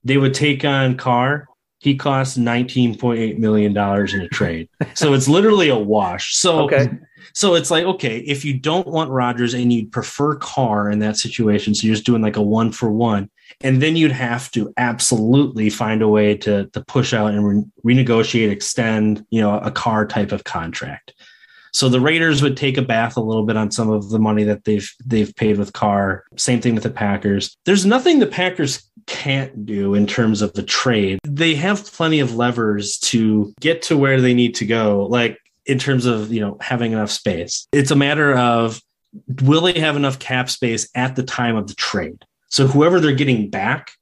They 0.04 0.16
would 0.18 0.34
take 0.34 0.64
on 0.64 0.96
Carr. 0.96 1.46
He 1.78 1.96
costs 1.96 2.36
$19.8 2.38 3.38
million 3.38 3.72
in 3.76 4.20
a 4.20 4.28
trade. 4.28 4.68
so 4.94 5.14
it's 5.14 5.28
literally 5.28 5.68
a 5.68 5.78
wash. 5.78 6.36
So 6.36 6.64
Okay. 6.64 6.88
so 7.32 7.54
it's 7.54 7.70
like, 7.70 7.84
okay, 7.84 8.18
if 8.18 8.44
you 8.44 8.54
don't 8.58 8.86
want 8.86 9.10
Rodgers 9.10 9.54
and 9.54 9.72
you'd 9.72 9.90
prefer 9.90 10.34
Carr 10.36 10.90
in 10.90 10.98
that 11.00 11.16
situation, 11.16 11.74
so 11.74 11.86
you're 11.86 11.94
just 11.96 12.06
doing 12.06 12.22
like 12.22 12.36
a 12.36 12.42
one 12.42 12.70
for 12.72 12.90
one, 12.90 13.30
and 13.60 13.82
then 13.82 13.96
you'd 13.96 14.12
have 14.12 14.50
to 14.52 14.72
absolutely 14.76 15.70
find 15.70 16.02
a 16.02 16.08
way 16.08 16.36
to 16.38 16.66
to 16.66 16.80
push 16.84 17.12
out 17.12 17.32
and 17.32 17.46
re- 17.46 17.94
renegotiate, 17.94 18.50
extend, 18.50 19.24
you 19.30 19.40
know, 19.40 19.58
a 19.58 19.70
Carr 19.70 20.06
type 20.06 20.32
of 20.32 20.44
contract. 20.44 21.14
So 21.72 21.88
the 21.88 22.00
Raiders 22.00 22.42
would 22.42 22.56
take 22.56 22.76
a 22.76 22.82
bath 22.82 23.16
a 23.16 23.22
little 23.22 23.46
bit 23.46 23.56
on 23.56 23.70
some 23.70 23.88
of 23.88 24.10
the 24.10 24.18
money 24.18 24.44
that 24.44 24.64
they've 24.64 24.90
they've 25.04 25.34
paid 25.34 25.58
with 25.58 25.72
Carr. 25.72 26.24
Same 26.36 26.60
thing 26.60 26.74
with 26.74 26.82
the 26.84 26.90
Packers. 26.90 27.56
There's 27.64 27.86
nothing 27.86 28.18
the 28.18 28.26
Packers 28.26 28.82
can't 29.06 29.66
do 29.66 29.94
in 29.94 30.06
terms 30.06 30.42
of 30.42 30.52
the 30.52 30.62
trade. 30.62 31.18
They 31.26 31.54
have 31.54 31.84
plenty 31.92 32.20
of 32.20 32.34
levers 32.34 32.98
to 32.98 33.54
get 33.60 33.82
to 33.82 33.96
where 33.96 34.20
they 34.20 34.34
need 34.34 34.54
to 34.56 34.66
go. 34.66 35.06
Like 35.06 35.38
in 35.66 35.78
terms 35.78 36.06
of 36.06 36.32
you 36.32 36.40
know 36.40 36.56
having 36.60 36.92
enough 36.92 37.10
space. 37.10 37.66
It's 37.72 37.90
a 37.90 37.96
matter 37.96 38.36
of 38.36 38.80
will 39.42 39.62
they 39.62 39.80
have 39.80 39.96
enough 39.96 40.18
cap 40.18 40.50
space 40.50 40.88
at 40.94 41.16
the 41.16 41.22
time 41.22 41.56
of 41.56 41.68
the 41.68 41.74
trade. 41.74 42.24
So 42.52 42.66
whoever 42.66 43.00
they're 43.00 43.12
getting 43.14 43.48
back, 43.48 43.92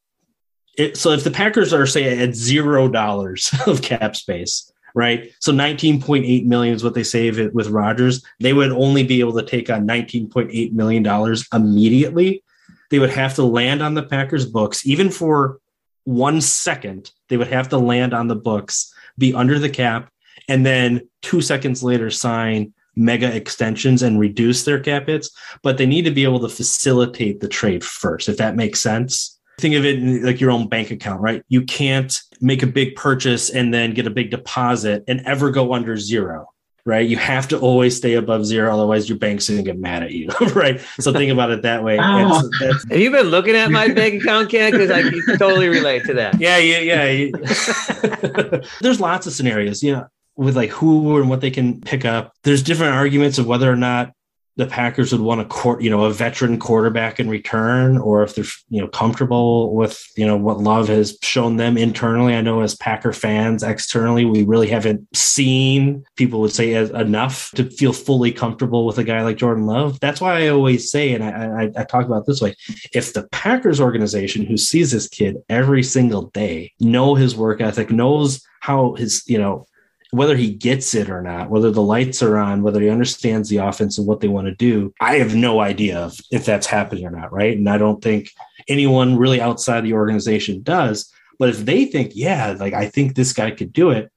it, 0.77 0.97
so 0.97 1.13
if 1.13 1.23
the 1.23 1.31
Packers 1.31 1.73
are 1.73 1.87
say 1.87 2.19
at 2.19 2.35
zero 2.35 2.89
dollars 2.89 3.55
of 3.67 3.81
cap 3.81 4.17
space, 4.17 4.71
right? 4.93 5.33
So 5.39 5.53
19.8 5.53 6.47
million 6.47 6.75
is 6.75 6.83
what 6.83 6.95
they 6.95 7.05
save 7.05 7.39
it 7.39 7.55
with 7.55 7.69
Rodgers. 7.69 8.25
They 8.41 8.53
would 8.53 8.73
only 8.73 9.05
be 9.05 9.21
able 9.21 9.35
to 9.35 9.47
take 9.47 9.71
on 9.71 9.87
19.8 9.87 10.73
million 10.73 11.03
dollars 11.05 11.47
immediately. 11.55 12.43
They 12.91 12.99
would 12.99 13.11
have 13.11 13.35
to 13.35 13.45
land 13.45 13.83
on 13.83 13.95
the 13.95 14.03
Packers 14.03 14.47
books, 14.47 14.85
even 14.85 15.11
for 15.11 15.61
one 16.03 16.41
second. 16.41 17.13
They 17.29 17.37
would 17.37 17.53
have 17.53 17.69
to 17.69 17.79
land 17.79 18.13
on 18.13 18.27
the 18.27 18.35
books, 18.35 18.93
be 19.17 19.33
under 19.33 19.61
the 19.61 19.71
cap, 19.71 20.11
and 20.49 20.67
then 20.67 21.09
two 21.23 21.41
seconds 21.41 21.85
later 21.85 22.11
sign 22.11 22.73
mega 22.97 23.35
extensions 23.35 24.03
and 24.03 24.19
reduce 24.19 24.65
their 24.65 24.81
cap 24.81 25.07
hits. 25.09 25.31
But 25.63 25.79
they 25.79 25.87
need 25.87 26.05
to 26.07 26.11
be 26.11 26.25
able 26.25 26.41
to 26.41 26.49
facilitate 26.49 27.41
the 27.41 27.49
trade 27.49 27.85
first, 27.85 28.29
if 28.29 28.37
that 28.39 28.57
makes 28.57 28.81
sense. 28.81 29.39
Think 29.59 29.75
of 29.75 29.85
it 29.85 30.23
like 30.23 30.41
your 30.41 30.51
own 30.51 30.69
bank 30.69 30.91
account, 30.91 31.21
right? 31.21 31.43
You 31.49 31.63
can't 31.63 32.17
make 32.41 32.63
a 32.63 32.67
big 32.67 32.97
purchase 32.97 33.51
and 33.51 33.73
then 33.75 33.93
get 33.93 34.07
a 34.07 34.11
big 34.11 34.31
deposit 34.31 35.05
and 35.07 35.21
ever 35.27 35.51
go 35.51 35.75
under 35.75 35.99
zero, 35.99 36.49
right? 36.87 37.07
You 37.07 37.19
have 37.19 37.47
to 37.49 37.59
always 37.59 37.95
stay 37.95 38.15
above 38.15 38.47
zero, 38.47 38.73
otherwise 38.73 39.07
your 39.07 39.19
bank's 39.19 39.51
going 39.51 39.63
to 39.63 39.71
get 39.71 39.79
mad 39.79 40.03
at 40.03 40.13
you, 40.13 40.29
right? 40.55 40.81
So 40.99 41.13
think 41.13 41.31
about 41.31 41.51
it 41.51 41.61
that 41.63 41.85
way. 41.85 41.99
Oh. 42.01 42.03
And 42.03 42.35
so 42.35 42.51
that's- 42.59 42.85
Have 42.91 42.99
you 43.01 43.11
been 43.11 43.27
looking 43.27 43.55
at 43.55 43.71
my 43.71 43.89
bank 43.89 44.23
account, 44.23 44.51
Ken? 44.51 44.73
Because 44.73 44.91
I 44.91 45.03
can 45.03 45.21
totally 45.39 45.69
relate 45.69 46.05
to 46.05 46.15
that. 46.15 46.41
yeah, 46.41 46.57
yeah, 46.57 47.05
yeah. 47.05 48.61
There's 48.81 48.99
lots 48.99 49.27
of 49.27 49.35
scenarios, 49.35 49.83
yeah, 49.83 50.05
with 50.41 50.57
like 50.57 50.71
who 50.71 51.19
and 51.19 51.29
what 51.29 51.43
they 51.43 51.51
can 51.51 51.81
pick 51.83 52.07
up. 52.07 52.33
There's 52.45 52.63
different 52.63 52.95
arguments 52.95 53.37
of 53.37 53.47
whether 53.47 53.71
or 53.71 53.77
not 53.77 54.13
the 54.57 54.67
Packers 54.67 55.13
would 55.13 55.21
want 55.21 55.41
a 55.41 55.45
court, 55.45 55.83
you 55.83 55.91
know, 55.91 56.05
a 56.05 56.13
veteran 56.13 56.59
quarterback 56.59 57.21
in 57.21 57.29
return, 57.29 57.99
or 57.99 58.23
if 58.23 58.35
they're 58.35 58.45
you 58.71 58.81
know 58.81 58.89
comfortable 58.89 59.75
with 59.75 60.03
you 60.17 60.27
know 60.27 60.39
what 60.39 60.59
Love 60.59 60.89
has 60.89 61.17
shown 61.23 61.57
them 61.57 61.77
internally. 61.77 62.35
I 62.35 62.41
know 62.41 62.63
as 62.63 62.75
Packer 62.75 63.13
fans, 63.13 63.63
externally, 63.63 64.25
we 64.25 64.43
really 64.43 64.69
haven't 64.69 65.07
seen 65.15 66.05
people 66.17 66.41
would 66.41 66.53
say 66.53 66.73
enough 66.73 67.51
to 67.53 67.71
feel 67.71 67.93
fully 67.93 68.33
comfortable 68.33 68.87
with 68.87 68.99
a 68.99 69.05
guy 69.05 69.23
like 69.23 69.37
Jordan 69.37 69.67
Love. 69.67 70.01
That's 70.01 70.23
why 70.23 70.43
I 70.43 70.49
always 70.49 70.91
say, 70.91 71.13
and 71.13 71.23
I, 71.23 71.65
I, 71.65 71.71
I 71.77 71.85
talk 71.85 72.07
about 72.07 72.27
this 72.27 72.41
way: 72.41 72.55
if 72.95 73.13
the 73.13 73.29
Packers 73.31 73.81
organization, 73.81 74.47
who 74.47 74.57
sees 74.57 74.91
this 74.91 75.07
kid 75.07 75.37
every 75.51 75.83
single 75.83 76.31
day, 76.31 76.73
know 76.81 77.15
his 77.15 77.37
work 77.37 77.61
ethic, 77.61 77.91
knows 77.91 78.43
how 78.61 78.95
his 78.95 79.23
you 79.27 79.39
know 79.39 79.67
whether 80.11 80.37
he 80.37 80.51
gets 80.51 80.95
it 80.95 81.09
or 81.09 81.23
not, 81.23 81.51
whether 81.51 81.71
the 81.71 81.83
lights 81.83 82.23
are 82.23 82.37
on, 82.37 82.63
whether 82.63 82.81
he 82.81 82.89
understands 82.89 83.49
the 83.49 83.59
offense 83.59 83.99
and 83.99 84.07
what 84.07 84.21
they 84.21 84.29
want 84.29 84.47
to 84.47 84.55
do, 84.55 84.93
I 85.01 85.17
have 85.17 85.35
no 85.35 85.61
idea 85.61 86.11
if, 86.31 86.45
that's 86.45 86.67
happening 86.67 87.07
or 87.07 87.11
not, 87.11 87.33
right? 87.33 87.57
And 87.57 87.69
I 87.69 87.79
don't 87.79 88.03
think 88.03 88.31
anyone 88.69 89.17
really 89.17 89.41
outside 89.41 89.83
the 89.83 89.93
organization 89.93 90.63
does. 90.63 91.13
But 91.39 91.51
if 91.51 91.65
they 91.65 91.85
think, 91.85 92.13
yeah, 92.15 92.57
like 92.59 92.75
I 92.75 92.89
think 92.89 93.15
this 93.15 93.33
guy 93.33 93.51
could 93.53 93.73
do 93.73 93.91
it, 93.91 94.11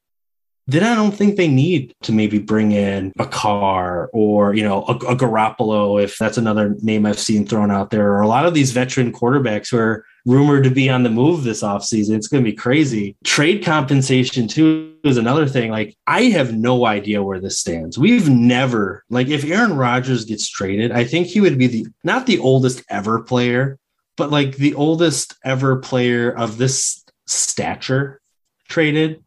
then 0.66 0.84
I 0.84 0.96
don't 0.96 1.12
think 1.12 1.36
they 1.36 1.50
need 1.50 1.94
to 2.04 2.14
maybe 2.14 2.40
bring 2.40 2.72
in 2.72 3.12
a 3.20 3.26
Carr 3.26 4.10
or, 4.14 4.56
you 4.56 4.64
know, 4.64 4.84
a, 4.88 4.94
a 4.94 5.16
Garoppolo, 5.16 6.02
if 6.02 6.18
that's 6.18 6.38
another 6.38 6.76
name 6.82 7.06
I've 7.06 7.20
seen 7.20 7.46
thrown 7.46 7.70
out 7.70 7.90
there, 7.90 8.14
or 8.14 8.22
a 8.22 8.28
lot 8.28 8.46
of 8.46 8.54
these 8.54 8.72
veteran 8.72 9.12
quarterbacks 9.12 9.70
who 9.70 9.78
are 9.78 10.06
rumored 10.26 10.64
to 10.64 10.70
be 10.70 10.90
on 10.90 11.04
the 11.04 11.10
move 11.10 11.44
this 11.44 11.64
offseason. 11.64 12.16
It's 12.16 12.28
going 12.28 12.44
to 12.44 12.50
be 12.50 12.56
crazy. 12.56 13.16
Trade 13.24 13.64
compensation, 13.64 14.48
too, 14.48 14.96
is 15.04 15.18
another 15.18 15.48
thing. 15.48 15.72
Like, 15.72 15.96
I 16.08 16.24
have 16.24 16.54
no 16.54 16.86
idea 16.86 17.24
where 17.24 17.40
this 17.40 17.60
stands. 17.60 17.98
We've 17.98 18.30
never, 18.30 19.04
like, 19.10 19.28
if 19.28 19.44
Aaron 19.44 19.76
Rodgers 19.76 20.26
gets 20.26 20.50
traded, 20.50 20.92
I 20.92 21.04
think 21.04 21.28
he 21.28 21.42
would 21.42 21.58
be 21.58 21.68
the 21.68 21.88
not 22.04 22.26
the 22.26 22.40
oldest 22.40 22.84
ever 22.90 23.22
player, 23.22 23.78
but 24.16 24.32
like 24.32 24.58
the 24.58 24.76
oldest 24.76 25.36
ever 25.44 25.78
player 25.78 26.32
of 26.32 26.58
this 26.58 27.04
stature 27.26 28.22
traded. 28.68 29.24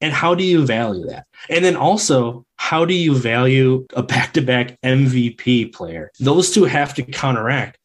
And 0.00 0.12
how 0.12 0.34
do 0.34 0.44
you 0.44 0.66
value 0.66 1.06
that? 1.06 1.26
And 1.48 1.64
then 1.64 1.76
also, 1.76 2.44
how 2.56 2.84
do 2.84 2.94
you 2.94 3.16
value 3.16 3.86
a 3.94 4.02
back 4.02 4.34
to 4.34 4.42
back 4.42 4.78
MVP 4.82 5.72
player? 5.72 6.10
Those 6.20 6.50
two 6.50 6.64
have 6.64 6.94
to 6.94 7.02
counteract. 7.02 7.78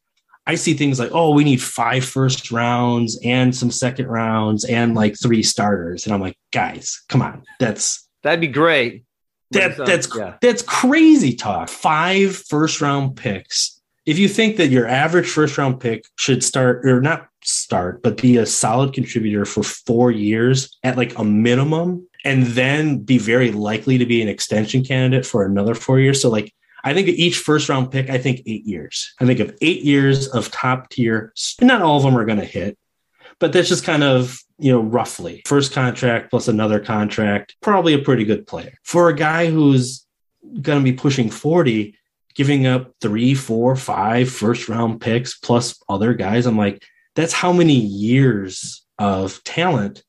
I 0.46 0.54
see 0.54 0.74
things 0.74 0.98
like, 0.98 1.10
oh, 1.12 1.32
we 1.32 1.44
need 1.44 1.62
five 1.62 2.04
first 2.04 2.50
rounds 2.50 3.18
and 3.24 3.54
some 3.54 3.70
second 3.70 4.06
rounds 4.06 4.64
and 4.64 4.94
like 4.94 5.16
three 5.20 5.42
starters. 5.42 6.06
And 6.06 6.14
I'm 6.14 6.20
like, 6.20 6.36
guys, 6.52 7.02
come 7.08 7.22
on. 7.22 7.42
That's 7.58 8.08
That'd 8.22 8.40
be 8.40 8.48
great. 8.48 9.04
that, 9.52 9.76
that's 9.76 10.08
yeah. 10.16 10.36
that's 10.40 10.62
crazy 10.62 11.34
talk. 11.34 11.68
Five 11.68 12.36
first 12.36 12.80
round 12.80 13.16
picks. 13.16 13.80
If 14.06 14.18
you 14.18 14.28
think 14.28 14.56
that 14.56 14.68
your 14.68 14.86
average 14.86 15.28
first 15.28 15.56
round 15.58 15.80
pick 15.80 16.04
should 16.16 16.42
start 16.42 16.86
or 16.86 17.00
not 17.00 17.28
start, 17.44 18.02
but 18.02 18.20
be 18.20 18.36
a 18.36 18.46
solid 18.46 18.92
contributor 18.92 19.44
for 19.44 19.62
four 19.62 20.10
years 20.10 20.78
at 20.82 20.96
like 20.96 21.16
a 21.18 21.24
minimum, 21.24 22.06
and 22.24 22.44
then 22.48 22.98
be 22.98 23.18
very 23.18 23.52
likely 23.52 23.98
to 23.98 24.06
be 24.06 24.20
an 24.22 24.28
extension 24.28 24.84
candidate 24.84 25.26
for 25.26 25.44
another 25.44 25.74
four 25.74 26.00
years. 26.00 26.20
So 26.20 26.30
like 26.30 26.52
I 26.84 26.94
think 26.94 27.08
each 27.08 27.38
first 27.38 27.68
round 27.68 27.90
pick, 27.90 28.10
I 28.10 28.18
think 28.18 28.42
eight 28.46 28.64
years. 28.64 29.14
I 29.20 29.26
think 29.26 29.40
of 29.40 29.56
eight 29.60 29.82
years 29.82 30.28
of 30.28 30.50
top 30.50 30.90
tier. 30.90 31.32
Not 31.60 31.82
all 31.82 31.98
of 31.98 32.02
them 32.02 32.16
are 32.16 32.24
going 32.24 32.38
to 32.38 32.44
hit, 32.44 32.78
but 33.38 33.52
that's 33.52 33.68
just 33.68 33.84
kind 33.84 34.02
of 34.02 34.38
you 34.58 34.72
know 34.72 34.80
roughly 34.80 35.42
first 35.46 35.72
contract 35.72 36.30
plus 36.30 36.48
another 36.48 36.80
contract. 36.80 37.56
Probably 37.60 37.94
a 37.94 37.98
pretty 37.98 38.24
good 38.24 38.46
player 38.46 38.74
for 38.82 39.08
a 39.08 39.16
guy 39.16 39.50
who's 39.50 40.06
going 40.60 40.78
to 40.78 40.84
be 40.84 40.96
pushing 40.96 41.30
forty, 41.30 41.96
giving 42.34 42.66
up 42.66 42.92
three, 43.00 43.34
four, 43.34 43.76
five 43.76 44.30
first 44.30 44.68
round 44.68 45.00
picks 45.00 45.38
plus 45.38 45.82
other 45.88 46.14
guys. 46.14 46.46
I'm 46.46 46.58
like, 46.58 46.82
that's 47.14 47.32
how 47.32 47.52
many 47.52 47.74
years 47.74 48.84
of 48.98 49.42
talent 49.44 50.02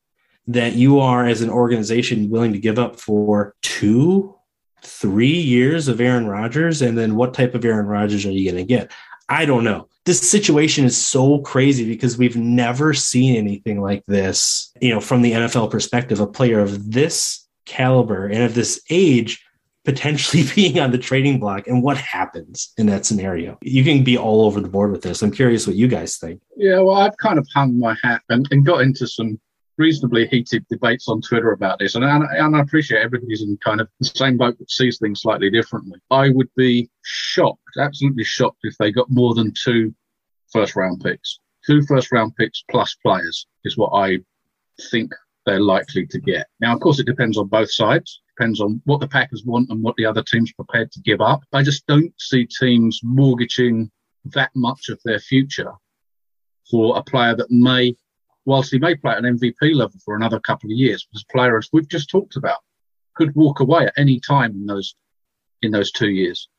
that 0.47 0.73
you 0.73 0.99
are 0.99 1.25
as 1.25 1.41
an 1.41 1.49
organization 1.49 2.29
willing 2.29 2.53
to 2.53 2.60
give 2.60 2.79
up 2.79 2.99
for 2.99 3.55
two 3.62 4.36
three 4.84 5.28
years 5.28 5.88
of 5.88 6.02
Aaron 6.02 6.28
Rodgers, 6.28 6.82
and 6.82 6.98
then 6.98 7.15
what 7.15 7.34
type 7.34 7.56
of 7.56 7.65
Aaron 7.65 7.86
Rodgers 7.86 8.26
are 8.26 8.32
you 8.32 8.52
going 8.52 8.63
to 8.63 8.67
get? 8.67 8.91
I 9.30 9.45
don't 9.45 9.64
know. 9.64 9.88
This 10.05 10.30
situation 10.30 10.84
is 10.84 10.97
so 10.97 11.39
crazy 11.39 11.86
because 11.86 12.18
we've 12.18 12.36
never 12.36 12.93
seen 12.93 13.36
anything 13.36 13.82
like 13.82 14.03
this, 14.08 14.74
you 14.82 14.89
know, 14.89 14.99
from 14.99 15.22
the 15.22 15.32
NFL 15.32 15.72
perspective, 15.72 16.20
a 16.20 16.28
player 16.28 16.60
of 16.60 16.91
this 16.91 17.47
caliber 17.66 18.26
and 18.26 18.43
of 18.43 18.55
this 18.55 18.82
age 18.89 19.43
potentially 19.86 20.43
being 20.55 20.80
on 20.80 20.91
the 20.91 20.97
trading 20.97 21.39
block 21.39 21.68
and 21.68 21.84
what 21.84 21.97
happens 21.97 22.74
in 22.78 22.88
that 22.88 23.05
scenario. 23.05 23.58
You 23.62 23.84
can 23.84 24.03
be 24.03 24.18
all 24.18 24.45
over 24.45 24.60
the 24.60 24.68
board 24.68 24.91
with 24.91 25.01
this. 25.01 25.22
I'm 25.22 25.32
curious 25.32 25.68
what 25.68 25.76
you 25.76 25.88
guys 25.88 26.18
think. 26.18 26.41
Yeah, 26.58 26.80
well, 26.80 26.97
I've 26.97 27.18
kind 27.18 27.39
of 27.39 27.47
hung 27.53 27.80
my 27.80 27.95
hat 28.03 28.22
and, 28.30 28.47
and 28.51 28.66
got 28.66 28.82
into 28.82 29.08
some 29.08 29.39
reasonably 29.78 30.28
heated 30.28 30.65
debates 30.69 31.07
on 31.07 31.22
Twitter 31.22 31.51
about 31.51 31.80
this, 31.80 31.95
and, 31.95 32.03
and, 32.03 32.24
and 32.24 32.55
I 32.55 32.61
appreciate 32.61 33.01
everybody's 33.01 33.41
in 33.41 33.57
kind 33.63 33.82
of 33.82 33.88
the 33.99 34.05
same 34.05 34.38
boat 34.38 34.57
that 34.59 34.69
sees 34.69 34.99
things 34.99 35.22
slightly 35.22 35.49
differently. 35.49 35.99
I 36.11 36.30
would 36.30 36.49
be 36.55 36.89
shocked, 37.03 37.78
absolutely 37.80 38.24
shocked, 38.24 38.59
if 38.63 38.76
they 38.78 38.91
got 38.91 39.09
more 39.09 39.34
than 39.34 39.53
two 39.63 39.93
first 40.51 40.76
round 40.76 41.01
picks. 41.01 41.39
two 41.65 41.82
first 41.84 42.11
round 42.11 42.36
picks 42.36 42.63
plus 42.69 42.95
players 43.03 43.47
is 43.63 43.78
what 43.78 43.91
I 43.93 44.19
think 44.89 45.11
they're 45.45 45.59
likely 45.59 46.05
to 46.07 46.19
get. 46.19 46.47
Now, 46.59 46.76
of 46.76 46.82
course, 46.82 46.99
it 46.99 47.05
depends 47.05 47.38
on 47.38 47.47
both 47.47 47.72
sides. 47.72 48.22
Depends 48.38 48.61
on 48.61 48.82
what 48.86 48.99
the 48.99 49.07
Packers 49.07 49.43
want 49.45 49.69
and 49.69 49.82
what 49.84 49.95
the 49.95 50.05
other 50.05 50.24
team's 50.24 50.51
prepared 50.53 50.91
to 50.91 51.01
give 51.01 51.22
up. 51.22 51.41
I 51.53 51.63
just 51.63 51.86
don't 51.88 52.13
see 52.19 52.45
teams 52.45 52.99
mortgaging 53.03 53.91
that 54.26 54.51
much 54.55 54.89
of 54.89 54.99
their 55.03 55.19
future 55.19 55.72
for 56.69 56.97
a 56.97 57.03
player 57.03 57.36
that 57.36 57.51
may, 57.51 57.95
whilst 58.46 58.72
he 58.72 58.80
may 58.80 58.96
play 58.96 59.14
at 59.14 59.24
an 59.24 59.38
MVP 59.38 59.76
level 59.76 60.00
for 60.04 60.16
another 60.16 60.39
couple 60.39 60.72
of 60.72 60.78
years, 60.78 61.08
as 61.14 61.70
we've 61.72 61.88
just 61.88 62.10
talked 62.10 62.36
about, 62.36 62.60
could 63.16 63.36
walk 63.36 63.60
away 63.60 63.86
at 63.86 63.94
any 63.98 64.20
time 64.20 64.52
in 64.52 64.66
those 64.66 64.96
in 65.62 65.72
those 65.72 65.92
two 65.92 66.10
years, 66.10 66.50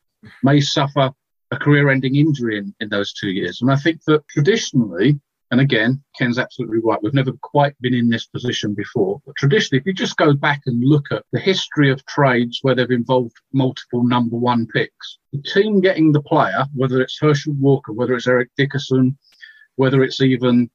may 0.42 0.60
suffer 0.60 1.10
a 1.50 1.56
career-ending 1.56 2.14
injury 2.14 2.58
in, 2.58 2.74
in 2.80 2.88
those 2.88 3.12
two 3.12 3.30
years. 3.30 3.60
And 3.60 3.70
I 3.70 3.76
think 3.76 4.02
that 4.06 4.26
traditionally, 4.28 5.20
and 5.50 5.60
again, 5.60 6.02
Ken's 6.18 6.38
absolutely 6.38 6.78
right. 6.82 7.02
We've 7.02 7.12
never 7.12 7.32
quite 7.42 7.74
been 7.82 7.94
in 7.94 8.08
this 8.08 8.26
position 8.26 8.74
before. 8.74 9.20
But 9.26 9.36
traditionally, 9.36 9.80
if 9.80 9.86
you 9.86 9.92
just 9.92 10.16
go 10.16 10.32
back 10.32 10.62
and 10.66 10.82
look 10.82 11.06
at 11.10 11.24
the 11.32 11.40
history 11.40 11.90
of 11.90 12.06
trades 12.06 12.60
where 12.62 12.74
they've 12.74 12.90
involved 12.90 13.36
multiple 13.52 14.02
number 14.02 14.36
one 14.36 14.66
picks, 14.66 15.18
the 15.32 15.42
team 15.42 15.80
getting 15.80 16.12
the 16.12 16.22
player, 16.22 16.64
whether 16.74 17.00
it's 17.02 17.18
Herschel 17.20 17.54
Walker, 17.58 17.92
whether 17.92 18.14
it's 18.14 18.28
Eric 18.28 18.48
Dickerson, 18.56 19.18
whether 19.76 20.02
it's 20.02 20.22
even 20.22 20.70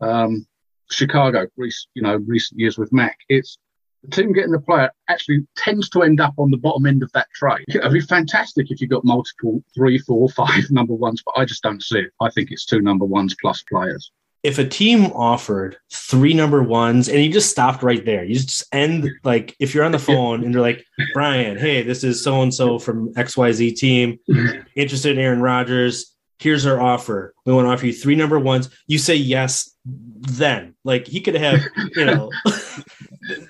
um, 0.00 0.46
Chicago, 0.90 1.46
you 1.56 2.02
know, 2.02 2.16
recent 2.26 2.60
years 2.60 2.78
with 2.78 2.92
Mack, 2.92 3.18
it's 3.28 3.58
the 4.04 4.10
team 4.10 4.32
getting 4.32 4.52
the 4.52 4.60
player 4.60 4.90
actually 5.08 5.46
tends 5.56 5.88
to 5.90 6.02
end 6.02 6.20
up 6.20 6.34
on 6.38 6.50
the 6.50 6.56
bottom 6.56 6.86
end 6.86 7.02
of 7.02 7.10
that 7.12 7.28
trade. 7.34 7.64
It'd 7.68 7.92
be 7.92 8.00
fantastic 8.00 8.70
if 8.70 8.80
you 8.80 8.86
got 8.86 9.04
multiple 9.04 9.62
three, 9.74 9.98
four, 9.98 10.28
five 10.28 10.64
number 10.70 10.94
ones, 10.94 11.22
but 11.24 11.38
I 11.38 11.44
just 11.44 11.62
don't 11.62 11.82
see 11.82 12.00
it. 12.00 12.12
I 12.20 12.30
think 12.30 12.50
it's 12.50 12.66
two 12.66 12.80
number 12.80 13.04
ones 13.04 13.34
plus 13.40 13.62
players. 13.62 14.10
If 14.42 14.58
a 14.58 14.66
team 14.66 15.06
offered 15.12 15.78
three 15.90 16.34
number 16.34 16.62
ones 16.62 17.08
and 17.08 17.24
you 17.24 17.32
just 17.32 17.50
stopped 17.50 17.82
right 17.82 18.04
there, 18.04 18.24
you 18.24 18.34
just 18.34 18.64
end 18.72 19.08
like 19.24 19.56
if 19.58 19.74
you're 19.74 19.84
on 19.84 19.92
the 19.92 19.98
phone 20.10 20.44
and 20.44 20.54
they're 20.54 20.60
like, 20.60 20.84
Brian, 21.14 21.56
hey, 21.56 21.82
this 21.82 22.04
is 22.04 22.22
so 22.22 22.42
and 22.42 22.52
so 22.52 22.78
from 22.78 23.14
XYZ 23.14 23.74
team, 23.76 24.18
interested 24.76 25.16
in 25.16 25.24
Aaron 25.24 25.40
Rodgers. 25.40 26.13
Here's 26.38 26.66
our 26.66 26.80
offer. 26.80 27.34
We 27.46 27.52
want 27.52 27.66
to 27.66 27.70
offer 27.70 27.86
you 27.86 27.92
three 27.92 28.16
number 28.16 28.38
ones. 28.38 28.68
You 28.86 28.98
say 28.98 29.14
yes, 29.14 29.74
then 29.84 30.74
like 30.84 31.06
he 31.06 31.20
could 31.20 31.34
have, 31.34 31.60
you 31.94 32.04
know. 32.04 32.30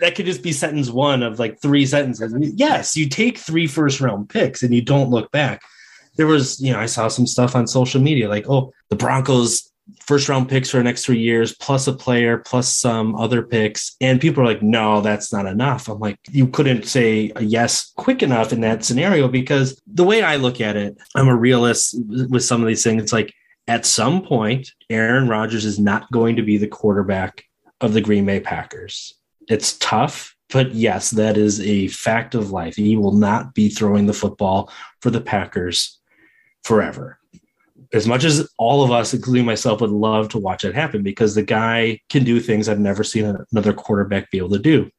that 0.00 0.14
could 0.14 0.26
just 0.26 0.42
be 0.42 0.52
sentence 0.52 0.90
one 0.90 1.22
of 1.22 1.38
like 1.38 1.60
three 1.60 1.86
sentences. 1.86 2.34
Yes, 2.56 2.96
you 2.96 3.08
take 3.08 3.38
three 3.38 3.66
first 3.66 4.00
round 4.00 4.28
picks 4.28 4.62
and 4.62 4.74
you 4.74 4.82
don't 4.82 5.10
look 5.10 5.30
back. 5.30 5.62
There 6.16 6.26
was, 6.26 6.60
you 6.60 6.72
know, 6.72 6.78
I 6.78 6.86
saw 6.86 7.08
some 7.08 7.26
stuff 7.26 7.56
on 7.56 7.66
social 7.66 8.00
media 8.00 8.28
like, 8.28 8.48
oh, 8.48 8.72
the 8.88 8.96
Broncos 8.96 9.72
first 10.00 10.28
round 10.28 10.48
picks 10.48 10.70
for 10.70 10.78
the 10.78 10.84
next 10.84 11.04
three 11.04 11.18
years, 11.18 11.54
plus 11.54 11.86
a 11.86 11.92
player, 11.92 12.38
plus 12.38 12.76
some 12.76 13.14
other 13.16 13.42
picks. 13.42 13.96
And 14.00 14.20
people 14.20 14.42
are 14.42 14.46
like, 14.46 14.62
no, 14.62 15.00
that's 15.00 15.32
not 15.32 15.46
enough. 15.46 15.88
I'm 15.88 15.98
like, 15.98 16.18
you 16.30 16.46
couldn't 16.46 16.86
say 16.86 17.32
yes 17.40 17.92
quick 17.96 18.22
enough 18.22 18.52
in 18.52 18.60
that 18.62 18.84
scenario 18.84 19.28
because 19.28 19.80
the 19.86 20.04
way 20.04 20.22
I 20.22 20.36
look 20.36 20.60
at 20.60 20.76
it, 20.76 20.96
I'm 21.14 21.28
a 21.28 21.36
realist 21.36 21.96
with 22.08 22.44
some 22.44 22.60
of 22.60 22.68
these 22.68 22.82
things. 22.82 23.02
It's 23.02 23.12
like 23.12 23.32
at 23.66 23.86
some 23.86 24.22
point, 24.22 24.70
Aaron 24.90 25.28
Rodgers 25.28 25.64
is 25.64 25.78
not 25.78 26.10
going 26.10 26.36
to 26.36 26.42
be 26.42 26.58
the 26.58 26.68
quarterback 26.68 27.44
of 27.80 27.92
the 27.92 28.00
Green 28.00 28.26
Bay 28.26 28.40
Packers. 28.40 29.14
It's 29.48 29.76
tough, 29.78 30.34
but 30.50 30.74
yes, 30.74 31.10
that 31.10 31.36
is 31.36 31.60
a 31.60 31.88
fact 31.88 32.34
of 32.34 32.50
life. 32.50 32.76
He 32.76 32.96
will 32.96 33.12
not 33.12 33.54
be 33.54 33.68
throwing 33.68 34.06
the 34.06 34.12
football 34.12 34.70
for 35.00 35.10
the 35.10 35.20
Packers 35.20 35.98
forever. 36.62 37.18
As 37.94 38.08
much 38.08 38.24
as 38.24 38.48
all 38.58 38.82
of 38.82 38.90
us, 38.90 39.14
including 39.14 39.46
myself, 39.46 39.80
would 39.80 39.90
love 39.90 40.28
to 40.30 40.38
watch 40.38 40.64
it 40.64 40.74
happen 40.74 41.04
because 41.04 41.34
the 41.34 41.44
guy 41.44 42.00
can 42.10 42.24
do 42.24 42.40
things 42.40 42.68
I've 42.68 42.80
never 42.80 43.04
seen 43.04 43.36
another 43.52 43.72
quarterback 43.72 44.32
be 44.32 44.38
able 44.38 44.50
to 44.50 44.58
do. 44.58 44.90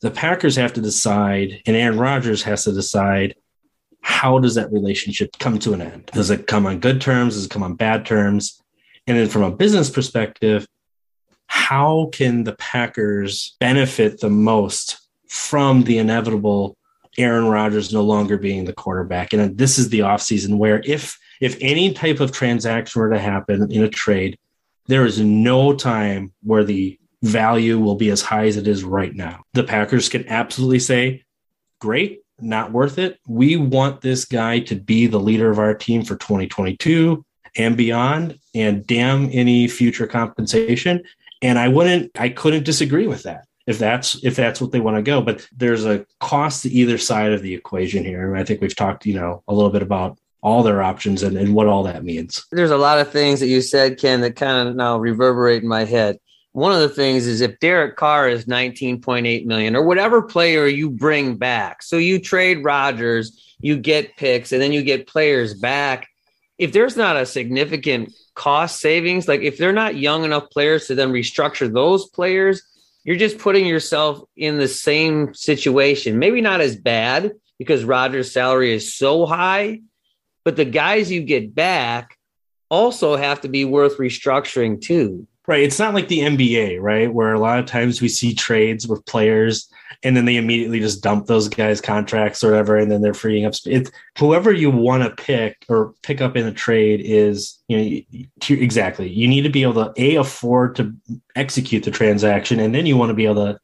The 0.00 0.12
Packers 0.12 0.54
have 0.54 0.72
to 0.74 0.80
decide, 0.80 1.60
and 1.66 1.76
Aaron 1.76 1.98
Rodgers 1.98 2.44
has 2.44 2.64
to 2.64 2.72
decide 2.72 3.34
how 4.00 4.38
does 4.38 4.54
that 4.54 4.72
relationship 4.72 5.36
come 5.38 5.58
to 5.58 5.74
an 5.74 5.82
end? 5.82 6.06
Does 6.06 6.30
it 6.30 6.46
come 6.46 6.66
on 6.66 6.78
good 6.78 7.00
terms? 7.00 7.34
Does 7.34 7.46
it 7.46 7.50
come 7.50 7.64
on 7.64 7.74
bad 7.74 8.06
terms? 8.06 8.62
And 9.06 9.18
then 9.18 9.28
from 9.28 9.42
a 9.42 9.50
business 9.50 9.90
perspective, 9.90 10.66
how 11.48 12.10
can 12.12 12.44
the 12.44 12.54
Packers 12.54 13.56
benefit 13.58 14.20
the 14.20 14.30
most 14.30 14.98
from 15.28 15.82
the 15.82 15.98
inevitable 15.98 16.76
Aaron 17.18 17.46
Rodgers 17.46 17.92
no 17.92 18.02
longer 18.02 18.38
being 18.38 18.66
the 18.66 18.72
quarterback? 18.72 19.32
And 19.32 19.58
this 19.58 19.78
is 19.78 19.88
the 19.88 20.00
offseason 20.00 20.58
where 20.58 20.80
if 20.84 21.18
if 21.40 21.56
any 21.60 21.92
type 21.92 22.20
of 22.20 22.32
transaction 22.32 23.00
were 23.00 23.10
to 23.10 23.18
happen 23.18 23.70
in 23.72 23.82
a 23.82 23.88
trade, 23.88 24.38
there 24.86 25.06
is 25.06 25.20
no 25.20 25.74
time 25.74 26.32
where 26.42 26.64
the 26.64 26.98
value 27.22 27.78
will 27.78 27.96
be 27.96 28.10
as 28.10 28.22
high 28.22 28.46
as 28.46 28.56
it 28.56 28.66
is 28.66 28.84
right 28.84 29.14
now. 29.14 29.42
The 29.52 29.64
Packers 29.64 30.08
can 30.08 30.28
absolutely 30.28 30.78
say, 30.78 31.24
great, 31.80 32.20
not 32.40 32.72
worth 32.72 32.98
it. 32.98 33.18
We 33.26 33.56
want 33.56 34.00
this 34.00 34.24
guy 34.24 34.60
to 34.60 34.74
be 34.74 35.06
the 35.06 35.20
leader 35.20 35.50
of 35.50 35.58
our 35.58 35.74
team 35.74 36.02
for 36.02 36.16
2022 36.16 37.24
and 37.56 37.76
beyond, 37.76 38.38
and 38.54 38.86
damn 38.86 39.28
any 39.32 39.66
future 39.66 40.06
compensation 40.06 41.02
and 41.42 41.58
I 41.58 41.68
wouldn't, 41.68 42.12
I 42.18 42.28
couldn't 42.28 42.64
disagree 42.64 43.06
with 43.06 43.22
that 43.24 43.46
if 43.66 43.78
that's 43.78 44.22
if 44.24 44.36
that's 44.36 44.60
what 44.60 44.72
they 44.72 44.80
want 44.80 44.96
to 44.96 45.02
go. 45.02 45.20
But 45.20 45.46
there's 45.56 45.86
a 45.86 46.06
cost 46.18 46.62
to 46.62 46.70
either 46.70 46.98
side 46.98 47.32
of 47.32 47.42
the 47.42 47.54
equation 47.54 48.04
here. 48.04 48.30
And 48.30 48.40
I 48.40 48.44
think 48.44 48.60
we've 48.60 48.76
talked, 48.76 49.06
you 49.06 49.14
know, 49.14 49.42
a 49.48 49.54
little 49.54 49.70
bit 49.70 49.82
about 49.82 50.18
all 50.42 50.62
their 50.62 50.82
options 50.82 51.22
and, 51.22 51.36
and 51.36 51.54
what 51.54 51.66
all 51.66 51.82
that 51.84 52.04
means. 52.04 52.46
There's 52.50 52.70
a 52.70 52.76
lot 52.76 52.98
of 52.98 53.10
things 53.10 53.40
that 53.40 53.48
you 53.48 53.60
said, 53.60 53.98
Ken, 53.98 54.20
that 54.22 54.36
kind 54.36 54.68
of 54.68 54.76
now 54.76 54.98
reverberate 54.98 55.62
in 55.62 55.68
my 55.68 55.84
head. 55.84 56.18
One 56.52 56.72
of 56.72 56.80
the 56.80 56.88
things 56.88 57.26
is 57.26 57.40
if 57.40 57.60
Derek 57.60 57.96
Carr 57.96 58.28
is 58.28 58.46
19.8 58.46 59.46
million 59.46 59.76
or 59.76 59.84
whatever 59.84 60.22
player 60.22 60.66
you 60.66 60.90
bring 60.90 61.36
back. 61.36 61.82
So 61.82 61.96
you 61.96 62.18
trade 62.18 62.64
Rodgers, 62.64 63.56
you 63.60 63.76
get 63.76 64.16
picks, 64.16 64.50
and 64.50 64.60
then 64.60 64.72
you 64.72 64.82
get 64.82 65.06
players 65.06 65.54
back. 65.54 66.08
If 66.58 66.72
there's 66.72 66.96
not 66.96 67.16
a 67.16 67.24
significant 67.24 68.12
cost 68.40 68.80
savings. 68.80 69.28
Like 69.28 69.42
if 69.42 69.58
they're 69.58 69.72
not 69.72 69.96
young 69.96 70.24
enough 70.24 70.48
players 70.50 70.86
to 70.86 70.94
then 70.94 71.12
restructure 71.12 71.70
those 71.70 72.08
players, 72.08 72.62
you're 73.04 73.16
just 73.16 73.38
putting 73.38 73.66
yourself 73.66 74.22
in 74.34 74.58
the 74.58 74.66
same 74.66 75.34
situation. 75.34 76.18
Maybe 76.18 76.40
not 76.40 76.62
as 76.62 76.74
bad 76.74 77.32
because 77.58 77.84
Rodgers' 77.84 78.32
salary 78.32 78.72
is 78.72 78.94
so 78.94 79.26
high, 79.26 79.80
but 80.44 80.56
the 80.56 80.64
guys 80.64 81.10
you 81.10 81.22
get 81.22 81.54
back 81.54 82.16
also 82.70 83.16
have 83.16 83.40
to 83.42 83.48
be 83.48 83.64
worth 83.64 83.98
restructuring 83.98 84.80
too. 84.80 85.26
Right. 85.46 85.62
It's 85.62 85.78
not 85.78 85.94
like 85.94 86.08
the 86.08 86.20
NBA, 86.20 86.80
right? 86.80 87.12
Where 87.12 87.32
a 87.32 87.40
lot 87.40 87.58
of 87.58 87.66
times 87.66 88.00
we 88.00 88.08
see 88.08 88.34
trades 88.34 88.86
with 88.86 89.04
players 89.06 89.68
and 90.02 90.16
then 90.16 90.24
they 90.24 90.36
immediately 90.36 90.80
just 90.80 91.02
dump 91.02 91.26
those 91.26 91.48
guys' 91.48 91.80
contracts 91.80 92.42
or 92.42 92.50
whatever, 92.50 92.76
and 92.76 92.90
then 92.90 93.02
they're 93.02 93.14
freeing 93.14 93.44
up. 93.44 93.54
It's 93.66 93.90
whoever 94.18 94.52
you 94.52 94.70
want 94.70 95.02
to 95.02 95.22
pick 95.22 95.64
or 95.68 95.94
pick 96.02 96.20
up 96.20 96.36
in 96.36 96.46
a 96.46 96.52
trade 96.52 97.00
is, 97.04 97.58
you 97.68 97.76
know, 97.76 98.26
exactly. 98.48 99.08
You 99.10 99.28
need 99.28 99.42
to 99.42 99.50
be 99.50 99.62
able 99.62 99.84
to 99.84 99.92
a 99.96 100.16
afford 100.16 100.76
to 100.76 100.94
execute 101.36 101.84
the 101.84 101.90
transaction, 101.90 102.60
and 102.60 102.74
then 102.74 102.86
you 102.86 102.96
want 102.96 103.10
to 103.10 103.14
be 103.14 103.26
able 103.26 103.46
to 103.46 103.60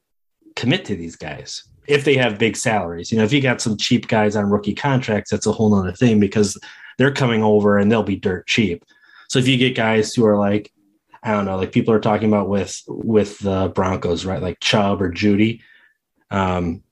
commit 0.57 0.85
to 0.87 0.97
these 0.97 1.17
guys 1.17 1.65
if 1.89 2.05
they 2.05 2.17
have 2.17 2.39
big 2.39 2.57
salaries. 2.57 3.11
You 3.11 3.19
know, 3.19 3.25
if 3.25 3.33
you 3.33 3.41
got 3.41 3.61
some 3.61 3.77
cheap 3.77 4.09
guys 4.09 4.37
on 4.37 4.51
rookie 4.51 4.75
contracts, 4.75 5.31
that's 5.31 5.47
a 5.47 5.53
whole 5.53 5.71
nother 5.71 5.93
thing 5.93 6.21
because 6.21 6.59
they're 6.99 7.13
coming 7.13 7.43
over 7.43 7.79
and 7.79 7.91
they'll 7.91 8.03
be 8.03 8.17
dirt 8.17 8.47
cheap. 8.47 8.85
So 9.29 9.39
if 9.39 9.49
you 9.49 9.57
get 9.57 9.75
guys 9.77 10.15
who 10.15 10.25
are 10.27 10.39
like, 10.39 10.73
I 11.23 11.33
don't 11.33 11.45
know, 11.45 11.57
like 11.57 11.73
people 11.73 11.93
are 11.93 12.01
talking 12.01 12.29
about 12.29 12.49
with 12.49 12.81
with 12.87 13.39
the 13.41 13.73
Broncos, 13.75 14.25
right? 14.25 14.43
Like 14.43 14.61
Chubb 14.61 15.03
or 15.03 15.11
Jeudy. 15.11 15.61
um, 16.31 16.83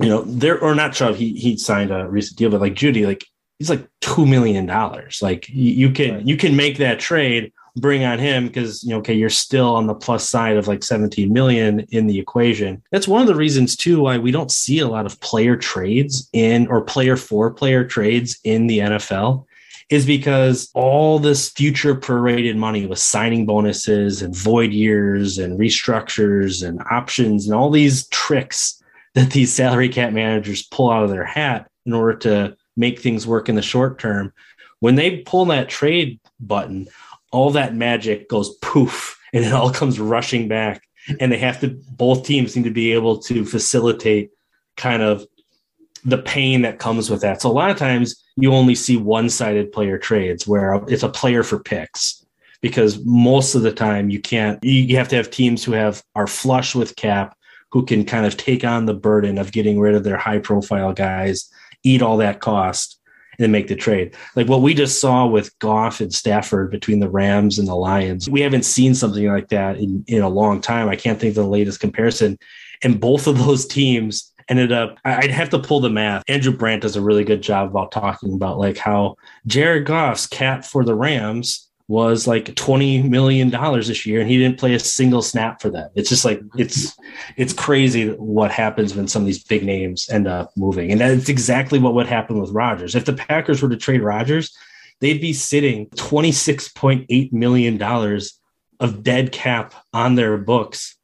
you 0.00 0.08
know, 0.08 0.22
there 0.22 0.60
or 0.60 0.74
not 0.74 0.92
Chubb, 0.92 1.14
he 1.14 1.34
he 1.34 1.56
signed 1.56 1.90
a 1.90 2.08
recent 2.08 2.36
deal, 2.36 2.50
but 2.50 2.60
like 2.60 2.74
Jeudy, 2.74 3.06
like 3.06 3.24
he's 3.58 3.70
like 3.70 3.88
two 4.00 4.26
million 4.26 4.66
dollars. 4.66 5.20
Like 5.22 5.48
you, 5.48 5.72
you 5.72 5.90
can 5.90 6.14
right. 6.14 6.26
you 6.26 6.36
can 6.36 6.56
make 6.56 6.78
that 6.78 6.98
trade, 6.98 7.52
bring 7.76 8.04
on 8.04 8.18
him 8.18 8.46
because 8.46 8.82
you 8.82 8.90
know, 8.90 8.98
okay, 8.98 9.14
you're 9.14 9.30
still 9.30 9.74
on 9.74 9.86
the 9.86 9.94
plus 9.94 10.28
side 10.28 10.56
of 10.56 10.66
like 10.66 10.82
17 10.82 11.32
million 11.32 11.80
in 11.90 12.06
the 12.06 12.18
equation. 12.18 12.82
That's 12.90 13.08
one 13.08 13.20
of 13.20 13.28
the 13.28 13.34
reasons 13.34 13.76
too 13.76 14.00
why 14.00 14.18
we 14.18 14.30
don't 14.30 14.50
see 14.50 14.78
a 14.78 14.88
lot 14.88 15.06
of 15.06 15.20
player 15.20 15.56
trades 15.56 16.28
in 16.32 16.66
or 16.68 16.80
player 16.80 17.16
for 17.16 17.50
player 17.50 17.84
trades 17.84 18.38
in 18.44 18.66
the 18.66 18.78
NFL 18.78 19.44
is 19.88 20.04
because 20.04 20.68
all 20.74 21.18
this 21.18 21.50
future 21.50 21.94
prorated 21.94 22.56
money 22.56 22.86
with 22.86 22.98
signing 22.98 23.46
bonuses 23.46 24.20
and 24.20 24.34
void 24.34 24.72
years 24.72 25.38
and 25.38 25.58
restructures 25.58 26.66
and 26.66 26.82
options 26.90 27.46
and 27.46 27.54
all 27.54 27.70
these 27.70 28.08
tricks 28.08 28.82
that 29.14 29.30
these 29.30 29.52
salary 29.52 29.88
cap 29.88 30.12
managers 30.12 30.64
pull 30.64 30.90
out 30.90 31.04
of 31.04 31.10
their 31.10 31.24
hat 31.24 31.70
in 31.86 31.92
order 31.92 32.18
to 32.18 32.56
make 32.76 32.98
things 32.98 33.26
work 33.26 33.48
in 33.48 33.54
the 33.54 33.62
short 33.62 33.98
term. 33.98 34.32
When 34.80 34.96
they 34.96 35.18
pull 35.18 35.44
that 35.46 35.68
trade 35.68 36.20
button, 36.40 36.88
all 37.36 37.50
that 37.50 37.74
magic 37.74 38.30
goes 38.30 38.56
poof 38.62 39.20
and 39.34 39.44
it 39.44 39.52
all 39.52 39.70
comes 39.70 40.00
rushing 40.00 40.48
back. 40.48 40.82
And 41.20 41.30
they 41.30 41.38
have 41.38 41.60
to, 41.60 41.68
both 41.90 42.24
teams 42.24 42.56
need 42.56 42.64
to 42.64 42.70
be 42.70 42.92
able 42.92 43.18
to 43.24 43.44
facilitate 43.44 44.30
kind 44.76 45.02
of 45.02 45.26
the 46.02 46.18
pain 46.18 46.62
that 46.62 46.78
comes 46.78 47.10
with 47.10 47.20
that. 47.20 47.42
So 47.42 47.50
a 47.50 47.52
lot 47.52 47.70
of 47.70 47.76
times 47.76 48.24
you 48.36 48.52
only 48.52 48.74
see 48.74 48.96
one-sided 48.96 49.70
player 49.70 49.98
trades 49.98 50.46
where 50.46 50.82
it's 50.88 51.02
a 51.02 51.08
player 51.10 51.42
for 51.42 51.58
picks 51.58 52.24
because 52.62 53.04
most 53.04 53.54
of 53.54 53.62
the 53.62 53.72
time 53.72 54.08
you 54.08 54.20
can't 54.20 54.58
you 54.64 54.96
have 54.96 55.08
to 55.08 55.16
have 55.16 55.30
teams 55.30 55.62
who 55.62 55.72
have 55.72 56.02
are 56.14 56.26
flush 56.26 56.74
with 56.74 56.96
cap 56.96 57.36
who 57.70 57.84
can 57.84 58.04
kind 58.04 58.24
of 58.24 58.36
take 58.36 58.64
on 58.64 58.86
the 58.86 58.94
burden 58.94 59.36
of 59.36 59.52
getting 59.52 59.78
rid 59.78 59.94
of 59.94 60.04
their 60.04 60.16
high 60.16 60.38
profile 60.38 60.92
guys 60.92 61.50
eat 61.82 62.02
all 62.02 62.16
that 62.16 62.40
cost 62.40 62.95
and 63.38 63.52
make 63.52 63.68
the 63.68 63.76
trade. 63.76 64.14
Like 64.34 64.48
what 64.48 64.62
we 64.62 64.74
just 64.74 65.00
saw 65.00 65.26
with 65.26 65.56
goff 65.58 66.00
and 66.00 66.12
stafford 66.12 66.70
between 66.70 67.00
the 67.00 67.08
rams 67.08 67.58
and 67.58 67.68
the 67.68 67.74
lions 67.74 68.28
we 68.28 68.40
haven't 68.40 68.64
seen 68.64 68.94
something 68.94 69.26
like 69.26 69.48
that 69.48 69.76
in, 69.76 70.04
in 70.06 70.22
a 70.22 70.28
long 70.28 70.60
time. 70.60 70.88
I 70.88 70.96
can't 70.96 71.18
think 71.18 71.30
of 71.30 71.42
the 71.42 71.48
latest 71.48 71.80
comparison. 71.80 72.38
And 72.82 73.00
both 73.00 73.26
of 73.26 73.38
those 73.38 73.66
teams 73.66 74.32
ended 74.48 74.70
up 74.70 74.96
i'd 75.04 75.30
have 75.30 75.50
to 75.50 75.58
pull 75.58 75.80
the 75.80 75.90
math. 75.90 76.22
Andrew 76.28 76.56
brandt 76.56 76.82
does 76.82 76.96
a 76.96 77.00
really 77.00 77.24
good 77.24 77.42
job 77.42 77.70
about 77.70 77.90
talking 77.90 78.32
about 78.32 78.58
like 78.58 78.76
how 78.76 79.16
jared 79.46 79.86
goff's 79.86 80.26
cap 80.26 80.64
for 80.64 80.84
the 80.84 80.94
rams 80.94 81.65
was 81.88 82.26
like 82.26 82.54
20 82.56 83.02
million 83.02 83.48
dollars 83.48 83.86
this 83.86 84.06
year 84.06 84.20
and 84.20 84.28
he 84.28 84.38
didn't 84.38 84.58
play 84.58 84.74
a 84.74 84.78
single 84.78 85.22
snap 85.22 85.62
for 85.62 85.70
them. 85.70 85.88
It's 85.94 86.08
just 86.08 86.24
like 86.24 86.40
mm-hmm. 86.40 86.60
it's 86.60 86.96
it's 87.36 87.52
crazy 87.52 88.10
what 88.10 88.50
happens 88.50 88.94
when 88.94 89.06
some 89.06 89.22
of 89.22 89.26
these 89.26 89.44
big 89.44 89.64
names 89.64 90.08
end 90.10 90.26
up 90.26 90.50
moving. 90.56 90.90
And 90.90 91.00
that's 91.00 91.28
exactly 91.28 91.78
what 91.78 91.94
would 91.94 92.08
happen 92.08 92.40
with 92.40 92.50
Rodgers. 92.50 92.96
If 92.96 93.04
the 93.04 93.12
Packers 93.12 93.62
were 93.62 93.68
to 93.68 93.76
trade 93.76 94.02
Rodgers 94.02 94.56
they'd 95.00 95.20
be 95.20 95.34
sitting 95.34 95.86
26.8 95.90 97.32
million 97.32 97.76
dollars 97.76 98.40
of 98.80 99.02
dead 99.02 99.30
cap 99.30 99.74
on 99.92 100.14
their 100.14 100.36
books 100.36 100.96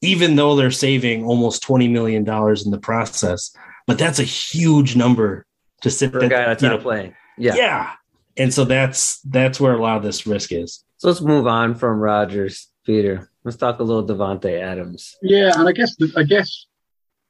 even 0.00 0.34
though 0.34 0.56
they're 0.56 0.70
saving 0.70 1.24
almost 1.24 1.62
20 1.62 1.86
million 1.88 2.24
dollars 2.24 2.64
in 2.64 2.72
the 2.72 2.78
process. 2.78 3.54
But 3.86 3.98
that's 3.98 4.18
a 4.18 4.24
huge 4.24 4.96
number 4.96 5.46
to 5.82 5.90
sit 5.90 6.10
for 6.10 6.18
a 6.18 6.28
guy 6.28 6.46
that's 6.46 6.62
not 6.62 6.80
playing. 6.80 7.14
Yeah. 7.36 7.54
Yeah 7.54 7.92
and 8.36 8.52
so 8.52 8.64
that's 8.64 9.20
that's 9.22 9.60
where 9.60 9.74
a 9.74 9.82
lot 9.82 9.96
of 9.96 10.02
this 10.02 10.26
risk 10.26 10.52
is. 10.52 10.84
So 10.96 11.08
let's 11.08 11.20
move 11.20 11.46
on 11.46 11.74
from 11.74 11.98
Rodgers, 11.98 12.68
Peter. 12.84 13.30
Let's 13.44 13.56
talk 13.56 13.80
a 13.80 13.82
little 13.82 14.06
Davante 14.06 14.60
Adams. 14.60 15.16
Yeah, 15.22 15.52
and 15.56 15.68
I 15.68 15.72
guess 15.72 15.96
I 16.16 16.22
guess 16.22 16.66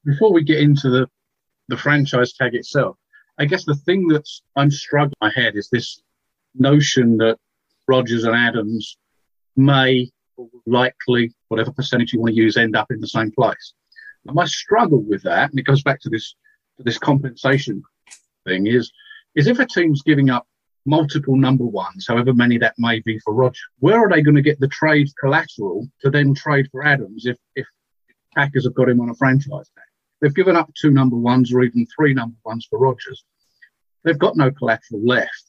before 0.05 0.33
we 0.33 0.45
get 0.45 0.61
into 0.61 0.91
the 0.91 1.09
the 1.69 1.77
franchise 1.77 2.35
tag 2.35 2.55
itself, 2.55 2.97
I 3.39 3.47
guess 3.47 3.65
the 3.65 3.75
thing 3.75 4.09
that's 4.09 4.43
I'm 4.57 4.71
struggling 4.71 5.15
my 5.21 5.33
head 5.35 5.57
is 5.57 5.69
this 5.71 6.03
notion 6.55 7.17
that 7.19 7.39
Rodgers 7.89 8.25
and 8.25 8.37
Adams 8.37 8.99
may 9.57 10.11
likely, 10.67 11.33
whatever 11.49 11.73
percentage 11.73 12.13
you 12.13 12.21
want 12.21 12.35
to 12.35 12.41
use, 12.41 12.57
end 12.57 12.77
up 12.77 12.91
in 12.91 13.01
the 13.01 13.09
same 13.09 13.31
place. 13.33 13.75
And 14.27 14.35
my 14.35 14.45
struggle 14.45 15.03
with 15.03 15.23
that, 15.25 15.51
and 15.51 15.59
it 15.59 15.65
goes 15.65 15.83
back 15.83 16.01
to 16.03 16.11
this 16.11 16.35
to 16.77 16.83
this 16.83 16.99
compensation 16.99 17.83
thing, 18.47 18.67
is 18.67 18.93
is 19.35 19.47
if 19.47 19.59
a 19.59 19.67
team's 19.67 20.03
giving 20.03 20.31
up 20.31 20.47
multiple 20.85 21.37
number 21.37 21.65
ones, 21.65 22.07
however 22.09 22.33
many 22.35 22.59
that 22.59 22.75
may 22.79 23.01
be 23.01 23.19
for 23.21 23.35
Roger. 23.35 23.61
Where 23.79 23.99
are 23.99 24.09
they 24.09 24.23
going 24.23 24.35
to 24.35 24.43
get 24.43 24.61
the 24.61 24.69
trade 24.69 25.09
collateral 25.21 25.89
to 26.01 26.11
then 26.11 26.35
trade 26.35 26.69
for 26.71 26.85
Adams 26.85 27.27
if, 27.27 27.37
if 27.55 27.67
Packers 28.35 28.65
have 28.65 28.75
got 28.75 28.89
him 28.89 29.01
on 29.01 29.11
a 29.11 29.15
franchise 29.15 29.71
tag? 29.75 29.85
They've 30.21 30.35
given 30.35 30.57
up 30.57 30.73
two 30.75 30.91
number 30.91 31.17
ones 31.17 31.53
or 31.53 31.63
even 31.63 31.87
three 31.97 32.15
number 32.15 32.37
ones 32.45 32.67
for 32.69 32.79
Rodgers. 32.79 33.25
They've 34.05 34.19
got 34.19 34.37
no 34.37 34.51
collateral 34.51 35.05
left 35.05 35.45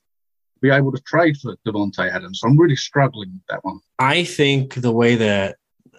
to 0.56 0.60
be 0.62 0.70
able 0.70 0.92
to 0.92 1.02
trade 1.02 1.38
for 1.38 1.56
Davante 1.68 2.12
Adams. 2.12 2.40
So 2.40 2.48
I'm 2.48 2.58
really 2.58 2.76
struggling 2.76 3.32
with 3.34 3.46
that 3.50 3.64
one. 3.64 3.80
I 4.00 4.24
think 4.24 4.76
the 4.76 4.92
way 4.92 5.16
that 5.16 5.58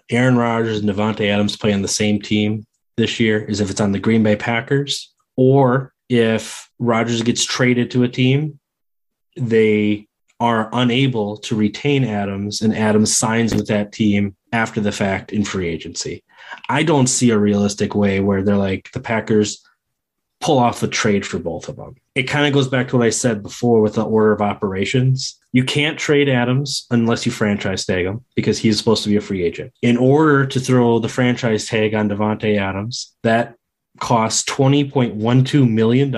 Aaron 0.09 0.37
Rodgers 0.37 0.79
and 0.79 0.89
Davante 0.89 1.29
Adams 1.29 1.57
play 1.57 1.73
on 1.73 1.81
the 1.81 1.87
same 1.87 2.21
team 2.21 2.65
this 2.97 3.19
year 3.19 3.43
is 3.43 3.59
if 3.59 3.69
it's 3.69 3.81
on 3.81 3.91
the 3.91 3.99
Green 3.99 4.23
Bay 4.23 4.35
Packers 4.35 5.13
or 5.35 5.93
if 6.09 6.69
Rodgers 6.79 7.21
gets 7.21 7.43
traded 7.43 7.91
to 7.91 8.03
a 8.03 8.07
team 8.07 8.59
they 9.35 10.07
are 10.39 10.69
unable 10.73 11.37
to 11.37 11.55
retain 11.55 12.03
Adams 12.03 12.61
and 12.61 12.75
Adams 12.75 13.15
signs 13.15 13.55
with 13.55 13.67
that 13.67 13.91
team 13.91 14.35
after 14.51 14.81
the 14.81 14.91
fact 14.91 15.31
in 15.31 15.45
free 15.45 15.67
agency. 15.67 16.23
I 16.69 16.83
don't 16.83 17.07
see 17.07 17.29
a 17.29 17.37
realistic 17.37 17.95
way 17.95 18.19
where 18.19 18.43
they're 18.43 18.57
like 18.57 18.91
the 18.91 18.99
Packers 18.99 19.63
pull 20.41 20.59
off 20.59 20.83
a 20.83 20.87
trade 20.87 21.25
for 21.25 21.39
both 21.39 21.69
of 21.69 21.77
them. 21.77 21.95
It 22.13 22.23
kind 22.23 22.45
of 22.45 22.53
goes 22.53 22.67
back 22.67 22.89
to 22.89 22.97
what 22.97 23.05
I 23.05 23.09
said 23.09 23.41
before 23.41 23.81
with 23.81 23.95
the 23.95 24.03
order 24.03 24.31
of 24.31 24.41
operations. 24.41 25.39
You 25.53 25.63
can't 25.63 25.97
trade 25.97 26.29
Adams 26.29 26.85
unless 26.91 27.25
you 27.25 27.31
franchise 27.31 27.85
tag 27.85 28.05
him 28.05 28.23
because 28.35 28.57
he's 28.59 28.77
supposed 28.77 29.03
to 29.03 29.09
be 29.09 29.15
a 29.15 29.21
free 29.21 29.43
agent. 29.43 29.71
In 29.81 29.97
order 29.97 30.45
to 30.45 30.59
throw 30.59 30.99
the 30.99 31.09
franchise 31.09 31.65
tag 31.65 31.95
on 31.95 32.09
Davante 32.09 32.59
Adams, 32.59 33.15
that 33.23 33.55
costs 33.99 34.43
$20.12 34.51 35.71
million 35.71 36.11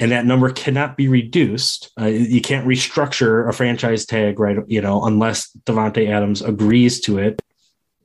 and 0.00 0.10
that 0.12 0.26
number 0.26 0.50
cannot 0.50 0.96
be 0.96 1.08
reduced. 1.08 1.90
Uh, 2.00 2.06
you 2.06 2.40
can't 2.40 2.66
restructure 2.66 3.48
a 3.48 3.52
franchise 3.52 4.06
tag, 4.06 4.38
right? 4.38 4.58
You 4.66 4.80
know, 4.80 5.04
unless 5.04 5.50
Davante 5.64 6.08
Adams 6.08 6.42
agrees 6.42 7.00
to 7.02 7.18
it, 7.18 7.40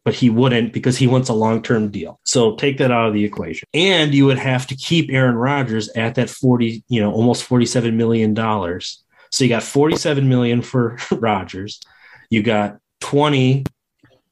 but 0.04 0.14
he 0.14 0.30
wouldn't 0.30 0.74
because 0.74 0.98
he 0.98 1.08
wants 1.08 1.30
a 1.30 1.34
long-term 1.34 1.90
deal. 1.90 2.20
So 2.24 2.56
take 2.56 2.78
that 2.78 2.92
out 2.92 3.08
of 3.08 3.14
the 3.14 3.26
equation. 3.26 3.68
And 3.74 4.14
you 4.14 4.26
would 4.26 4.40
have 4.40 4.68
to 4.68 4.76
keep 4.76 5.10
Aaron 5.12 5.36
Rodgers 5.36 5.90
at 5.90 6.16
that 6.16 6.30
40, 6.30 6.84
you 6.88 7.02
know, 7.02 7.12
almost 7.12 7.44
47 7.44 7.98
million 7.98 8.34
dollars. 8.34 9.04
So 9.32 9.44
you 9.44 9.50
got 9.50 9.64
47 9.64 10.30
million 10.30 10.62
for 10.62 10.98
Rodgers. 11.12 11.82
You 12.30 12.44
got 12.44 12.78
20 13.02 13.66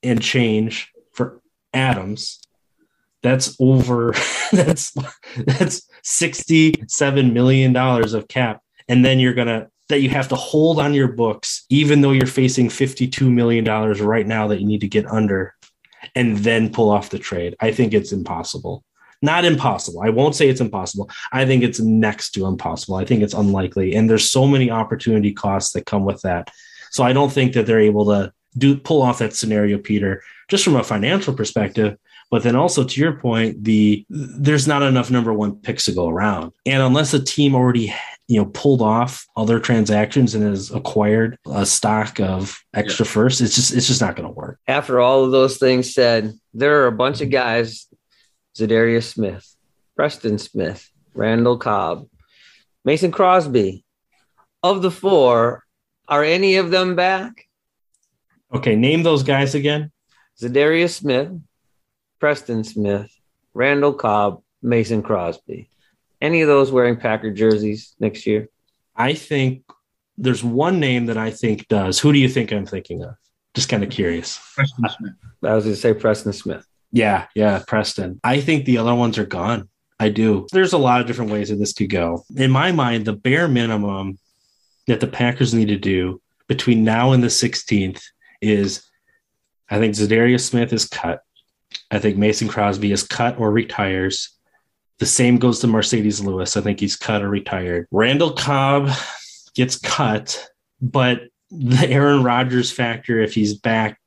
and 0.04 0.22
change 0.22 0.92
for 1.12 1.42
Adams 1.74 2.40
that's 3.26 3.56
over 3.60 4.14
that's 4.52 4.96
that's 5.36 5.90
67 6.04 7.34
million 7.34 7.74
dollars 7.74 8.14
of 8.14 8.28
cap. 8.28 8.62
And 8.88 9.04
then 9.04 9.20
you're 9.20 9.34
going 9.34 9.48
to 9.48 9.68
that 9.90 10.02
you 10.02 10.10
have 10.10 10.28
to 10.30 10.36
hold 10.36 10.80
on 10.80 10.94
your 10.94 11.08
books 11.08 11.66
even 11.70 12.02
though 12.02 12.12
you're 12.12 12.28
facing 12.28 12.70
52 12.70 13.30
million 13.30 13.64
dollars 13.64 14.00
right 14.00 14.26
now 14.26 14.48
that 14.48 14.60
you 14.60 14.68
need 14.68 14.82
to 14.82 14.88
get 14.88 15.08
under 15.08 15.56
and 16.16 16.38
then 16.38 16.72
pull 16.72 16.90
off 16.90 17.10
the 17.10 17.20
trade. 17.20 17.56
I 17.60 17.72
think 17.72 17.94
it's 17.94 18.12
impossible. 18.12 18.84
Not 19.22 19.46
impossible. 19.46 20.02
I 20.02 20.10
won't 20.10 20.36
say 20.36 20.50
it's 20.50 20.62
impossible. 20.62 21.10
I 21.32 21.46
think 21.46 21.64
it's 21.64 21.80
next 21.80 22.32
to 22.32 22.46
impossible. 22.46 22.96
I 22.96 23.06
think 23.06 23.24
it's 23.24 23.34
unlikely. 23.34 23.96
And 23.96 24.08
there's 24.08 24.30
so 24.30 24.46
many 24.46 24.70
opportunity 24.70 25.34
costs 25.34 25.74
that 25.74 25.88
come 25.88 26.06
with 26.06 26.22
that. 26.22 26.52
So 26.92 27.04
i 27.04 27.12
don't 27.12 27.32
think 27.32 27.54
that 27.54 27.66
they're 27.66 27.80
able 27.80 28.06
to 28.06 28.32
do 28.58 28.78
pull 28.78 29.02
off 29.02 29.18
that 29.18 29.34
scenario 29.34 29.80
peter. 29.80 30.22
Just 30.48 30.64
from 30.64 30.76
a 30.76 30.84
financial 30.84 31.34
perspective 31.34 31.98
but 32.32 32.44
then 32.44 32.56
also 32.56 32.84
to 32.84 33.00
your 33.00 33.14
point, 33.14 33.64
the 33.64 34.06
there's 34.10 34.68
not 34.68 34.82
enough 34.82 35.12
number 35.12 35.34
one 35.34 35.56
picks 35.56 35.86
to 35.86 35.92
go 35.92 36.10
around. 36.10 36.52
And 36.66 36.82
unless 36.82 37.14
a 37.14 37.24
team 37.24 37.56
already 37.56 37.94
you 38.28 38.40
know 38.40 38.48
pulled 38.48 38.82
off 38.82 39.28
other 39.38 39.60
transactions 39.60 40.34
and 40.34 40.44
has 40.44 40.72
acquired 40.72 41.38
a 41.46 41.66
stock 41.66 42.20
of 42.20 42.60
extra 42.74 43.06
yeah. 43.06 43.12
first, 43.12 43.42
it's 43.42 43.56
just 43.56 43.74
it's 43.74 43.88
just 43.88 44.02
not 44.02 44.16
going 44.16 44.28
to 44.28 44.34
work. 44.34 44.60
After 44.68 45.00
all 45.00 45.24
of 45.24 45.32
those 45.32 45.58
things 45.58 45.94
said, 45.94 46.34
there 46.54 46.82
are 46.82 46.88
a 46.88 46.92
bunch 46.92 47.22
of 47.22 47.30
guys: 47.30 47.88
Za'Darius 48.58 49.14
Smith, 49.14 49.56
Preston 49.96 50.40
Smith, 50.40 50.90
Randall 51.14 51.58
Cobb, 51.58 52.08
Mason 52.84 53.12
Crosby. 53.12 53.84
Of 54.64 54.82
the 54.82 54.90
four, 54.90 55.64
are 56.08 56.24
any 56.24 56.56
of 56.56 56.72
them 56.72 56.96
back? 56.96 57.46
Okay, 58.52 58.76
name 58.76 59.04
those 59.04 59.22
guys 59.22 59.54
again. 59.54 59.92
Za'Darius 60.42 60.96
Smith, 60.96 61.30
Preston 62.26 62.64
Smith, 62.64 63.16
Randall 63.54 63.94
Cobb, 63.94 64.42
Mason 64.64 65.04
Crosby. 65.04 65.70
Any 66.20 66.42
of 66.42 66.48
those 66.48 66.72
wearing 66.72 66.98
Packer 66.98 67.30
jerseys 67.30 67.96
next 68.00 68.26
year? 68.26 68.50
I 68.96 69.14
think 69.14 69.62
there's 70.18 70.44
one 70.44 70.80
name 70.80 71.06
that 71.06 71.20
I 71.20 71.30
think 71.30 71.68
does. 71.68 72.00
Who 72.00 72.12
do 72.12 72.18
you 72.18 72.28
think 72.28 72.52
I'm 72.52 72.66
thinking 72.66 73.04
of? 73.04 73.14
Just 73.54 73.70
kind 73.70 73.84
of 73.84 73.92
curious. 73.92 74.40
Preston 74.56 74.86
Smith. 74.98 75.14
I 75.44 75.54
was 75.54 75.66
going 75.66 75.76
to 75.76 75.80
say 75.80 75.94
Preston 75.94 76.34
Smith. 76.34 76.66
Yeah, 76.92 77.28
yeah, 77.36 77.62
Preston. 77.68 78.20
I 78.24 78.42
think 78.42 78.66
the 78.66 78.80
other 78.80 78.96
ones 78.96 79.20
are 79.20 79.28
gone. 79.28 79.70
I 80.00 80.10
do. 80.10 80.48
There's 80.52 80.74
a 80.74 80.80
lot 80.80 81.02
of 81.02 81.06
different 81.06 81.30
ways 81.30 81.50
that 81.50 81.58
this 81.58 81.74
could 81.74 81.92
go. 81.92 82.26
In 82.36 82.50
my 82.50 82.72
mind, 82.72 83.06
the 83.06 83.14
bare 83.14 83.48
minimum 83.48 84.18
that 84.88 85.00
the 85.00 85.06
Packers 85.06 85.54
need 85.54 85.68
to 85.68 85.78
do 85.78 86.20
between 86.48 86.84
now 86.84 87.12
and 87.12 87.22
the 87.22 87.28
16th 87.28 88.02
is 88.42 88.84
I 89.70 89.78
think 89.78 89.94
Za'Darius 89.94 90.42
Smith 90.42 90.74
is 90.74 90.88
cut. 90.88 91.22
I 91.92 92.00
think 92.00 92.18
Mason 92.18 92.48
Crosby 92.48 92.92
is 92.92 93.04
cut 93.04 93.40
or 93.40 93.52
retires. 93.52 94.30
The 95.00 95.06
same 95.06 95.38
goes 95.38 95.60
to 95.60 95.68
Marcedes 95.68 96.24
Lewis. 96.24 96.56
I 96.56 96.62
think 96.62 96.80
he's 96.80 96.96
cut 96.96 97.22
or 97.22 97.30
retired. 97.30 97.88
Randall 97.92 98.34
Cobb 98.34 98.90
gets 99.56 99.78
cut, 99.78 100.50
but 100.82 101.24
the 101.52 101.88
Aaron 101.90 102.24
Rodgers 102.24 102.72
factor, 102.72 103.20
if 103.20 103.34
he's 103.34 103.54
back, 103.54 104.00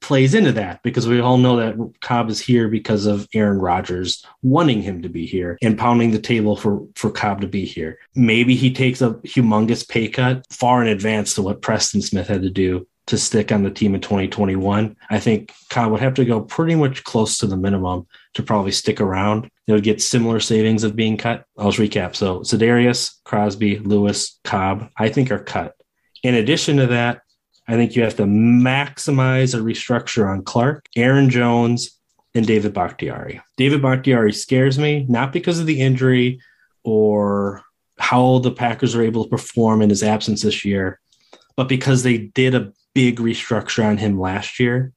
plays 0.00 0.34
into 0.34 0.52
that 0.52 0.82
because 0.82 1.06
we 1.06 1.20
all 1.20 1.36
know 1.36 1.56
that 1.56 1.92
Cobb 2.00 2.30
is 2.30 2.40
here 2.40 2.68
because 2.68 3.06
of 3.06 3.28
Aaron 3.34 3.58
Rodgers 3.58 4.24
wanting 4.42 4.82
him 4.82 5.02
to 5.02 5.08
be 5.08 5.26
here 5.26 5.58
and 5.62 5.78
pounding 5.78 6.10
the 6.10 6.18
table 6.18 6.56
for 6.56 6.86
for 6.96 7.10
Cobb 7.10 7.42
to 7.42 7.46
be 7.46 7.64
here. 7.64 7.98
Maybe 8.14 8.54
he 8.54 8.72
takes 8.72 9.02
a 9.02 9.10
humongous 9.26 9.86
pay 9.86 10.08
cut 10.08 10.46
far 10.50 10.82
in 10.82 10.88
advance 10.88 11.34
to 11.34 11.42
what 11.42 11.62
Preston 11.62 12.02
Smith 12.02 12.28
had 12.28 12.42
to 12.42 12.50
do 12.50 12.86
to 13.06 13.18
stick 13.18 13.50
on 13.50 13.62
the 13.62 13.70
team 13.70 13.94
in 13.94 14.00
2021. 14.00 14.96
I 15.08 15.18
think 15.18 15.52
Cobb 15.68 15.90
would 15.90 16.00
have 16.00 16.14
to 16.14 16.24
go 16.24 16.40
pretty 16.40 16.74
much 16.74 17.02
close 17.04 17.38
to 17.38 17.46
the 17.46 17.56
minimum 17.56 18.06
to 18.34 18.42
probably 18.42 18.72
stick 18.72 19.00
around. 19.00 19.50
They 19.66 19.72
would 19.72 19.82
get 19.82 20.02
similar 20.02 20.40
savings 20.40 20.84
of 20.84 20.96
being 20.96 21.16
cut. 21.16 21.44
I'll 21.58 21.72
recap. 21.72 22.14
So 22.14 22.40
Za'Darius, 22.40 23.16
Crosby, 23.24 23.78
Lewis, 23.78 24.38
Cobb, 24.44 24.90
I 24.96 25.08
think 25.08 25.30
are 25.30 25.42
cut. 25.42 25.74
In 26.22 26.34
addition 26.34 26.76
to 26.76 26.86
that, 26.88 27.22
I 27.66 27.74
think 27.74 27.94
you 27.94 28.02
have 28.02 28.16
to 28.16 28.24
maximize 28.24 29.54
a 29.54 29.62
restructure 29.62 30.28
on 30.28 30.42
Clark, 30.42 30.86
Aaron 30.96 31.30
Jones, 31.30 31.98
and 32.34 32.46
David 32.46 32.72
Bakhtiari. 32.72 33.40
David 33.56 33.82
Bakhtiari 33.82 34.32
scares 34.32 34.78
me, 34.78 35.06
not 35.08 35.32
because 35.32 35.58
of 35.58 35.66
the 35.66 35.80
injury 35.80 36.40
or 36.84 37.62
how 37.98 38.38
the 38.38 38.50
Packers 38.50 38.94
are 38.94 39.02
able 39.02 39.24
to 39.24 39.30
perform 39.30 39.82
in 39.82 39.90
his 39.90 40.02
absence 40.02 40.42
this 40.42 40.64
year, 40.64 41.00
but 41.56 41.68
because 41.68 42.02
they 42.02 42.18
did 42.18 42.54
a 42.54 42.72
big 42.94 43.18
restructure 43.18 43.84
on 43.84 43.98
him 43.98 44.18
last 44.18 44.60
year. 44.60 44.92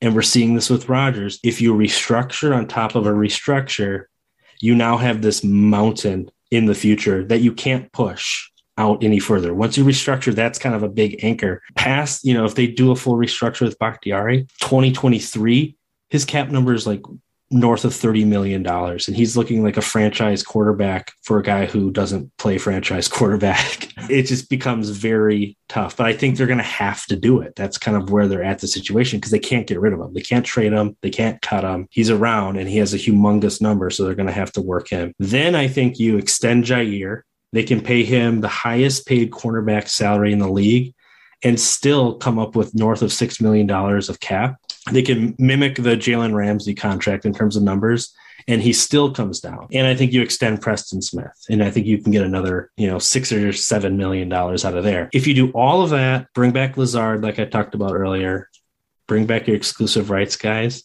And 0.00 0.14
we're 0.14 0.22
seeing 0.22 0.54
this 0.54 0.70
with 0.70 0.88
Rodgers. 0.88 1.38
If 1.42 1.60
you 1.60 1.74
restructure 1.74 2.54
on 2.54 2.66
top 2.66 2.94
of 2.94 3.06
a 3.06 3.12
restructure, 3.12 4.04
you 4.60 4.74
now 4.74 4.96
have 4.96 5.22
this 5.22 5.42
mountain 5.44 6.30
in 6.50 6.66
the 6.66 6.74
future 6.74 7.24
that 7.24 7.40
you 7.40 7.52
can't 7.52 7.90
push 7.92 8.48
out 8.76 9.04
any 9.04 9.18
further. 9.18 9.54
Once 9.54 9.76
you 9.76 9.84
restructure, 9.84 10.34
that's 10.34 10.58
kind 10.58 10.74
of 10.74 10.82
a 10.82 10.88
big 10.88 11.22
anchor. 11.22 11.62
Past, 11.76 12.24
you 12.24 12.34
know, 12.34 12.44
if 12.44 12.54
they 12.54 12.66
do 12.66 12.90
a 12.90 12.96
full 12.96 13.14
restructure 13.14 13.62
with 13.62 13.78
Bakhtiari, 13.78 14.46
2023, 14.60 15.76
his 16.10 16.24
cap 16.24 16.50
number 16.50 16.74
is 16.74 16.86
like 16.86 17.02
north 17.54 17.84
of 17.84 17.92
$30 17.92 18.26
million. 18.26 18.66
And 18.66 19.16
he's 19.16 19.36
looking 19.36 19.62
like 19.62 19.76
a 19.76 19.82
franchise 19.82 20.42
quarterback 20.42 21.12
for 21.22 21.38
a 21.38 21.42
guy 21.42 21.66
who 21.66 21.90
doesn't 21.90 22.36
play 22.36 22.58
franchise 22.58 23.06
quarterback. 23.08 23.88
it 24.10 24.24
just 24.24 24.50
becomes 24.50 24.90
very 24.90 25.56
tough. 25.68 25.96
But 25.96 26.06
I 26.06 26.12
think 26.12 26.36
they're 26.36 26.48
going 26.48 26.58
to 26.58 26.64
have 26.64 27.06
to 27.06 27.16
do 27.16 27.40
it. 27.40 27.54
That's 27.54 27.78
kind 27.78 27.96
of 27.96 28.10
where 28.10 28.26
they're 28.26 28.42
at 28.42 28.58
the 28.58 28.66
situation 28.66 29.18
because 29.18 29.30
they 29.30 29.38
can't 29.38 29.68
get 29.68 29.80
rid 29.80 29.92
of 29.92 30.00
him. 30.00 30.12
They 30.12 30.20
can't 30.20 30.44
trade 30.44 30.72
him. 30.72 30.96
They 31.00 31.10
can't 31.10 31.40
cut 31.42 31.64
him. 31.64 31.86
He's 31.90 32.10
around 32.10 32.56
and 32.56 32.68
he 32.68 32.78
has 32.78 32.92
a 32.92 32.98
humongous 32.98 33.62
number. 33.62 33.88
So 33.88 34.04
they're 34.04 34.14
going 34.16 34.26
to 34.26 34.32
have 34.32 34.52
to 34.52 34.62
work 34.62 34.88
him. 34.88 35.14
Then 35.18 35.54
I 35.54 35.68
think 35.68 35.98
you 35.98 36.18
extend 36.18 36.64
Jaire 36.64 37.22
They 37.52 37.62
can 37.62 37.80
pay 37.80 38.02
him 38.02 38.40
the 38.40 38.48
highest 38.48 39.06
paid 39.06 39.30
cornerback 39.30 39.88
salary 39.88 40.32
in 40.32 40.40
the 40.40 40.48
league 40.48 40.92
and 41.44 41.60
still 41.60 42.16
come 42.16 42.38
up 42.38 42.56
with 42.56 42.74
north 42.74 43.02
of 43.02 43.10
$6 43.10 43.40
million 43.40 43.70
of 43.70 44.20
cap 44.20 44.56
they 44.92 45.02
can 45.02 45.34
mimic 45.38 45.76
the 45.76 45.96
Jalen 45.96 46.34
Ramsey 46.34 46.74
contract 46.74 47.24
in 47.24 47.32
terms 47.32 47.56
of 47.56 47.62
numbers, 47.62 48.14
and 48.46 48.60
he 48.60 48.72
still 48.72 49.12
comes 49.12 49.40
down. 49.40 49.68
And 49.72 49.86
I 49.86 49.94
think 49.94 50.12
you 50.12 50.22
extend 50.22 50.60
Preston 50.60 51.00
Smith, 51.00 51.32
and 51.48 51.62
I 51.62 51.70
think 51.70 51.86
you 51.86 51.98
can 51.98 52.12
get 52.12 52.22
another, 52.22 52.70
you 52.76 52.86
know, 52.86 52.98
six 52.98 53.32
or 53.32 53.52
seven 53.52 53.96
million 53.96 54.28
dollars 54.28 54.64
out 54.64 54.76
of 54.76 54.84
there. 54.84 55.08
If 55.12 55.26
you 55.26 55.34
do 55.34 55.50
all 55.52 55.82
of 55.82 55.90
that, 55.90 56.26
bring 56.34 56.52
back 56.52 56.76
Lazard, 56.76 57.22
like 57.22 57.38
I 57.38 57.46
talked 57.46 57.74
about 57.74 57.94
earlier, 57.94 58.50
bring 59.06 59.26
back 59.26 59.46
your 59.46 59.56
exclusive 59.56 60.10
rights 60.10 60.36
guys, 60.36 60.84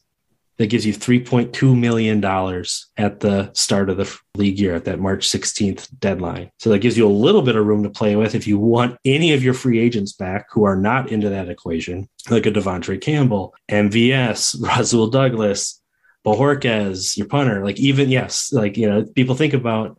that 0.59 0.67
gives 0.67 0.85
you 0.85 0.93
$3.2 0.93 1.79
million 1.79 2.23
at 2.97 3.21
the 3.21 3.49
start 3.53 3.89
of 3.89 3.95
the 3.95 4.19
league 4.35 4.59
year 4.59 4.75
at 4.75 4.83
that 4.85 4.99
March 4.99 5.25
16th 5.27 5.87
deadline. 5.99 6.51
So 6.59 6.69
that 6.69 6.79
gives 6.79 6.97
you 6.97 7.07
a 7.07 7.09
little 7.09 7.41
bit 7.41 7.55
of 7.55 7.65
room 7.65 7.81
to 7.83 7.89
play 7.89 8.17
with 8.17 8.35
if 8.35 8.45
you 8.45 8.59
want 8.59 8.97
any 9.05 9.31
of 9.31 9.41
your 9.41 9.53
free 9.53 9.79
agents 9.79 10.11
back 10.11 10.47
who 10.51 10.65
are 10.65 10.75
not 10.75 11.11
into 11.11 11.29
that 11.29 11.49
equation, 11.49 12.09
like 12.29 12.45
a 12.45 12.51
De'Vondre 12.51 12.99
Campbell, 12.99 13.55
MVS, 13.71 14.61
Rasul 14.61 15.07
Douglas, 15.07 15.81
Bojorquez, 16.25 17.15
your 17.15 17.27
punter. 17.27 17.63
Like 17.63 17.79
even, 17.79 18.09
yes, 18.09 18.51
like, 18.51 18.75
you 18.75 18.89
know, 18.89 19.05
people 19.05 19.35
think 19.35 19.53
about, 19.53 19.97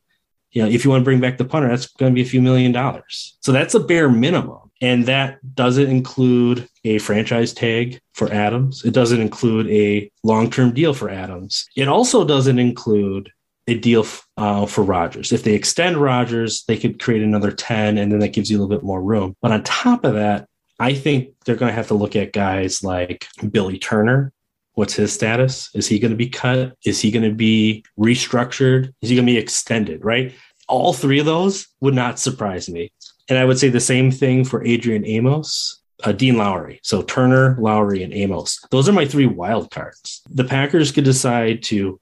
you 0.52 0.62
know, 0.62 0.68
if 0.68 0.84
you 0.84 0.90
want 0.90 1.00
to 1.00 1.04
bring 1.06 1.20
back 1.20 1.38
the 1.38 1.44
punter, 1.46 1.68
that's 1.68 1.86
going 1.86 2.12
to 2.12 2.14
be 2.14 2.22
a 2.22 2.30
few 2.30 2.42
million 2.42 2.70
dollars. 2.70 3.38
So 3.40 3.52
that's 3.52 3.74
a 3.74 3.80
bare 3.80 4.10
minimum. 4.10 4.70
And 4.82 5.06
that 5.06 5.38
doesn't 5.54 5.88
include 5.88 6.68
a 6.84 6.98
franchise 6.98 7.52
tag 7.52 8.00
for 8.14 8.32
Adams. 8.32 8.84
It 8.84 8.94
doesn't 8.94 9.20
include 9.20 9.68
a 9.68 10.10
long 10.22 10.50
term 10.50 10.72
deal 10.72 10.94
for 10.94 11.10
Adams. 11.10 11.66
It 11.76 11.88
also 11.88 12.24
doesn't 12.24 12.58
include 12.58 13.30
a 13.66 13.78
deal 13.78 14.06
uh, 14.36 14.66
for 14.66 14.82
Rodgers. 14.82 15.32
If 15.32 15.44
they 15.44 15.54
extend 15.54 15.96
Rodgers, 15.96 16.64
they 16.66 16.76
could 16.76 17.00
create 17.00 17.22
another 17.22 17.52
10, 17.52 17.98
and 17.98 18.10
then 18.10 18.18
that 18.20 18.28
gives 18.28 18.50
you 18.50 18.56
a 18.56 18.60
little 18.60 18.74
bit 18.74 18.84
more 18.84 19.02
room. 19.02 19.36
But 19.40 19.52
on 19.52 19.62
top 19.62 20.04
of 20.04 20.14
that, 20.14 20.48
I 20.78 20.94
think 20.94 21.34
they're 21.44 21.56
going 21.56 21.70
to 21.70 21.76
have 21.76 21.88
to 21.88 21.94
look 21.94 22.16
at 22.16 22.32
guys 22.32 22.82
like 22.82 23.26
Billy 23.50 23.78
Turner. 23.78 24.32
What's 24.74 24.94
his 24.94 25.12
status? 25.12 25.68
Is 25.74 25.86
he 25.86 25.98
going 25.98 26.12
to 26.12 26.16
be 26.16 26.28
cut? 26.28 26.74
Is 26.84 27.00
he 27.00 27.10
going 27.10 27.28
to 27.28 27.34
be 27.34 27.84
restructured? 27.98 28.92
Is 29.02 29.10
he 29.10 29.16
going 29.16 29.26
to 29.26 29.32
be 29.32 29.38
extended? 29.38 30.04
Right? 30.04 30.34
All 30.68 30.92
three 30.92 31.20
of 31.20 31.26
those 31.26 31.68
would 31.80 31.94
not 31.94 32.18
surprise 32.18 32.68
me. 32.68 32.92
And 33.28 33.38
I 33.38 33.44
would 33.44 33.58
say 33.58 33.68
the 33.68 33.80
same 33.80 34.10
thing 34.10 34.44
for 34.44 34.64
Adrian 34.64 35.04
Amos, 35.06 35.79
uh, 36.04 36.12
Dean 36.12 36.36
Lowry. 36.36 36.80
So 36.82 37.02
Turner, 37.02 37.56
Lowry, 37.58 38.02
and 38.02 38.12
Amos. 38.12 38.60
Those 38.70 38.88
are 38.88 38.92
my 38.92 39.06
three 39.06 39.26
wild 39.26 39.70
cards. 39.70 40.22
The 40.30 40.44
Packers 40.44 40.92
could 40.92 41.04
decide 41.04 41.62
to 41.64 42.00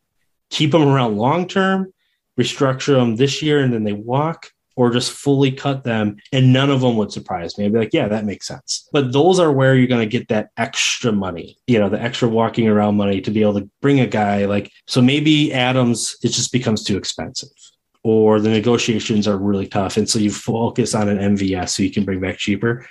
keep 0.51 0.71
them 0.71 0.83
around 0.83 1.17
long 1.17 1.47
term, 1.47 1.93
restructure 2.39 2.97
them 2.97 3.17
this 3.17 3.43
year, 3.43 3.61
and 3.61 3.73
then 3.73 3.85
they 3.85 3.93
walk, 3.93 4.51
or 4.77 4.91
just 4.91 5.11
fully 5.11 5.51
cut 5.51 5.83
them. 5.83 6.17
And 6.33 6.53
none 6.53 6.71
of 6.71 6.81
them 6.81 6.97
would 6.97 7.13
surprise 7.13 7.59
me. 7.59 7.65
I'd 7.65 7.73
be 7.73 7.79
like, 7.81 7.93
yeah, 7.93 8.09
that 8.09 8.25
makes 8.25 8.47
sense. 8.47 8.89
But 8.93 9.13
those 9.13 9.41
are 9.41 9.51
where 9.51 9.75
you're 9.75 9.89
going 9.89 10.09
to 10.09 10.19
get 10.19 10.29
that 10.29 10.51
extra 10.57 11.11
money, 11.11 11.59
you 11.67 11.79
know, 11.79 11.89
the 11.89 12.01
extra 12.01 12.29
walking 12.29 12.69
around 12.69 12.97
money 12.97 13.21
to 13.21 13.31
be 13.31 13.43
able 13.43 13.61
to 13.61 13.69
bring 13.83 14.01
a 14.01 14.07
guy 14.07 14.45
like, 14.45 14.71
so 14.87 15.03
maybe 15.03 15.53
Adams, 15.53 16.17
it 16.23 16.29
just 16.29 16.53
becomes 16.53 16.85
too 16.85 16.97
expensive 16.97 17.49
or 18.05 18.41
the 18.41 18.49
negotiations 18.49 19.27
are 19.27 19.37
really 19.37 19.67
tough. 19.67 19.97
And 19.97 20.09
so 20.09 20.19
you 20.19 20.31
focus 20.31 20.95
on 20.95 21.09
an 21.09 21.37
MVS 21.37 21.71
so 21.71 21.83
you 21.83 21.91
can 21.91 22.05
bring 22.05 22.21
back 22.21 22.39
cheaper. 22.39 22.87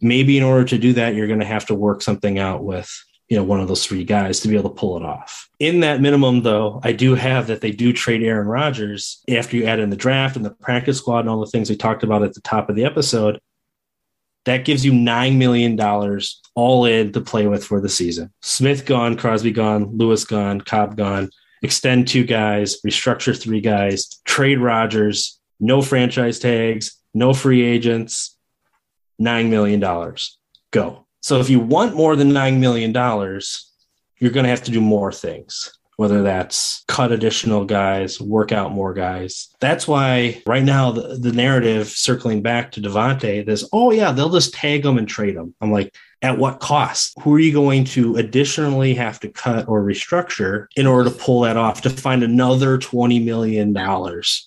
Maybe 0.00 0.36
in 0.36 0.42
order 0.42 0.64
to 0.64 0.78
do 0.78 0.92
that, 0.94 1.14
you're 1.14 1.26
going 1.26 1.40
to 1.40 1.46
have 1.46 1.66
to 1.66 1.74
work 1.74 2.02
something 2.02 2.38
out 2.38 2.64
with, 2.64 2.90
you 3.28 3.36
know, 3.36 3.44
one 3.44 3.60
of 3.60 3.68
those 3.68 3.84
three 3.84 4.04
guys 4.04 4.40
to 4.40 4.48
be 4.48 4.56
able 4.56 4.70
to 4.70 4.76
pull 4.76 4.96
it 4.96 5.04
off. 5.04 5.48
In 5.58 5.80
that 5.80 6.00
minimum, 6.00 6.42
though, 6.42 6.80
I 6.82 6.92
do 6.92 7.14
have 7.14 7.48
that 7.48 7.60
they 7.60 7.70
do 7.70 7.92
trade 7.92 8.22
Aaron 8.22 8.48
Rodgers 8.48 9.22
after 9.28 9.56
you 9.56 9.66
add 9.66 9.78
in 9.78 9.90
the 9.90 9.96
draft 9.96 10.36
and 10.36 10.44
the 10.44 10.50
practice 10.50 10.98
squad 10.98 11.20
and 11.20 11.28
all 11.28 11.40
the 11.40 11.50
things 11.50 11.68
we 11.68 11.76
talked 11.76 12.02
about 12.02 12.22
at 12.22 12.34
the 12.34 12.40
top 12.40 12.70
of 12.70 12.76
the 12.76 12.84
episode. 12.84 13.40
That 14.46 14.64
gives 14.64 14.86
you 14.86 14.92
$9 14.92 15.36
million 15.36 15.78
all 16.54 16.86
in 16.86 17.12
to 17.12 17.20
play 17.20 17.46
with 17.46 17.62
for 17.62 17.80
the 17.80 17.90
season. 17.90 18.32
Smith 18.40 18.86
gone, 18.86 19.16
Crosby 19.16 19.52
gone, 19.52 19.98
Lewis 19.98 20.24
gone, 20.24 20.62
Cobb 20.62 20.96
gone 20.96 21.30
extend 21.62 22.08
two 22.08 22.24
guys, 22.24 22.80
restructure 22.82 23.38
three 23.40 23.60
guys, 23.60 24.20
trade 24.24 24.58
Rodgers, 24.58 25.38
no 25.58 25.82
franchise 25.82 26.38
tags, 26.38 26.96
no 27.12 27.34
free 27.34 27.62
agents, 27.62 28.29
$9 29.20 29.48
million. 29.48 29.80
Go. 30.70 31.06
So 31.20 31.40
if 31.40 31.50
you 31.50 31.60
want 31.60 31.94
more 31.94 32.16
than 32.16 32.30
$9 32.30 32.58
million, 32.58 32.92
you're 34.18 34.30
going 34.30 34.44
to 34.44 34.50
have 34.50 34.62
to 34.64 34.70
do 34.70 34.80
more 34.80 35.12
things, 35.12 35.72
whether 35.96 36.22
that's 36.22 36.84
cut 36.88 37.12
additional 37.12 37.64
guys, 37.64 38.20
work 38.20 38.52
out 38.52 38.72
more 38.72 38.94
guys. 38.94 39.48
That's 39.60 39.86
why 39.86 40.42
right 40.46 40.62
now 40.62 40.92
the, 40.92 41.16
the 41.16 41.32
narrative 41.32 41.88
circling 41.88 42.42
back 42.42 42.72
to 42.72 42.80
Davante 42.80 43.46
is, 43.46 43.68
oh, 43.72 43.90
yeah, 43.90 44.12
they'll 44.12 44.30
just 44.30 44.54
tag 44.54 44.82
them 44.82 44.98
and 44.98 45.08
trade 45.08 45.36
them. 45.36 45.54
I'm 45.60 45.72
like, 45.72 45.94
at 46.22 46.38
what 46.38 46.60
cost? 46.60 47.14
Who 47.22 47.34
are 47.34 47.38
you 47.38 47.52
going 47.52 47.84
to 47.84 48.16
additionally 48.16 48.94
have 48.94 49.20
to 49.20 49.28
cut 49.28 49.68
or 49.68 49.82
restructure 49.82 50.66
in 50.76 50.86
order 50.86 51.08
to 51.08 51.16
pull 51.16 51.40
that 51.42 51.56
off 51.56 51.80
to 51.82 51.90
find 51.90 52.22
another 52.22 52.78
$20 52.78 53.24
million? 53.24 53.72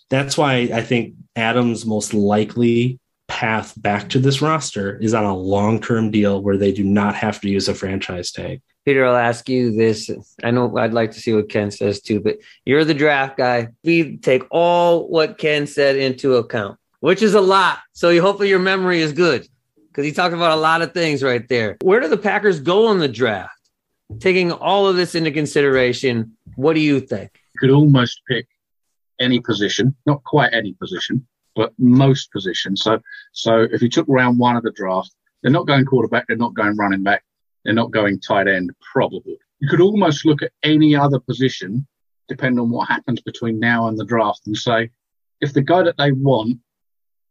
That's 0.10 0.38
why 0.38 0.54
I 0.74 0.82
think 0.82 1.16
Adams' 1.36 1.86
most 1.86 2.14
likely 2.14 3.00
path 3.34 3.74
back 3.82 4.10
to 4.10 4.20
this 4.20 4.44
roster 4.44 4.96
is 5.00 5.16
on 5.16 5.26
a 5.26 5.36
long 5.36 5.82
term 5.82 6.12
deal 6.12 6.44
where 6.44 6.56
they 6.56 6.72
do 6.72 6.84
not 6.84 7.16
have 7.16 7.42
to 7.42 7.50
use 7.50 7.68
a 7.68 7.74
franchise 7.74 8.32
tag. 8.32 8.62
Peter, 8.86 9.04
I'll 9.04 9.16
ask 9.16 9.50
you 9.50 9.72
this. 9.72 10.12
I 10.44 10.52
know 10.52 10.78
I'd 10.78 10.94
like 10.94 11.12
to 11.14 11.20
see 11.20 11.34
what 11.34 11.50
Ken 11.50 11.72
says 11.72 12.00
too, 12.00 12.20
but 12.20 12.38
you're 12.64 12.86
the 12.86 12.94
draft 12.94 13.36
guy. 13.36 13.70
We 13.84 14.18
take 14.18 14.44
all 14.52 15.08
what 15.10 15.40
Ken 15.40 15.66
said 15.66 15.96
into 15.96 16.36
account, 16.36 16.78
which 17.00 17.24
is 17.24 17.34
a 17.34 17.42
lot. 17.42 17.80
So 17.94 18.22
hopefully 18.22 18.50
your 18.50 18.60
memory 18.60 19.02
is 19.02 19.14
good 19.14 19.48
because 19.88 20.06
he 20.06 20.12
talked 20.12 20.36
about 20.36 20.52
a 20.52 20.62
lot 20.62 20.84
of 20.84 20.94
things 20.94 21.24
right 21.24 21.48
there. 21.50 21.78
Where 21.82 22.02
do 22.02 22.10
the 22.10 22.18
Packers 22.18 22.60
go 22.60 22.92
in 22.92 23.00
the 23.00 23.08
draft? 23.08 23.52
Taking 24.20 24.52
all 24.52 24.86
of 24.86 24.96
this 24.96 25.16
into 25.16 25.32
consideration, 25.32 26.38
what 26.56 26.74
do 26.74 26.82
you 26.82 27.00
think? 27.00 27.32
You 27.56 27.60
could 27.60 27.72
almost 27.72 28.22
pick 28.28 28.46
any 29.20 29.40
position, 29.40 29.96
not 30.06 30.24
quite 30.24 30.54
any 30.54 30.74
position, 30.74 31.26
but 31.56 31.74
most 31.78 32.32
positions. 32.32 32.82
So, 32.82 33.00
so 33.32 33.68
if 33.72 33.82
you 33.82 33.90
took 33.90 34.06
round 34.08 34.40
one 34.40 34.56
of 34.56 34.64
the 34.64 34.72
draft, 34.72 35.14
they're 35.42 35.52
not 35.52 35.68
going 35.68 35.86
quarterback, 35.86 36.26
they're 36.28 36.38
not 36.38 36.54
going 36.54 36.76
running 36.78 37.04
back, 37.04 37.24
they're 37.64 37.74
not 37.74 37.92
going 37.92 38.20
tight 38.20 38.48
end, 38.48 38.72
probably. 38.94 39.38
You 39.60 39.70
could 39.70 39.82
almost 39.82 40.26
look 40.26 40.42
at 40.42 40.52
any 40.64 40.96
other 40.96 41.20
position, 41.20 41.88
depending 42.28 42.60
on 42.60 42.70
what 42.70 42.90
happens 42.90 43.22
between 43.22 43.60
now 43.60 43.88
and 43.88 43.98
the 43.98 44.06
draft, 44.06 44.42
and 44.48 44.58
say, 44.58 44.90
if 45.42 45.54
the 45.54 45.62
guy 45.62 45.84
that 45.84 45.98
they 45.98 46.12
want 46.12 46.60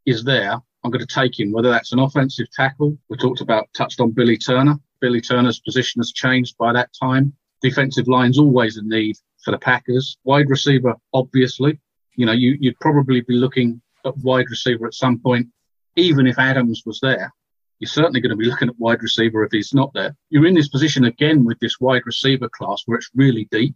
is 0.07 0.25
there, 0.25 0.61
I'm 0.85 0.91
going 0.91 1.07
to 1.07 1.15
take 1.15 1.39
him, 1.39 1.53
whether 1.53 1.71
that's 1.71 1.93
an 1.93 1.99
offensive 1.99 2.51
tackle. 2.51 2.97
We 3.09 3.17
talked 3.17 3.41
about, 3.41 3.69
touched 3.75 4.01
on 4.01 4.13
Billy 4.13 4.37
Turner. 4.39 4.77
Billy 5.01 5.21
Turner's 5.21 5.61
position 5.61 6.01
has 6.01 6.13
changed 6.13 6.57
by 6.59 6.73
that 6.73 6.91
time. 6.99 7.35
Defensive 7.61 8.09
line's 8.09 8.39
always 8.39 8.79
a 8.79 8.83
need 8.83 9.17
for 9.45 9.51
the 9.51 9.59
Packers. 9.59 10.17
Wide 10.25 10.49
receiver, 10.49 10.95
obviously. 11.13 11.79
You 12.17 12.27
know, 12.27 12.33
you, 12.33 12.57
you'd 12.59 12.81
probably 12.81 13.21
be 13.21 13.35
looking 13.35 13.82
at 14.05 14.17
wide 14.19 14.47
receiver 14.51 14.87
at 14.87 14.95
some 14.95 15.19
point, 15.19 15.49
even 15.97 16.27
if 16.27 16.39
Adams 16.39 16.83
was 16.85 17.01
there. 17.01 17.33
You're 17.79 17.89
certainly 17.89 18.21
going 18.21 18.31
to 18.31 18.37
be 18.37 18.47
looking 18.47 18.69
at 18.69 18.79
wide 18.79 19.03
receiver 19.03 19.45
if 19.45 19.51
he's 19.51 19.75
not 19.75 19.93
there. 19.93 20.15
You're 20.31 20.47
in 20.47 20.55
this 20.55 20.69
position 20.69 21.05
again 21.05 21.45
with 21.45 21.59
this 21.59 21.81
wide 21.81 22.03
receiver 22.07 22.49
class 22.49 22.83
where 22.87 22.99
it's 22.99 23.11
really 23.15 23.49
deep. 23.51 23.75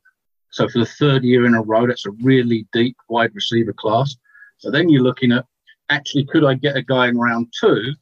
So 0.50 0.68
for 0.68 0.78
the 0.78 0.86
third 0.86 1.24
year 1.24 1.44
in 1.44 1.54
a 1.54 1.62
row, 1.62 1.86
that's 1.86 2.06
a 2.06 2.12
really 2.22 2.66
deep 2.72 2.96
wide 3.08 3.34
receiver 3.34 3.72
class. 3.72 4.16
So 4.58 4.70
then 4.70 4.88
you're 4.88 5.02
looking 5.02 5.32
at 5.32 5.44
actually, 5.90 6.24
could 6.26 6.44
I 6.44 6.54
get 6.54 6.76
a 6.76 6.82
guy 6.82 7.08
in 7.08 7.18
round 7.18 7.52
two 7.60 7.94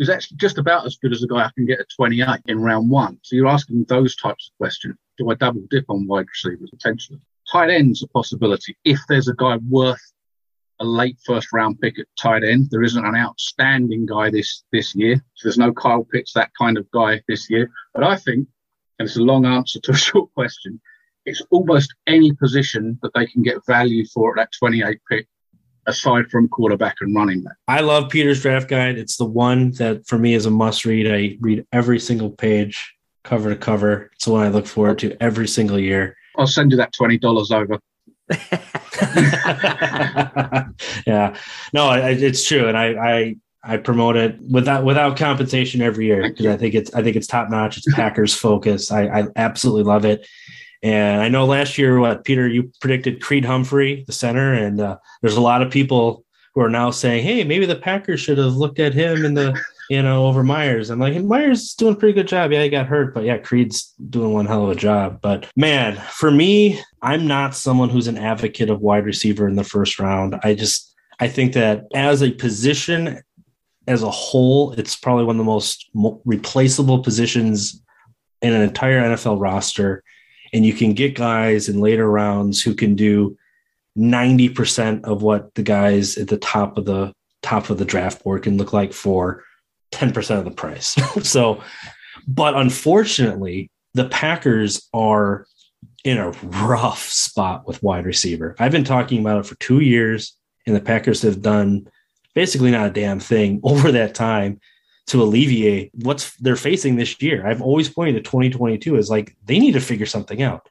who's 0.00 0.08
actually 0.08 0.38
just 0.38 0.56
about 0.56 0.86
as 0.86 0.96
good 0.96 1.12
as 1.12 1.22
a 1.22 1.26
guy 1.26 1.44
I 1.44 1.50
can 1.54 1.66
get 1.66 1.78
at 1.78 1.90
28 1.94 2.26
in 2.46 2.58
round 2.58 2.88
one. 2.88 3.18
So 3.22 3.36
you're 3.36 3.46
asking 3.46 3.84
those 3.84 4.16
types 4.16 4.50
of 4.50 4.56
questions. 4.56 4.96
Do 5.18 5.30
I 5.30 5.34
double 5.34 5.60
dip 5.68 5.84
on 5.90 6.06
wide 6.06 6.24
receivers 6.26 6.70
potentially? 6.70 7.20
Tight 7.52 7.68
end's 7.68 8.02
a 8.02 8.08
possibility. 8.08 8.78
If 8.84 8.98
there's 9.10 9.28
a 9.28 9.34
guy 9.34 9.58
worth 9.68 10.00
a 10.80 10.84
late 10.84 11.18
first 11.24 11.52
round 11.52 11.80
pick 11.80 11.98
at 11.98 12.06
tight 12.18 12.42
end, 12.42 12.68
there 12.70 12.82
isn't 12.82 13.04
an 13.04 13.14
outstanding 13.14 14.06
guy 14.06 14.30
this 14.30 14.64
this 14.72 14.94
year. 14.94 15.16
So 15.34 15.48
there's 15.48 15.58
no 15.58 15.72
Kyle 15.72 16.04
Pitts, 16.04 16.32
that 16.34 16.50
kind 16.58 16.78
of 16.78 16.90
guy 16.90 17.22
this 17.28 17.48
year. 17.50 17.70
But 17.94 18.04
I 18.04 18.16
think, 18.16 18.48
and 18.98 19.06
it's 19.06 19.16
a 19.16 19.22
long 19.22 19.44
answer 19.44 19.78
to 19.80 19.92
a 19.92 19.96
short 20.08 20.32
question, 20.34 20.80
it's 21.26 21.42
almost 21.50 21.94
any 22.06 22.32
position 22.32 22.98
that 23.02 23.12
they 23.14 23.26
can 23.26 23.42
get 23.42 23.64
value 23.66 24.06
for 24.06 24.38
at 24.38 24.42
that 24.42 24.58
28 24.58 24.98
pick 25.08 25.28
aside 25.86 26.30
from 26.30 26.48
quarterback 26.48 26.96
and 27.00 27.14
running 27.14 27.42
back. 27.42 27.56
I 27.68 27.80
love 27.80 28.10
Peter's 28.10 28.42
draft 28.42 28.68
guide. 28.68 28.98
It's 28.98 29.16
the 29.16 29.24
one 29.24 29.72
that 29.72 30.06
for 30.06 30.18
me 30.18 30.34
is 30.34 30.46
a 30.46 30.50
must 30.50 30.84
read. 30.84 31.10
I 31.10 31.36
read 31.40 31.66
every 31.72 31.98
single 31.98 32.30
page, 32.30 32.94
cover 33.24 33.50
to 33.50 33.56
cover. 33.56 34.10
It's 34.14 34.24
the 34.24 34.32
one 34.32 34.46
I 34.46 34.50
look 34.50 34.66
forward 34.66 34.98
to 35.00 35.22
every 35.22 35.48
single 35.48 35.78
year. 35.78 36.16
I'll 36.36 36.46
send 36.46 36.70
you 36.70 36.76
that 36.78 36.92
twenty 36.92 37.18
dollars 37.18 37.50
over. 37.50 37.78
yeah, 41.06 41.36
no, 41.72 41.92
it's 41.92 42.46
true, 42.46 42.68
and 42.68 42.78
I, 42.78 42.94
I 42.94 43.36
I 43.62 43.76
promote 43.76 44.16
it 44.16 44.40
without 44.40 44.84
without 44.84 45.16
compensation 45.16 45.82
every 45.82 46.06
year 46.06 46.28
because 46.28 46.46
I 46.46 46.56
think 46.56 46.74
it's 46.74 46.92
I 46.94 47.02
think 47.02 47.16
it's 47.16 47.26
top 47.26 47.50
notch. 47.50 47.76
It's 47.76 47.94
Packers 47.94 48.34
focus. 48.34 48.90
I, 48.90 49.06
I 49.06 49.26
absolutely 49.36 49.82
love 49.82 50.04
it. 50.04 50.26
And 50.82 51.20
I 51.20 51.28
know 51.28 51.44
last 51.44 51.76
year, 51.76 52.00
what 52.00 52.24
Peter, 52.24 52.48
you 52.48 52.72
predicted 52.80 53.20
Creed 53.20 53.44
Humphrey, 53.44 54.04
the 54.06 54.14
center, 54.14 54.54
and 54.54 54.80
uh, 54.80 54.96
there's 55.20 55.36
a 55.36 55.42
lot 55.42 55.60
of 55.60 55.70
people 55.70 56.24
who 56.54 56.62
are 56.62 56.70
now 56.70 56.90
saying, 56.90 57.22
"Hey, 57.22 57.44
maybe 57.44 57.66
the 57.66 57.76
Packers 57.76 58.20
should 58.20 58.38
have 58.38 58.54
looked 58.54 58.78
at 58.78 58.94
him 58.94 59.26
in 59.26 59.34
the, 59.34 59.60
you 59.90 60.02
know, 60.02 60.26
over 60.26 60.42
Myers." 60.42 60.88
I'm 60.88 60.98
like, 60.98 61.22
Myers 61.22 61.60
is 61.60 61.74
doing 61.74 61.94
a 61.94 61.96
pretty 61.96 62.14
good 62.14 62.28
job. 62.28 62.52
Yeah, 62.52 62.62
he 62.62 62.70
got 62.70 62.86
hurt, 62.86 63.12
but 63.12 63.24
yeah, 63.24 63.36
Creed's 63.36 63.92
doing 64.08 64.32
one 64.32 64.46
hell 64.46 64.64
of 64.64 64.70
a 64.70 64.74
job. 64.74 65.20
But 65.20 65.46
man, 65.56 65.96
for 66.12 66.30
me, 66.30 66.80
I'm 67.02 67.26
not 67.26 67.54
someone 67.54 67.90
who's 67.90 68.08
an 68.08 68.16
advocate 68.16 68.70
of 68.70 68.80
wide 68.80 69.04
receiver 69.04 69.46
in 69.46 69.56
the 69.56 69.64
first 69.64 69.98
round. 69.98 70.36
I 70.42 70.54
just, 70.54 70.94
I 71.20 71.28
think 71.28 71.52
that 71.52 71.84
as 71.94 72.22
a 72.22 72.32
position 72.32 73.20
as 73.86 74.02
a 74.02 74.10
whole, 74.10 74.72
it's 74.72 74.96
probably 74.96 75.24
one 75.24 75.36
of 75.36 75.44
the 75.44 75.44
most 75.44 75.90
replaceable 76.24 77.02
positions 77.02 77.82
in 78.40 78.54
an 78.54 78.62
entire 78.62 79.02
NFL 79.02 79.38
roster 79.38 80.02
and 80.52 80.66
you 80.66 80.72
can 80.72 80.94
get 80.94 81.14
guys 81.14 81.68
in 81.68 81.80
later 81.80 82.08
rounds 82.10 82.62
who 82.62 82.74
can 82.74 82.94
do 82.94 83.36
90% 83.96 85.04
of 85.04 85.22
what 85.22 85.54
the 85.54 85.62
guys 85.62 86.16
at 86.16 86.28
the 86.28 86.38
top 86.38 86.78
of 86.78 86.84
the 86.84 87.12
top 87.42 87.70
of 87.70 87.78
the 87.78 87.84
draft 87.84 88.22
board 88.22 88.42
can 88.42 88.56
look 88.56 88.72
like 88.72 88.92
for 88.92 89.44
10% 89.92 90.38
of 90.38 90.44
the 90.44 90.50
price. 90.50 90.96
so, 91.28 91.62
but 92.26 92.54
unfortunately, 92.54 93.70
the 93.94 94.08
Packers 94.08 94.88
are 94.92 95.46
in 96.04 96.18
a 96.18 96.30
rough 96.30 97.02
spot 97.02 97.66
with 97.66 97.82
wide 97.82 98.06
receiver. 98.06 98.54
I've 98.58 98.72
been 98.72 98.84
talking 98.84 99.20
about 99.20 99.40
it 99.40 99.46
for 99.46 99.56
two 99.56 99.80
years, 99.80 100.36
and 100.66 100.74
the 100.74 100.80
Packers 100.80 101.22
have 101.22 101.42
done 101.42 101.88
basically 102.34 102.70
not 102.70 102.86
a 102.86 102.92
damn 102.92 103.20
thing 103.20 103.60
over 103.64 103.92
that 103.92 104.14
time 104.14 104.60
to 105.08 105.22
alleviate 105.22 105.90
what's 105.94 106.36
they're 106.36 106.56
facing 106.56 106.96
this 106.96 107.20
year. 107.20 107.46
I've 107.46 107.62
always 107.62 107.88
pointed 107.88 108.12
to 108.12 108.30
2022 108.30 108.96
as 108.96 109.10
like 109.10 109.36
they 109.44 109.58
need 109.58 109.72
to 109.72 109.80
figure 109.80 110.06
something 110.06 110.40
out. 110.40 110.68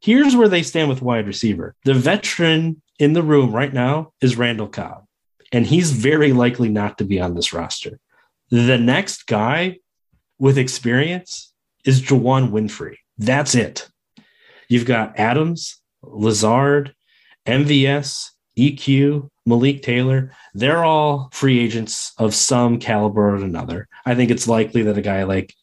Here's 0.00 0.36
where 0.36 0.48
they 0.48 0.62
stand 0.62 0.88
with 0.88 1.02
wide 1.02 1.26
receiver. 1.26 1.74
The 1.84 1.94
veteran 1.94 2.82
in 2.98 3.14
the 3.14 3.22
room 3.22 3.52
right 3.52 3.72
now 3.72 4.12
is 4.20 4.36
Randall 4.36 4.68
Cobb, 4.68 5.06
and 5.52 5.66
he's 5.66 5.90
very 5.90 6.32
likely 6.32 6.68
not 6.68 6.98
to 6.98 7.04
be 7.04 7.20
on 7.20 7.34
this 7.34 7.52
roster. 7.52 7.98
The 8.50 8.78
next 8.78 9.26
guy 9.26 9.78
with 10.38 10.58
experience 10.58 11.52
is 11.84 12.02
Juwann 12.02 12.50
Winfree. 12.50 12.96
That's 13.18 13.54
it. 13.54 13.88
You've 14.68 14.86
got 14.86 15.18
Adams, 15.18 15.80
Lazard, 16.02 16.94
MVS, 17.46 18.30
EQ, 18.58 19.28
Malik 19.48 19.82
Taylor, 19.82 20.32
they're 20.52 20.84
all 20.84 21.30
free 21.32 21.58
agents 21.58 22.12
of 22.18 22.34
some 22.34 22.78
caliber 22.78 23.30
or 23.30 23.36
another. 23.36 23.88
I 24.04 24.14
think 24.14 24.30
it's 24.30 24.46
likely 24.46 24.82
that 24.82 24.98
a 24.98 25.02
guy 25.02 25.22
like 25.22 25.54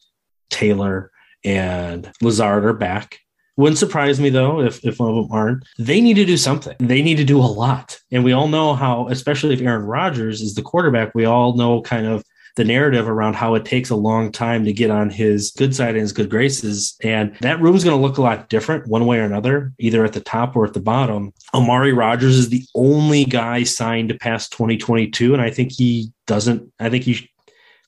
Taylor 0.50 1.12
and 1.44 2.12
Lazard 2.22 2.66
are 2.66 2.74
back. 2.74 3.20
Wouldn't 3.58 3.78
surprise 3.78 4.20
me 4.20 4.30
though 4.30 4.60
if, 4.60 4.84
if 4.84 5.00
one 5.00 5.10
of 5.10 5.16
them 5.16 5.32
aren't. 5.32 5.64
They 5.78 6.02
need 6.02 6.16
to 6.16 6.26
do 6.26 6.36
something. 6.36 6.76
They 6.80 7.02
need 7.02 7.18
to 7.18 7.24
do 7.24 7.40
a 7.40 7.46
lot. 7.46 8.00
And 8.12 8.24
we 8.24 8.34
all 8.34 8.48
know 8.48 8.74
how, 8.74 9.08
especially 9.10 9.54
if 9.54 9.62
Aaron 9.62 9.86
Rodgers 9.86 10.42
is 10.42 10.56
the 10.56 10.62
quarterback, 10.62 11.14
we 11.14 11.26
all 11.26 11.56
know 11.56 11.82
kind 11.82 12.08
of 12.08 12.24
the 12.56 12.64
narrative 12.64 13.08
around 13.08 13.36
how 13.36 13.56
it 13.56 13.66
takes 13.66 13.90
a 13.90 13.96
long 13.96 14.32
time 14.32 14.64
to 14.66 14.74
get 14.74 14.90
on 14.90 15.10
his 15.10 15.52
good 15.52 15.76
side 15.76 15.90
and 15.90 16.00
his 16.00 16.14
good 16.14 16.30
graces. 16.30 16.96
And 17.04 17.36
that 17.42 17.62
room's 17.62 17.84
going 17.84 17.98
to 17.98 18.02
look 18.02 18.18
a 18.18 18.22
lot 18.22 18.50
different 18.50 18.88
one 18.88 19.06
way 19.06 19.20
or 19.20 19.24
another, 19.24 19.74
either 19.78 20.06
at 20.06 20.14
the 20.14 20.22
top 20.22 20.56
or 20.56 20.66
at 20.66 20.74
the 20.74 20.80
bottom. 20.80 21.34
Amari 21.54 21.94
Rodgers 21.94 22.38
is 22.38 22.50
the 22.50 22.64
only 22.74 23.26
guy 23.26 23.64
signed 23.64 24.10
to 24.10 24.18
pass 24.18 24.48
2022. 24.50 25.34
And 25.34 25.42
I 25.42 25.50
think 25.50 25.72
he 25.74 26.12
doesn't, 26.28 26.72
I 26.80 26.90
think 26.90 27.04
he 27.04 27.30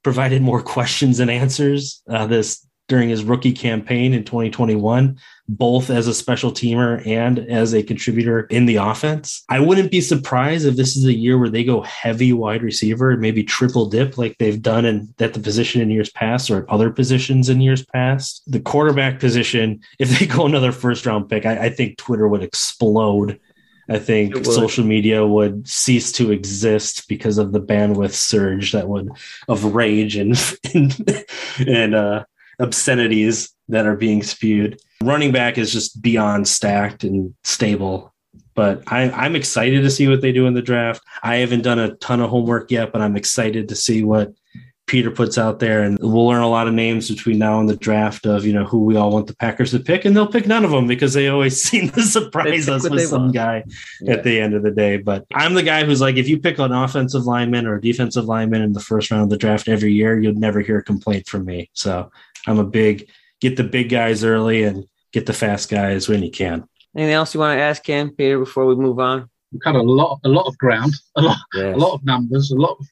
provided 0.03 0.41
more 0.41 0.61
questions 0.77 1.17
than 1.17 1.29
answers 1.29 2.01
uh, 2.09 2.27
this 2.27 2.66
during 2.87 3.09
his 3.09 3.23
rookie 3.23 3.53
campaign 3.53 4.13
in 4.13 4.23
2021 4.23 5.17
both 5.49 5.89
as 5.89 6.07
a 6.07 6.13
special 6.13 6.51
teamer 6.51 7.05
and 7.07 7.39
as 7.39 7.73
a 7.73 7.83
contributor 7.83 8.41
in 8.41 8.65
the 8.65 8.75
offense. 8.75 9.43
I 9.49 9.59
wouldn't 9.59 9.91
be 9.91 10.01
surprised 10.01 10.65
if 10.65 10.75
this 10.75 10.97
is 10.97 11.05
a 11.05 11.13
year 11.13 11.37
where 11.37 11.49
they 11.49 11.63
go 11.63 11.81
heavy 11.81 12.33
wide 12.33 12.61
receiver, 12.61 13.15
maybe 13.15 13.43
triple 13.43 13.85
dip 13.87 14.17
like 14.17 14.37
they've 14.37 14.61
done 14.61 14.85
in 14.85 15.13
at 15.19 15.33
the 15.33 15.39
position 15.39 15.81
in 15.81 15.89
years 15.89 16.09
past 16.09 16.49
or 16.49 16.63
at 16.63 16.69
other 16.69 16.89
positions 16.89 17.47
in 17.47 17.61
years 17.61 17.85
past. 17.85 18.43
The 18.47 18.59
quarterback 18.59 19.19
position, 19.19 19.81
if 19.99 20.19
they 20.19 20.25
go 20.25 20.45
another 20.45 20.71
first 20.71 21.05
round 21.05 21.29
pick, 21.29 21.45
I, 21.45 21.65
I 21.65 21.69
think 21.69 21.97
Twitter 21.97 22.27
would 22.27 22.43
explode. 22.43 23.39
I 23.89 23.99
think 23.99 24.43
social 24.43 24.83
media 24.83 25.25
would 25.25 25.65
cease 25.65 26.11
to 26.13 26.33
exist 26.33 27.07
because 27.07 27.37
of 27.37 27.53
the 27.53 27.61
bandwidth 27.61 28.11
surge 28.11 28.73
that 28.73 28.89
would 28.89 29.09
of 29.47 29.75
rage 29.75 30.17
and 30.17 30.37
and, 30.73 31.25
and 31.65 31.95
uh, 31.95 32.25
obscenities 32.59 33.53
that 33.69 33.85
are 33.85 33.95
being 33.95 34.23
spewed. 34.23 34.79
Running 35.03 35.31
back 35.31 35.57
is 35.57 35.71
just 35.71 36.01
beyond 36.01 36.47
stacked 36.47 37.03
and 37.03 37.33
stable. 37.43 38.13
But 38.55 38.81
I, 38.87 39.11
I'm 39.11 39.35
excited 39.35 39.83
to 39.83 39.91
see 39.91 40.07
what 40.07 40.21
they 40.21 40.31
do 40.31 40.47
in 40.47 40.55
the 40.55 40.61
draft. 40.61 41.03
I 41.21 41.37
haven't 41.37 41.61
done 41.61 41.77
a 41.77 41.93
ton 41.95 42.21
of 42.21 42.29
homework 42.29 42.71
yet, 42.71 42.91
but 42.91 43.01
I'm 43.01 43.15
excited 43.15 43.69
to 43.69 43.75
see 43.75 44.03
what 44.03 44.33
Peter 44.87 45.11
puts 45.11 45.37
out 45.37 45.59
there, 45.59 45.83
and 45.83 45.99
we'll 45.99 46.25
learn 46.25 46.41
a 46.41 46.49
lot 46.49 46.65
of 46.65 46.73
names 46.73 47.09
between 47.09 47.37
now 47.37 47.59
and 47.59 47.67
the 47.67 47.75
draft 47.75 48.25
of 48.25 48.45
you 48.45 48.53
know 48.53 48.63
who 48.63 48.85
we 48.85 48.95
all 48.95 49.11
want 49.11 49.27
the 49.27 49.35
Packers 49.35 49.71
to 49.71 49.79
pick, 49.79 50.05
and 50.05 50.15
they'll 50.15 50.31
pick 50.31 50.47
none 50.47 50.63
of 50.63 50.71
them 50.71 50.87
because 50.87 51.13
they 51.13 51.27
always 51.27 51.61
seem 51.69 51.89
to 51.89 52.01
surprise 52.01 52.69
us 52.69 52.89
with 52.89 53.05
some 53.05 53.23
want. 53.23 53.33
guy 53.35 53.63
yeah. 54.01 54.13
at 54.13 54.23
the 54.23 54.39
end 54.39 54.53
of 54.53 54.63
the 54.63 54.71
day. 54.71 54.95
But 54.95 55.25
I'm 55.33 55.55
the 55.55 55.63
guy 55.63 55.83
who's 55.83 55.99
like, 55.99 56.15
if 56.15 56.29
you 56.29 56.39
pick 56.39 56.57
an 56.57 56.71
offensive 56.71 57.25
lineman 57.25 57.67
or 57.67 57.75
a 57.75 57.81
defensive 57.81 58.25
lineman 58.25 58.61
in 58.61 58.71
the 58.71 58.79
first 58.79 59.11
round 59.11 59.23
of 59.23 59.29
the 59.29 59.37
draft 59.37 59.67
every 59.67 59.91
year, 59.91 60.17
you'll 60.17 60.35
never 60.35 60.61
hear 60.61 60.77
a 60.79 60.83
complaint 60.83 61.27
from 61.27 61.43
me. 61.43 61.69
So 61.73 62.09
I'm 62.47 62.59
a 62.59 62.63
big 62.63 63.09
get 63.39 63.55
the 63.55 63.63
big 63.63 63.89
guys 63.89 64.23
early 64.23 64.63
and 64.63 64.85
get 65.11 65.25
the 65.25 65.33
fast 65.33 65.69
guys 65.69 66.07
when 66.07 66.23
you 66.23 66.31
can. 66.31 66.67
Anything 66.95 67.13
else 67.13 67.33
you 67.33 67.39
want 67.39 67.57
to 67.57 67.61
ask 67.61 67.83
Ken, 67.83 68.09
Peter, 68.09 68.39
before 68.39 68.65
we 68.65 68.75
move 68.75 68.99
on? 68.99 69.29
We've 69.51 69.61
cut 69.61 69.75
a 69.75 69.81
lot, 69.81 70.19
a 70.23 70.29
lot 70.29 70.47
of 70.47 70.57
ground, 70.57 70.93
a 71.15 71.21
lot, 71.21 71.37
yes. 71.53 71.75
a 71.75 71.77
lot 71.77 71.93
of 71.93 72.03
numbers, 72.03 72.51
a 72.51 72.55
lot. 72.55 72.77
Of, 72.79 72.87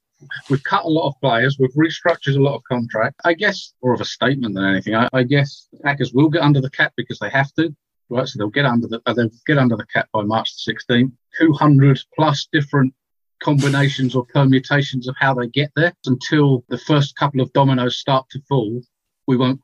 we've 0.50 0.64
cut 0.64 0.86
a 0.86 0.88
lot 0.88 1.08
of 1.08 1.20
players. 1.22 1.58
We've 1.60 1.74
restructured 1.74 2.38
a 2.38 2.42
lot 2.42 2.56
of 2.56 2.64
contract. 2.64 3.16
I 3.26 3.34
guess 3.34 3.74
more 3.84 3.94
of 3.94 4.02
a 4.02 4.06
statement 4.06 4.56
than 4.56 4.64
anything. 4.64 4.96
I, 4.96 5.10
I 5.12 5.24
guess 5.24 5.68
Packers 5.84 6.14
will 6.14 6.30
get 6.30 6.44
under 6.44 6.62
the 6.62 6.70
cap 6.70 6.94
because 6.96 7.20
they 7.20 7.30
have 7.30 7.52
to. 7.56 7.76
Right, 8.08 8.28
so 8.28 8.38
they'll 8.38 8.50
get 8.50 8.66
under 8.66 8.88
the 8.88 9.02
uh, 9.08 9.14
they'll 9.14 9.32
get 9.48 9.58
under 9.58 9.76
the 9.76 9.86
cap 9.88 10.08
by 10.14 10.22
March 10.22 10.52
the 10.64 10.74
16th. 10.74 11.12
200 11.40 12.00
plus 12.16 12.48
different 12.52 12.94
combinations 13.42 14.16
or 14.16 14.26
permutations 14.26 15.08
of 15.08 15.16
how 15.20 15.34
they 15.34 15.48
get 15.48 15.72
there 15.76 15.94
until 16.06 16.64
the 16.70 16.78
first 16.78 17.16
couple 17.16 17.42
of 17.42 17.52
dominoes 17.54 17.98
start 17.98 18.30
to 18.30 18.40
fall 18.48 18.82
we 19.28 19.38
won't 19.38 19.62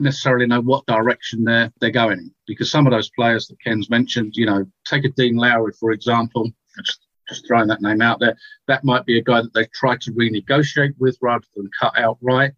necessarily 0.00 0.46
know 0.46 0.60
what 0.60 0.86
direction 0.86 1.44
they're 1.44 1.72
they're 1.80 1.90
going 1.90 2.18
in 2.18 2.34
because 2.46 2.70
some 2.70 2.86
of 2.86 2.92
those 2.92 3.10
players 3.10 3.46
that 3.46 3.60
Ken's 3.62 3.90
mentioned, 3.90 4.34
you 4.36 4.46
know, 4.46 4.64
take 4.86 5.04
a 5.04 5.08
Dean 5.10 5.36
Lowry 5.36 5.72
for 5.78 5.92
example, 5.92 6.50
just 6.84 7.00
just 7.28 7.46
throwing 7.46 7.68
that 7.68 7.82
name 7.82 8.02
out 8.02 8.20
there, 8.20 8.36
that 8.66 8.84
might 8.84 9.06
be 9.06 9.18
a 9.18 9.22
guy 9.22 9.40
that 9.42 9.54
they 9.54 9.66
try 9.66 9.96
to 9.96 10.12
renegotiate 10.12 10.94
with 10.98 11.16
rather 11.22 11.46
than 11.54 11.70
cut 11.78 11.92
outright. 11.96 12.52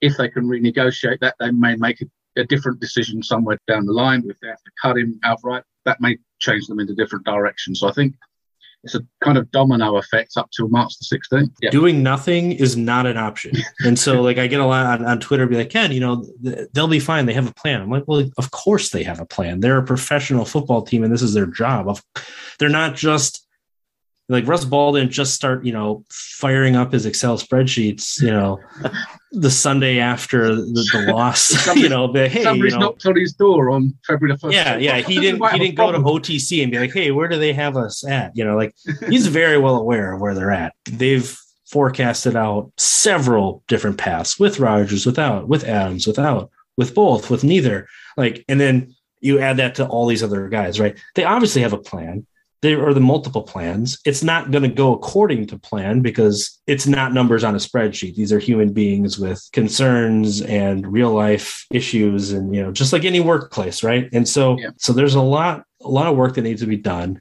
If 0.00 0.16
they 0.16 0.28
can 0.28 0.44
renegotiate 0.44 1.20
that, 1.20 1.34
they 1.40 1.50
may 1.50 1.74
make 1.76 2.00
a, 2.02 2.06
a 2.40 2.44
different 2.44 2.80
decision 2.80 3.22
somewhere 3.22 3.58
down 3.66 3.86
the 3.86 3.92
line. 3.92 4.24
If 4.28 4.38
they 4.40 4.48
have 4.48 4.62
to 4.62 4.70
cut 4.80 4.98
him 4.98 5.18
outright, 5.24 5.64
that 5.84 6.00
may 6.00 6.18
change 6.38 6.66
them 6.66 6.80
into 6.80 6.94
different 6.94 7.24
directions. 7.24 7.80
So 7.80 7.88
I 7.88 7.92
think 7.92 8.14
it's 8.84 8.94
a 8.94 9.00
kind 9.22 9.36
of 9.36 9.50
domino 9.50 9.96
effect 9.96 10.36
up 10.36 10.50
till 10.50 10.68
March 10.68 10.92
the 10.98 11.18
16th. 11.18 11.50
Yeah. 11.60 11.70
Doing 11.70 12.02
nothing 12.02 12.52
is 12.52 12.76
not 12.76 13.06
an 13.06 13.16
option. 13.16 13.52
and 13.84 13.98
so, 13.98 14.22
like, 14.22 14.38
I 14.38 14.46
get 14.46 14.60
a 14.60 14.66
lot 14.66 15.00
on, 15.00 15.06
on 15.06 15.20
Twitter 15.20 15.46
be 15.46 15.56
like, 15.56 15.70
Ken, 15.70 15.92
you 15.92 16.00
know, 16.00 16.24
they'll 16.72 16.88
be 16.88 17.00
fine. 17.00 17.26
They 17.26 17.32
have 17.32 17.48
a 17.48 17.54
plan. 17.54 17.80
I'm 17.80 17.90
like, 17.90 18.04
well, 18.06 18.28
of 18.38 18.50
course 18.50 18.90
they 18.90 19.02
have 19.02 19.20
a 19.20 19.26
plan. 19.26 19.60
They're 19.60 19.78
a 19.78 19.84
professional 19.84 20.44
football 20.44 20.82
team 20.82 21.02
and 21.02 21.12
this 21.12 21.22
is 21.22 21.34
their 21.34 21.46
job. 21.46 21.98
They're 22.58 22.68
not 22.68 22.94
just 22.94 23.47
Like 24.28 24.46
Russ 24.46 24.64
Ball 24.64 24.92
didn't 24.92 25.10
just 25.10 25.34
start, 25.34 25.64
you 25.64 25.72
know, 25.72 26.04
firing 26.10 26.76
up 26.76 26.92
his 26.92 27.06
Excel 27.06 27.38
spreadsheets, 27.38 28.20
you 28.20 28.30
know, 28.30 28.60
the 29.32 29.50
Sunday 29.50 29.98
after 29.98 30.54
the, 30.54 30.88
the 30.92 31.12
loss, 31.12 31.66
you 31.76 31.88
know, 31.88 32.08
but 32.08 32.30
hey, 32.30 32.42
Somebody's 32.42 32.74
you 32.74 32.78
know, 32.78 32.86
knocked 32.86 33.06
on 33.06 33.16
his 33.16 33.32
door 33.32 33.70
on 33.70 33.94
February 34.06 34.34
the 34.34 34.38
first. 34.38 34.54
yeah, 34.54 34.76
yeah. 34.76 34.98
He 34.98 35.18
didn't 35.18 35.42
he 35.52 35.58
didn't 35.58 35.76
go 35.76 35.92
to 35.92 35.98
OTC 35.98 36.62
and 36.62 36.70
be 36.70 36.78
like, 36.78 36.92
hey, 36.92 37.10
where 37.10 37.28
do 37.28 37.38
they 37.38 37.52
have 37.52 37.76
us 37.76 38.06
at? 38.06 38.36
You 38.36 38.44
know, 38.44 38.56
like 38.56 38.74
he's 39.08 39.26
very 39.26 39.58
well 39.58 39.76
aware 39.76 40.12
of 40.12 40.20
where 40.20 40.34
they're 40.34 40.50
at. 40.50 40.74
They've 40.84 41.34
forecasted 41.68 42.34
out 42.34 42.72
several 42.76 43.62
different 43.68 43.98
paths 43.98 44.38
with 44.38 44.58
Rodgers, 44.58 45.04
without, 45.04 45.48
with 45.48 45.64
Adams, 45.64 46.06
without, 46.06 46.50
with 46.76 46.94
both, 46.94 47.30
with 47.30 47.44
neither. 47.44 47.86
Like, 48.16 48.44
and 48.48 48.60
then 48.60 48.94
you 49.20 49.38
add 49.38 49.58
that 49.58 49.74
to 49.76 49.86
all 49.86 50.06
these 50.06 50.22
other 50.22 50.48
guys, 50.48 50.80
right? 50.80 50.98
They 51.14 51.24
obviously 51.24 51.62
have 51.62 51.72
a 51.72 51.78
plan. 51.78 52.26
There 52.60 52.86
are 52.86 52.92
the 52.92 53.00
multiple 53.00 53.42
plans. 53.42 53.98
It's 54.04 54.24
not 54.24 54.50
going 54.50 54.64
to 54.64 54.68
go 54.68 54.92
according 54.92 55.46
to 55.48 55.58
plan 55.58 56.00
because 56.00 56.60
it's 56.66 56.86
not 56.86 57.12
numbers 57.12 57.44
on 57.44 57.54
a 57.54 57.58
spreadsheet. 57.58 58.16
These 58.16 58.32
are 58.32 58.40
human 58.40 58.72
beings 58.72 59.18
with 59.18 59.48
concerns 59.52 60.42
and 60.42 60.90
real 60.92 61.12
life 61.12 61.64
issues, 61.72 62.32
and 62.32 62.54
you 62.54 62.62
know, 62.62 62.72
just 62.72 62.92
like 62.92 63.04
any 63.04 63.20
workplace, 63.20 63.84
right? 63.84 64.08
And 64.12 64.28
so, 64.28 64.58
Yeah. 64.58 64.70
so 64.78 64.92
there's 64.92 65.14
a 65.14 65.22
lot, 65.22 65.64
a 65.82 65.88
lot 65.88 66.08
of 66.08 66.16
work 66.16 66.34
that 66.34 66.42
needs 66.42 66.60
to 66.62 66.66
be 66.66 66.76
done 66.76 67.20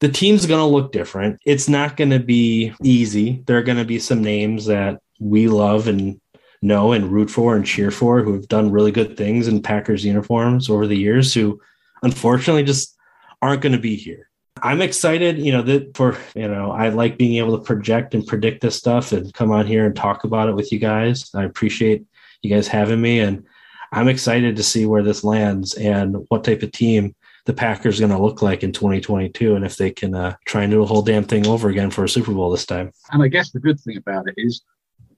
the 0.00 0.08
team's 0.08 0.46
going 0.46 0.60
to 0.60 0.64
look 0.64 0.92
different. 0.92 1.40
It's 1.44 1.68
not 1.68 1.96
going 1.96 2.10
to 2.10 2.20
be 2.20 2.72
easy. 2.82 3.42
There 3.46 3.58
are 3.58 3.62
going 3.62 3.78
to 3.78 3.84
be 3.84 3.98
some 3.98 4.22
names 4.22 4.66
that 4.66 5.00
we 5.18 5.48
love 5.48 5.88
and 5.88 6.20
know 6.62 6.92
and 6.92 7.10
root 7.10 7.30
for 7.30 7.56
and 7.56 7.64
cheer 7.66 7.90
for 7.90 8.22
who 8.22 8.34
have 8.34 8.48
done 8.48 8.70
really 8.70 8.92
good 8.92 9.16
things 9.16 9.48
in 9.48 9.62
Packers 9.62 10.04
uniforms 10.04 10.68
over 10.68 10.86
the 10.86 10.96
years 10.96 11.34
who 11.34 11.60
unfortunately 12.02 12.62
just 12.62 12.96
aren't 13.42 13.62
going 13.62 13.72
to 13.72 13.78
be 13.78 13.96
here. 13.96 14.27
I'm 14.62 14.82
excited, 14.82 15.38
you 15.38 15.52
know, 15.52 15.62
that 15.62 15.96
for, 15.96 16.16
you 16.34 16.48
know, 16.48 16.70
I 16.70 16.88
like 16.88 17.18
being 17.18 17.36
able 17.36 17.56
to 17.58 17.64
project 17.64 18.14
and 18.14 18.26
predict 18.26 18.60
this 18.60 18.76
stuff 18.76 19.12
and 19.12 19.32
come 19.34 19.50
on 19.50 19.66
here 19.66 19.86
and 19.86 19.94
talk 19.94 20.24
about 20.24 20.48
it 20.48 20.54
with 20.54 20.72
you 20.72 20.78
guys. 20.78 21.30
I 21.34 21.44
appreciate 21.44 22.04
you 22.42 22.50
guys 22.50 22.68
having 22.68 23.00
me 23.00 23.20
and 23.20 23.44
I'm 23.92 24.08
excited 24.08 24.56
to 24.56 24.62
see 24.62 24.86
where 24.86 25.02
this 25.02 25.24
lands 25.24 25.74
and 25.74 26.16
what 26.28 26.44
type 26.44 26.62
of 26.62 26.72
team 26.72 27.14
the 27.46 27.54
Packers 27.54 27.98
going 27.98 28.12
to 28.12 28.22
look 28.22 28.42
like 28.42 28.62
in 28.62 28.72
2022 28.72 29.54
and 29.54 29.64
if 29.64 29.76
they 29.76 29.90
can 29.90 30.14
uh, 30.14 30.36
try 30.46 30.62
and 30.62 30.70
do 30.70 30.82
a 30.82 30.86
whole 30.86 31.02
damn 31.02 31.24
thing 31.24 31.46
over 31.46 31.70
again 31.70 31.90
for 31.90 32.04
a 32.04 32.08
Super 32.08 32.32
Bowl 32.32 32.50
this 32.50 32.66
time. 32.66 32.92
And 33.12 33.22
I 33.22 33.28
guess 33.28 33.50
the 33.50 33.60
good 33.60 33.80
thing 33.80 33.96
about 33.96 34.28
it 34.28 34.34
is 34.36 34.62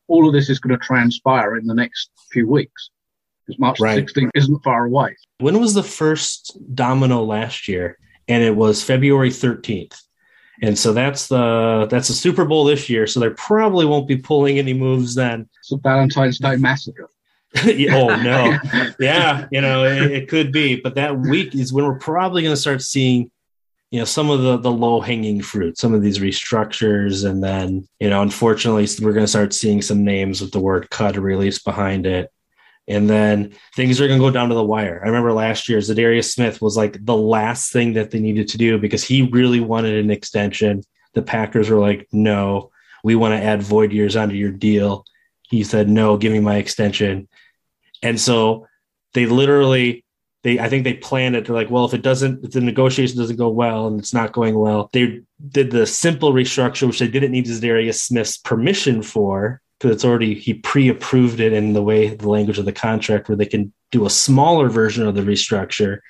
all 0.07 0.27
of 0.27 0.33
this 0.33 0.49
is 0.49 0.61
going 0.61 0.79
to 0.79 0.85
transpire 0.85 1.57
in 1.57 1.67
the 1.67 1.75
next 1.75 2.11
few 2.31 2.49
weeks 2.49 2.91
because 3.47 3.59
March 3.59 3.81
Right. 3.81 4.07
16th 4.07 4.31
isn't 4.35 4.63
far 4.63 4.85
away. 4.87 5.17
When 5.39 5.59
was 5.59 5.75
the 5.75 5.83
first 5.83 6.57
domino 6.75 7.25
last 7.25 7.67
year? 7.67 7.99
And 8.31 8.43
it 8.43 8.55
was 8.55 8.83
February 8.83 9.31
13th. 9.31 10.01
And 10.63 10.79
so 10.79 10.93
that's 10.93 11.27
the 11.27 11.87
that's 11.91 12.09
the 12.09 12.15
Super 12.15 12.45
Bowl 12.45 12.65
this 12.65 12.89
year. 12.89 13.07
So 13.07 13.21
they 13.21 13.31
probably 13.31 13.87
won't 13.87 14.07
be 14.07 14.17
pulling 14.17 14.59
any 14.59 14.75
moves 14.75 15.15
then. 15.15 15.49
It's 15.59 15.73
a 15.73 15.77
Valentine's 15.79 16.39
Day 16.39 16.57
massacre. 16.57 17.09
oh 17.65 18.15
no. 18.23 18.59
yeah, 19.01 19.49
you 19.51 19.61
know, 19.61 19.85
it, 19.85 20.11
it 20.13 20.29
could 20.29 20.53
be, 20.53 20.77
but 20.77 20.95
that 20.95 21.19
week 21.19 21.55
is 21.55 21.73
when 21.73 21.85
we're 21.85 21.99
probably 21.99 22.43
going 22.43 22.55
to 22.55 22.61
start 22.61 22.83
seeing, 22.83 23.31
you 23.91 23.99
know, 23.99 24.05
some 24.05 24.31
of 24.31 24.43
the 24.43 24.59
the 24.59 24.71
low 24.71 25.01
hanging 25.01 25.41
fruit, 25.41 25.79
some 25.79 25.95
of 25.95 26.03
these 26.03 26.19
restructures, 26.19 27.29
and 27.29 27.43
then 27.43 27.89
you 27.99 28.11
know, 28.11 28.23
unfortunately, 28.23 28.87
we're 29.05 29.13
going 29.13 29.25
to 29.25 29.31
start 29.31 29.53
seeing 29.53 29.83
some 29.83 30.05
names 30.05 30.41
with 30.41 30.53
the 30.53 30.61
word 30.61 30.91
"cut" 30.91 31.17
or 31.17 31.23
release 31.23 31.59
behind 31.59 32.07
it, 32.07 32.31
and 32.89 33.09
then 33.09 33.55
things 33.77 34.01
are 34.01 34.09
going 34.09 34.19
to 34.19 34.27
go 34.27 34.33
down 34.33 34.49
to 34.49 34.55
the 34.55 34.65
wire. 34.65 35.01
I 35.03 35.07
remember 35.07 35.33
last 35.33 35.69
year, 35.69 35.79
Za'Darius 35.79 36.33
Smith 36.33 36.61
was 36.61 36.77
like 36.77 37.05
the 37.05 37.17
last 37.17 37.73
thing 37.73 37.93
that 37.95 38.11
they 38.11 38.21
needed 38.21 38.49
to 38.49 38.59
do 38.59 38.79
because 38.79 39.05
he 39.05 39.23
really 39.23 39.61
wanted 39.61 40.03
an 40.03 40.11
extension. 40.11 40.83
The 41.15 41.23
Packers 41.23 41.71
were 41.71 41.79
like, 41.79 42.09
"No, 42.13 42.71
we 43.05 43.15
want 43.15 43.35
to 43.35 43.43
add 43.43 43.63
void 43.63 43.93
years 43.93 44.17
onto 44.17 44.35
your 44.35 44.51
deal." 44.51 45.05
He 45.49 45.65
said, 45.65 45.89
"No, 45.89 46.17
give 46.17 46.33
me 46.33 46.41
my 46.41 46.57
extension." 46.57 47.29
And 48.03 48.21
so 48.21 48.67
they 49.15 49.27
literally, 49.27 50.05
they 50.43 50.59
I 50.59 50.69
think 50.69 50.85
they 50.85 50.95
planned 50.95 51.37
it. 51.37 51.47
They're 51.47 51.55
like, 51.55 51.71
well, 51.71 51.85
if 51.85 51.95
it 51.95 52.03
doesn't, 52.03 52.45
if 52.45 52.53
the 52.53 52.61
negotiation 52.61 53.19
doesn't 53.19 53.37
go 53.37 53.49
well 53.49 53.87
and 53.87 53.99
it's 53.99 54.15
not 54.15 54.33
going 54.33 54.59
well, 54.59 54.91
they 54.93 55.21
did 55.49 55.71
the 55.71 55.87
simple 55.87 56.33
restructure, 56.33 56.87
which 56.87 56.99
they 56.99 57.09
didn't 57.09 57.33
need 57.33 57.47
Darius 57.61 58.03
Smith's 58.03 58.39
permission 58.39 59.03
for 59.03 59.61
because 59.81 59.95
it's 59.97 60.05
already 60.05 60.35
he 60.35 60.55
pre-approved 60.55 61.41
it 61.41 61.55
in 61.55 61.73
the 61.73 61.83
way 61.83 62.09
the 62.09 62.29
language 62.29 62.59
of 62.59 62.67
the 62.67 62.73
contract 62.73 63.29
where 63.29 63.37
they 63.37 63.47
can 63.47 63.73
do 63.91 64.05
a 64.05 64.11
smaller 64.11 64.69
version 64.69 65.07
of 65.07 65.15
the 65.15 65.23
restructure, 65.23 66.01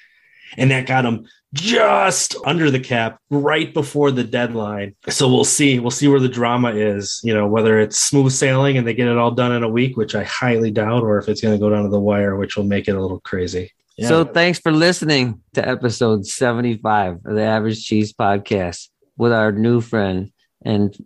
and 0.57 0.71
that 0.73 0.87
got 0.87 1.03
them 1.03 1.25
just 1.53 2.37
under 2.45 2.71
the 2.71 2.81
cap 2.81 3.19
right 3.31 3.73
before 3.73 4.11
the 4.11 4.25
deadline. 4.25 4.95
So 5.09 5.29
we'll 5.29 5.45
see. 5.45 5.79
We'll 5.79 5.91
see 5.91 6.09
where 6.09 6.21
the 6.21 6.29
drama 6.29 6.73
is, 6.73 7.21
you 7.25 7.33
know, 7.35 7.47
whether 7.47 7.81
it's 7.81 7.99
smooth 7.99 8.33
sailing 8.33 8.77
and 8.77 8.87
they 8.87 8.95
get 8.95 9.09
it 9.09 9.17
all 9.17 9.33
done 9.33 9.53
in 9.53 9.63
a 9.63 9.69
week, 9.69 9.97
which 9.97 10.15
I 10.15 10.25
highly 10.25 10.71
doubt, 10.71 11.03
or 11.03 11.19
if 11.19 11.29
it's 11.29 11.41
going 11.41 11.55
to 11.55 11.61
go 11.61 11.71
down 11.71 11.85
to 11.85 11.89
the 11.89 12.01
wire, 12.01 12.37
which 12.37 12.57
will 12.57 12.65
make 12.65 12.89
it 12.89 12.95
a 12.95 13.01
little 13.01 13.21
crazy. 13.21 13.73
Yeah. 13.99 14.09
So 14.09 14.25
thanks 14.25 14.59
for 14.59 14.73
listening 14.73 15.43
to 15.55 15.69
episode 15.69 16.25
75 16.25 17.21
of 17.25 17.35
the 17.35 17.43
Average 17.43 17.85
Cheese 17.85 18.13
Podcast 18.13 18.89
with 19.17 19.33
our 19.33 19.53
new 19.53 19.81
friend 19.81 20.31
and 20.65 20.97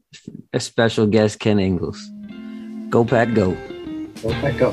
a 0.52 0.60
special 0.60 1.06
guest, 1.06 1.38
Ken 1.38 1.58
Ingalls. 1.58 2.10
Go 2.94 3.04
Pack 3.04 3.34
Go. 3.34 3.56
Well, 4.22 4.40
back 4.40 4.62
up. 4.62 4.72